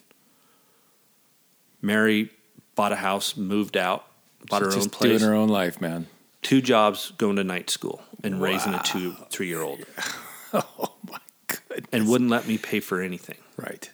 [1.82, 2.32] Mary
[2.76, 4.06] bought a house, moved out,
[4.50, 6.08] bought her own place doing her own life, man.
[6.42, 9.80] two jobs going to night school and raising a two three year old
[10.54, 11.90] Oh my goodness.
[11.92, 13.90] and wouldn't let me pay for anything Right.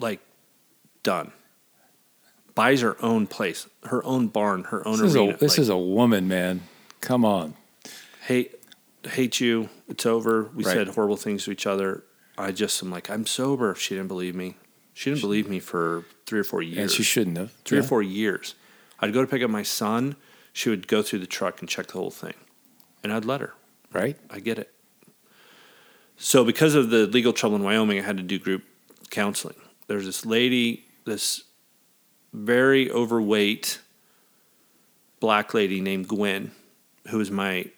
[0.00, 0.20] like
[1.02, 1.32] done
[2.54, 5.58] buys her own place her own barn her own This, is arena a, this like,
[5.60, 6.62] is a woman, man.
[7.00, 7.54] Come on.
[8.22, 8.54] hate
[9.04, 10.72] hate you it's over we Right.
[10.74, 12.02] said horrible things to each other
[12.38, 14.56] i just am like i'm sober she didn't believe me
[14.96, 17.52] she didn't believe me for three or four years And she shouldn't have.
[17.64, 17.84] three Yeah.
[17.84, 18.54] or four years
[19.00, 20.16] i'd go to pick up my son
[20.52, 22.34] she would go through the truck and check the whole thing
[23.02, 23.52] and i'd let her
[23.92, 24.16] Right?
[24.28, 24.70] I get it.
[26.18, 28.62] So, because of the legal trouble in Wyoming, I had to do group
[29.10, 29.54] counseling.
[29.86, 31.44] There's this lady, this
[32.32, 33.78] very overweight
[35.20, 36.50] black lady named Gwen,
[37.08, 37.70] who was my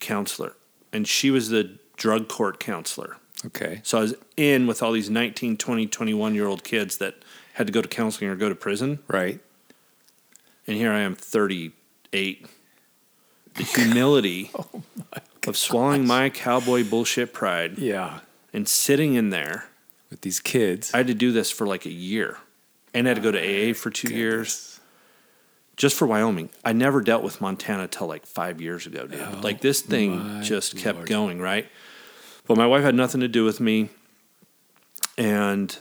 [0.00, 0.54] counselor.
[0.92, 3.16] And she was the drug court counselor.
[3.44, 3.80] Okay.
[3.84, 7.16] So, I was in with all these 19, 20, 21 year old kids that
[7.54, 9.00] had to go to counseling or go to prison.
[9.08, 9.40] Right.
[10.66, 12.46] And here I am, 38,
[13.54, 14.82] the humility Oh
[15.46, 18.18] of swallowing my cowboy bullshit pride Yeah.
[18.52, 19.66] and sitting in there.
[20.10, 20.92] With these kids.
[20.92, 22.38] I had to do this for like a year
[22.94, 23.38] and I had to go to
[23.70, 24.80] AA for two years
[25.76, 26.48] just for Wyoming.
[26.64, 29.20] I never dealt with Montana till like five years ago, dude.
[29.20, 31.08] Oh like this thing Oh just kept Lord.
[31.08, 31.66] going, right?
[32.46, 33.88] But my wife had nothing to do with me.
[35.18, 35.76] And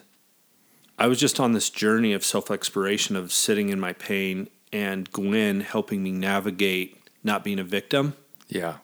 [0.97, 5.11] I was just on this journey of self exploration of sitting in my pain and
[5.11, 8.15] Gwen helping me navigate not being a victim
[8.47, 8.77] Yeah.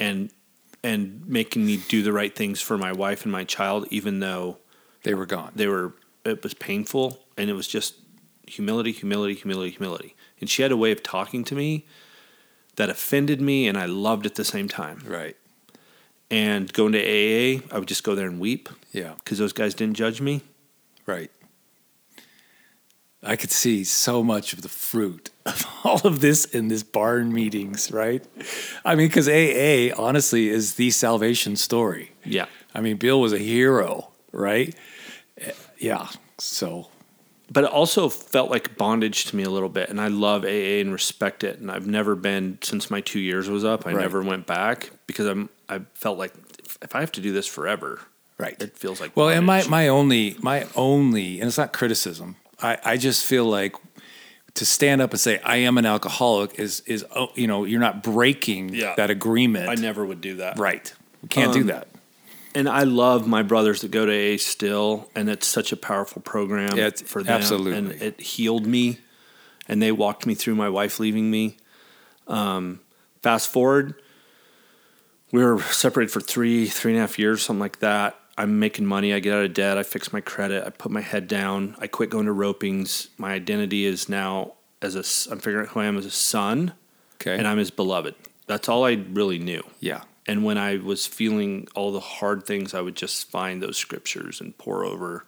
[0.00, 0.30] and
[0.82, 4.58] and making me do the right things for my wife and my child, even though
[5.02, 5.52] They were gone.
[5.54, 7.94] they were it was painful and it was just
[8.46, 11.86] humility humility humility humility and she had a way of talking to me
[12.76, 15.36] that offended me and i loved at the same time Right.
[16.30, 19.14] And going to aa i would just go there and weep Yeah.
[19.18, 20.40] because those guys didn't judge me
[21.06, 21.30] Right.
[23.22, 27.32] I could see so much of the fruit of all of this in this barn
[27.32, 28.22] meetings, right?
[28.84, 32.12] I mean, because AA honestly is the salvation story.
[32.24, 34.74] yeah I mean, Bill was a hero, right?
[35.38, 36.08] Eh, Yeah.
[36.38, 36.88] So,
[37.50, 40.48] but it also felt like bondage to me a little bit and i love aa
[40.80, 44.00] and respect it and i've never been since my two years was up i Right.
[44.00, 46.32] never went back because i'm i felt like
[46.82, 48.00] if- i have to do this forever
[48.38, 48.60] right.
[48.62, 52.34] it feels like Well, and my, my only, my only, and it's not criticism.
[52.60, 53.76] I, I just feel like
[54.54, 57.80] to stand up and say I am an alcoholic is is oh, you know you're
[57.88, 58.94] not breaking Yeah.
[58.96, 59.68] that agreement.
[59.68, 60.92] i never would do that Right.
[61.22, 61.88] We can't do Um, that.
[62.54, 66.22] And I love my brothers that go to A still, and it's such a powerful
[66.22, 67.34] program Yeah, for them.
[67.34, 67.78] absolutely.
[67.78, 68.98] and it healed me,
[69.68, 71.56] and they walked me through my wife leaving me.
[72.28, 72.80] Um,
[73.22, 73.94] fast forward,
[75.32, 78.18] we were separated for three, three and a half years, something like that.
[78.36, 79.14] I'm making money.
[79.14, 79.78] I get out of debt.
[79.78, 80.64] I fix my credit.
[80.66, 81.76] I put my head down.
[81.78, 83.08] I quit going to ropings.
[83.16, 85.32] My identity is now as a.
[85.32, 86.72] I'm figuring out who I am as a son,
[87.20, 87.36] Okay.
[87.36, 88.14] and I'm his beloved.
[88.46, 89.62] That's all I really knew.
[89.80, 90.02] yeah.
[90.26, 94.40] And when I was feeling all the hard things, I would just find those scriptures
[94.40, 95.24] and pour over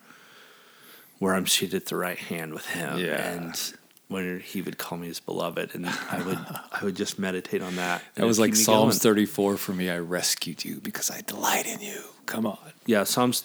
[1.18, 2.98] where I'm seated at the right hand with him.
[2.98, 3.32] Yeah.
[3.32, 3.72] And
[4.08, 6.38] when he would call me his beloved, and I would
[6.72, 8.02] I would just meditate on that.
[8.14, 9.14] That was like Psalms going.
[9.16, 9.90] 34 for me.
[9.90, 12.02] I rescued you because I delight in you.
[12.26, 12.58] Come on.
[12.86, 13.44] Yeah, Psalms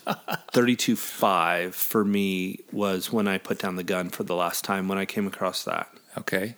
[0.54, 4.88] 32 5 for me was when I put down the gun for the last time
[4.88, 5.90] when I came across that.
[6.18, 6.56] Okay.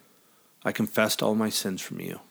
[0.65, 2.21] I confessed all my sins from you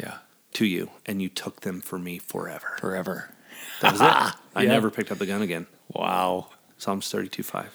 [0.00, 0.18] Yeah.
[0.56, 2.76] To you, and you took them for me forever.
[2.80, 3.30] Forever.
[3.80, 4.06] That was it.
[4.06, 4.68] I Yeah.
[4.68, 5.66] never picked up the gun again.
[5.92, 6.48] Wow.
[6.78, 7.72] Psalms 32 5.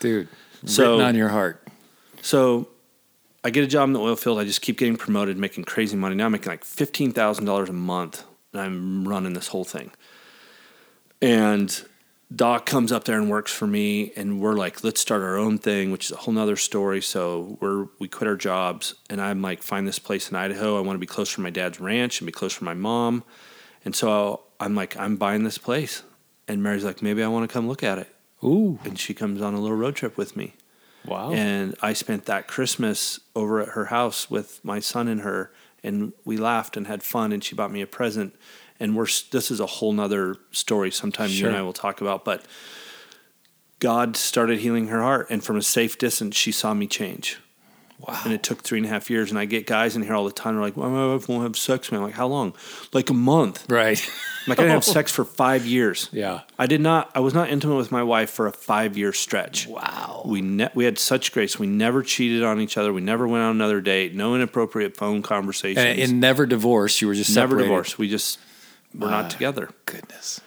[0.00, 0.28] Dude.
[0.64, 1.66] So- written on your heart.
[2.22, 2.68] So
[3.44, 4.38] I get a job in the oil field.
[4.40, 6.16] I just keep getting promoted, making crazy money.
[6.16, 9.92] Now I'm making like fifteen thousand dollars a month, and I'm running this whole thing.
[11.22, 11.84] And
[12.34, 15.58] Doc comes up there and works for me, and we're like, let's start our own
[15.58, 17.00] thing, which is a whole nother story.
[17.00, 20.76] So we're we quit our jobs, and I'm like, find this place in Idaho.
[20.76, 23.24] I want to be close from my dad's ranch and be close from my mom.
[23.84, 26.02] And so I'm like, I'm buying this place.
[26.46, 28.08] And Mary's like, maybe I want to come look at it.
[28.44, 28.78] Ooh.
[28.84, 30.54] And she comes on a little road trip with me.
[31.04, 31.32] Wow.
[31.32, 35.52] And I spent that Christmas over at her house with my son and her,
[35.82, 37.32] and we laughed and had fun.
[37.32, 38.34] And she bought me a present.
[38.80, 40.90] And we're this is a whole nother story.
[40.90, 42.24] Sometime you and I will talk about.
[42.24, 42.44] But
[43.80, 47.38] God started healing her heart, and from a safe distance, she saw me change.
[47.98, 48.20] Wow.
[48.24, 49.30] And it took three and a half years.
[49.30, 50.54] And I get guys in here all the time.
[50.54, 52.54] They're like, "Well, my wife won't have sex with me." I'm like, "How long?"
[52.92, 53.64] Like a month.
[53.70, 54.00] right.
[54.46, 56.08] I'm like I didn't have sex for five years.
[56.10, 56.40] yeah.
[56.58, 57.10] I did not.
[57.14, 59.66] I was not intimate with my wife for a five year stretch.
[59.66, 60.22] Wow.
[60.24, 61.58] We ne- we had such grace.
[61.58, 62.92] We never cheated on each other.
[62.92, 64.14] We never went on another date.
[64.14, 65.84] No inappropriate phone conversations.
[65.84, 67.02] And, and never divorced.
[67.02, 67.68] You were just never separated.
[67.68, 67.98] divorced.
[67.98, 68.38] We just
[68.94, 69.68] were My not together.
[69.84, 70.40] Goodness.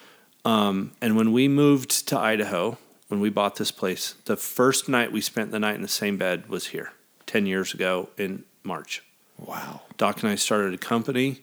[0.43, 2.79] Um, and when we moved to Idaho,
[3.09, 6.17] when we bought this place, the first night we spent the night in the same
[6.17, 6.93] bed was here,
[7.31, 9.03] ten years ago in March.
[9.37, 9.83] Wow.
[9.95, 11.39] Doc and I started a company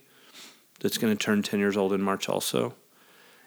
[0.80, 2.74] that's going to turn 10 years old in March also.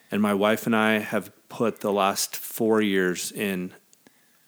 [0.09, 3.73] And my wife and I have put the last four years in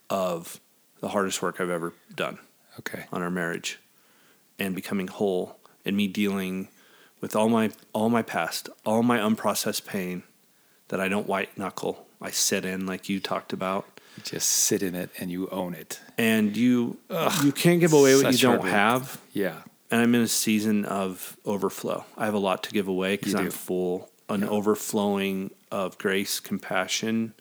[0.10, 0.60] of
[1.02, 2.40] the hardest work I've ever done
[2.80, 3.06] Okay.
[3.12, 3.80] on our marriage
[4.58, 6.70] and becoming whole and me dealing
[7.22, 10.24] with all my all my past, all my unprocessed pain
[10.88, 12.08] that I don't white knuckle.
[12.20, 13.93] I sit in like you talked about.
[14.18, 16.00] You just sit in it and you own it.
[16.18, 16.98] And you
[17.44, 19.20] you can't give away what you don't have.
[19.32, 19.62] Yeah.
[19.92, 22.06] and I'm in a season of overflow.
[22.18, 27.34] I have a lot to give away because I'm full, an overflowing of grace, compassion,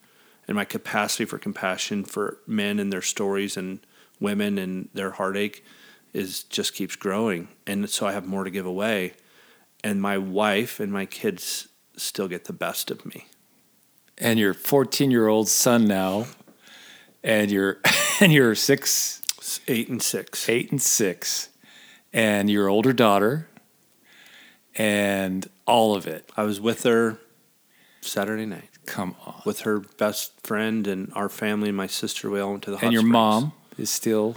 [0.49, 3.81] and my capacity for compassion for men and their stories and
[4.21, 5.65] women and their heartache
[6.13, 7.49] is just keeps growing.
[7.67, 9.15] And so I have more to give away.
[9.85, 13.27] And my wife and my kids still get the best of me.
[14.19, 16.27] And your 14 year old son now,
[17.25, 17.79] and your
[18.21, 19.23] and your six,
[19.69, 20.49] eight and six.
[20.49, 21.49] eight and six,
[22.13, 23.49] and your older daughter,
[24.75, 26.31] and all of it.
[26.37, 27.19] I was with her
[28.01, 29.43] Saturday night Come on.
[29.45, 32.31] with her best friend and our family and my sister.
[32.31, 33.13] We all went to the hot and your springs.
[33.13, 34.37] mom is still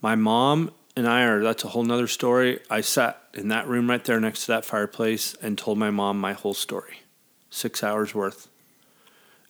[0.00, 2.60] My mom and I are, that's a whole nother story.
[2.70, 6.20] I sat in that room right there next to that fireplace and told my mom
[6.20, 7.00] my whole story.
[7.50, 8.48] Six hours worth.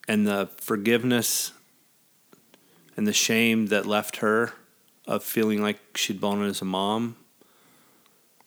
[0.09, 1.53] And the forgiveness
[2.97, 4.53] and the shame that left her
[5.07, 7.17] of feeling like she'd blown it as a mom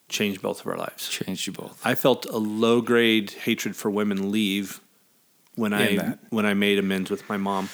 [0.07, 1.09] changed both of our lives.
[1.09, 1.81] changed you both.
[1.85, 4.79] I felt a low grade hatred for women leave
[5.55, 6.19] when In I that.
[6.29, 7.69] when I made amends with my mom.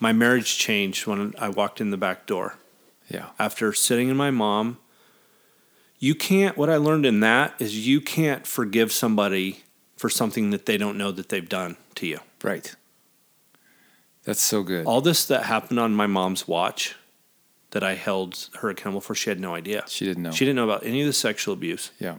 [0.00, 2.56] My marriage changed when I walked in the back door
[3.10, 3.26] Yeah.
[3.38, 4.78] after sitting in my mom.
[5.98, 9.62] You can't, what I learned in that is you can't forgive somebody
[9.96, 12.18] for something that they don't know that they've done to you.
[12.42, 12.74] Right.
[14.24, 14.86] That's so good.
[14.86, 16.94] All this that happened on my mom's watch
[17.70, 19.84] that I held her accountable for, she had no idea.
[19.88, 20.30] she didn't know.
[20.30, 22.18] She didn't know about any of the sexual abuse, yeah.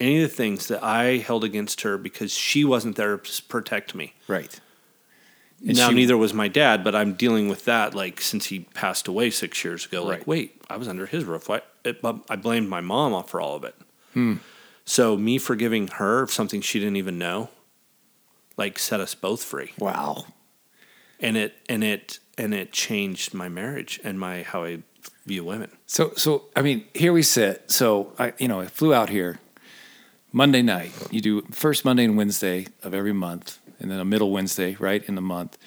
[0.00, 3.94] any of the things that I held against her because she wasn't there to protect
[3.94, 4.14] me.
[4.28, 4.58] Right.
[5.66, 8.60] And now, she- neither was my dad, but I'm dealing with that like since he
[8.60, 10.04] passed away six years ago.
[10.04, 10.26] Like, Right.
[10.28, 11.48] wait, I was under his roof.
[11.48, 11.62] Why?
[11.84, 11.98] It,
[12.30, 13.74] I blamed my mom off for all of it.
[14.12, 14.34] Hmm.
[14.84, 17.48] So me forgiving her of something she didn't even know,
[18.56, 20.26] like set us both free, Wow.
[21.20, 24.82] And it and it and it changed my marriage and my how I
[25.26, 25.70] view women.
[25.86, 27.70] So, so I mean, here we sit.
[27.70, 29.38] So, I, you know, I flew out here
[30.32, 30.92] Monday night.
[31.10, 35.02] You do first Monday and Wednesday of every month, and then a middle Wednesday, right
[35.08, 35.58] in the month.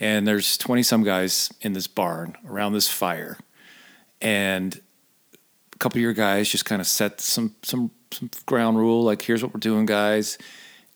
[0.00, 3.38] And there's twenty some guys in this barn around this fire,
[4.20, 4.80] and
[5.72, 9.22] a couple of your guys just kind of set some some some ground rule, like
[9.22, 10.38] here's what we're doing, guys.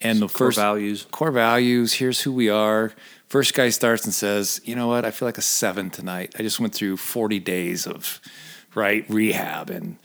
[0.00, 1.06] And the Core first values.
[1.10, 1.94] core values.
[1.94, 2.92] Here's who we are.
[3.28, 5.04] First guy starts and says, "You know what?
[5.04, 6.34] I feel like a seven tonight.
[6.38, 8.20] I just went through 40 days of
[8.74, 9.98] right rehab and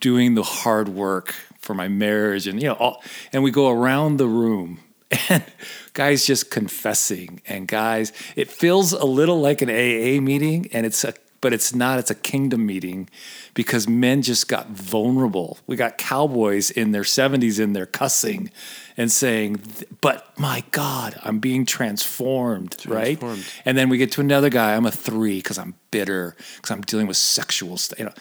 [0.00, 4.16] doing the hard work for my marriage, and you know, all, and we go around
[4.16, 4.80] the room."
[5.28, 5.44] And
[5.92, 11.04] guys just confessing, and guys, it feels a little like an AA meeting, and it's
[11.04, 11.14] a
[11.44, 11.98] but it's not.
[11.98, 13.06] It's a kingdom meeting
[13.52, 15.58] because men just got vulnerable.
[15.66, 18.50] We got cowboys in their 70s in there cussing
[18.96, 19.60] and saying,
[20.00, 23.22] But my God, I'm being transformed, right?
[23.66, 26.80] And then we get to another guy, I'm a three because I'm bitter, because I'm
[26.80, 27.98] dealing with sexual stuff.
[27.98, 28.14] You know.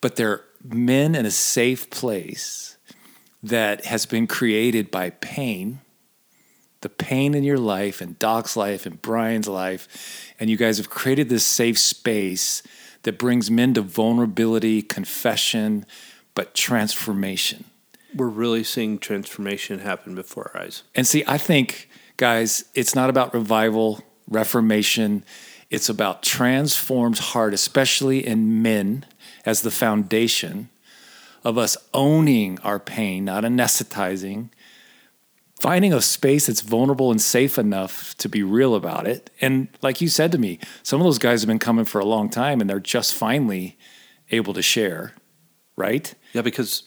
[0.00, 2.76] But they're men in a safe place
[3.42, 5.80] that has been created by pain
[6.80, 10.32] the pain in your life and Doc's life and Brian's life.
[10.38, 12.62] And you guys have created this safe space
[13.02, 15.86] that brings men to vulnerability, confession,
[16.34, 17.64] but transformation.
[18.14, 20.82] We're really seeing transformation happen before our eyes.
[20.94, 25.24] And see, I think, guys, it's not about revival, reformation.
[25.70, 29.04] It's about transformed heart, especially in men,
[29.44, 30.68] as the foundation
[31.44, 34.50] of us owning our pain, not anesthetizing,
[35.60, 39.30] finding a space that's vulnerable and safe enough to be real about it.
[39.40, 42.04] And like you said to me, some of those guys have been coming for a
[42.04, 43.76] long time and they're just finally
[44.30, 45.14] able to share,
[45.76, 46.14] right?
[46.32, 46.84] Yeah, because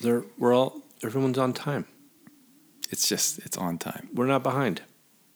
[0.00, 1.86] they're we're all everyone's on time.
[2.90, 4.82] It's just, it's on time, We're not behind.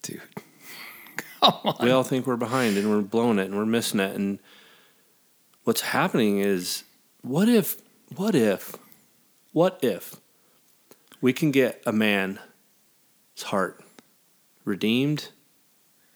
[0.02, 0.20] dude.
[1.40, 1.76] Come on.
[1.80, 4.16] We all think we're behind and we're blowing it and we're missing it.
[4.16, 4.40] And
[5.62, 6.82] what's happening is,
[7.22, 7.76] what if,
[8.16, 8.74] what if,
[9.52, 10.16] what if
[11.24, 12.38] we can get a man's
[13.44, 13.82] heart
[14.66, 15.30] redeemed,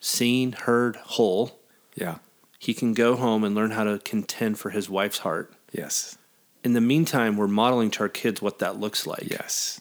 [0.01, 1.59] seen, heard, whole?
[1.95, 2.17] Yeah.
[2.59, 5.51] He can go home and learn how to contend for his wife's heart.
[5.73, 6.19] Yes.
[6.63, 9.31] In the meantime, we're modeling to our kids what that looks like.
[9.31, 9.81] Yes.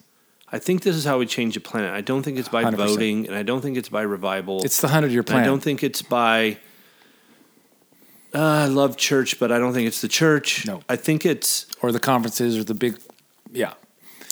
[0.50, 1.92] I think this is how we change the planet.
[1.92, 2.76] I don't think it's by 100%.
[2.76, 4.64] voting, and I don't think it's by revival.
[4.64, 5.42] It's the hundred year plan.
[5.42, 6.56] I don't think it's by.
[8.34, 10.64] Uh, I love church, but I don't think it's the church.
[10.64, 10.80] No.
[10.88, 12.98] I think it's or the conferences or the big,
[13.52, 13.74] yeah.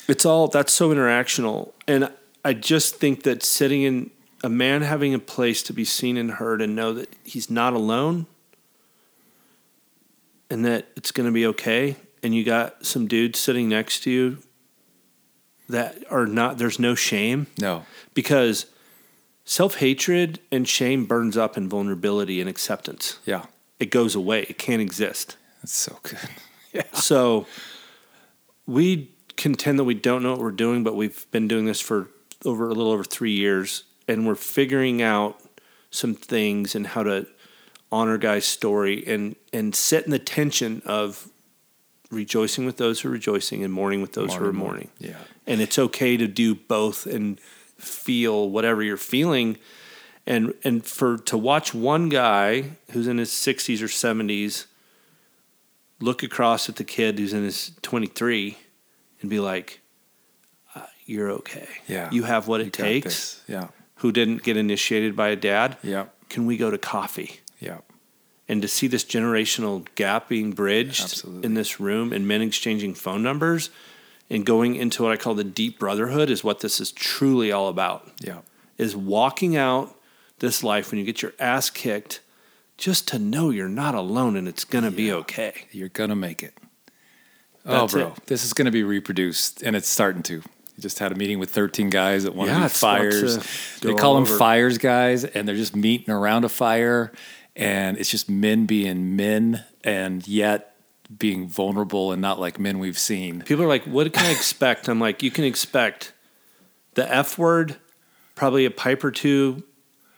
[0.07, 2.11] It's all that's so interactional, and
[2.45, 4.11] I just think that sitting in
[4.43, 7.73] a man having a place to be seen and heard and know that he's not
[7.73, 8.27] alone,
[10.49, 14.11] and that it's going to be okay, and you got some dudes sitting next to
[14.11, 14.37] you
[15.69, 16.57] that are not.
[16.57, 17.83] There's no shame No.
[18.13, 18.67] because
[19.43, 23.19] self hatred and shame burns up in vulnerability and acceptance.
[23.25, 23.45] Yeah.
[23.79, 24.43] It goes away.
[24.43, 25.35] It can't exist.
[25.61, 26.17] That's so good.
[26.73, 26.83] Yeah.
[26.93, 27.45] So
[28.65, 32.09] we contend that we don't know what we're doing, but we've been doing this for
[32.43, 35.39] over a little over three years, and we're figuring out
[35.91, 37.27] some things and how to
[37.91, 41.29] honor Guy's story and and sit in the tension of
[42.11, 44.89] rejoicing with those who are rejoicing and mourning with those who are mourning.
[44.97, 45.17] Yeah.
[45.45, 47.39] And it's okay to do both and
[47.77, 49.57] feel whatever you're feeling.
[50.25, 54.65] And and for to watch one guy who's in his 60s or 70s
[55.99, 58.57] look across at the kid who's in his 23
[59.21, 59.81] and be like,
[60.75, 61.67] uh, "You're okay.
[61.87, 62.09] Yeah.
[62.11, 63.67] you have what You it takes." Yeah.
[64.01, 65.77] Who didn't get initiated by a dad?
[65.83, 66.05] Yeah.
[66.29, 67.39] Can we go to coffee?
[67.59, 67.79] Yeah.
[68.49, 71.45] and to see this generational gap being bridged Absolutely.
[71.45, 73.69] in this room and men exchanging phone numbers
[74.29, 77.67] and going into what I call the deep brotherhood is what this is truly all
[77.67, 78.09] about.
[78.21, 78.39] Yeah.
[78.77, 79.93] Is walking out
[80.39, 82.21] this life when you get your ass kicked
[82.77, 85.65] just to know you're not alone and it's going to be okay.
[85.71, 86.53] You're gonna make it.
[87.67, 88.25] Oh, That's oh, bro, it.
[88.27, 90.35] this is gonna be reproduced, and it's starting to.
[90.35, 92.97] You just had a meeting with 13 guys at one Yeah, of it's these about
[92.99, 93.79] fires.
[93.81, 94.37] to They call them over.
[94.37, 97.11] fires, guys, and they're just meeting around a fire,
[97.55, 100.75] and it's just men being men, and yet
[101.17, 103.41] being vulnerable and not like men we've seen.
[103.41, 104.87] People are like, what can I expect?
[104.87, 106.13] I'm like, you can expect
[106.95, 107.77] the F word,
[108.35, 109.63] probably a pipe or two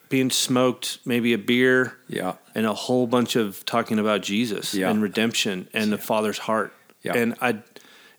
[0.10, 4.90] being smoked, maybe a beer, Yeah, and a whole bunch of talking about Jesus Yeah.
[4.90, 6.74] and redemption and the Father's heart.
[7.02, 7.14] Yeah.
[7.16, 7.60] And I,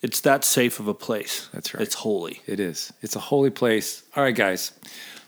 [0.02, 1.48] it's that safe of a place.
[1.52, 1.82] That's right.
[1.82, 2.40] It's holy.
[2.46, 2.92] it is.
[3.02, 4.02] It's a holy place.
[4.16, 4.72] All right, guys,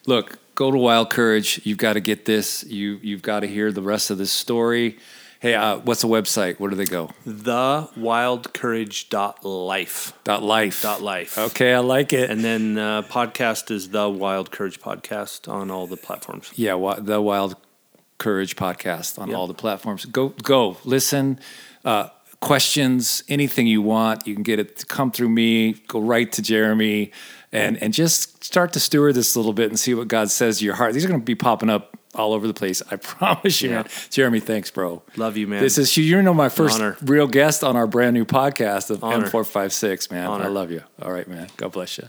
[0.07, 1.61] look, go to Wild Courage.
[1.65, 2.65] You've got to get this.
[2.65, 4.99] You you've got to hear the rest of this story.
[5.41, 6.61] Hey, uh, what's the website?
[6.61, 7.11] Where do they go?
[7.27, 10.13] The wildcourage.life.
[10.25, 10.83] Dot life.
[10.83, 11.39] Dot life.
[11.39, 12.31] Okay, I like it.
[12.31, 16.53] And then uh, podcast is the Wild Courage Podcast on all the platforms.
[16.55, 17.57] Yeah, wa- the Wild
[18.19, 19.37] Courage podcast on Yep.
[19.37, 20.05] all the platforms.
[20.05, 21.41] Go, go, listen.
[21.85, 22.09] Uh,
[22.43, 24.77] questions, anything you want, you can get it.
[24.79, 25.73] To come through me.
[25.89, 27.11] Go right to Jeremy,
[27.53, 30.59] and and just start to steward this a little bit and see what God says
[30.59, 30.93] to your heart.
[30.93, 32.83] These are going to be popping up all over the place.
[32.91, 33.75] I promise you, Yeah.
[33.77, 33.87] man.
[34.11, 35.03] Jeremy, thanks, bro.
[35.17, 35.63] Love you, man.
[35.63, 36.05] This is you.
[36.05, 36.97] You know my first Honor.
[37.03, 39.29] real guest on our brand new podcast of Honor.
[39.29, 40.27] M456, man.
[40.29, 40.83] I love you.
[41.01, 41.49] All right, man.
[41.57, 42.09] God bless you.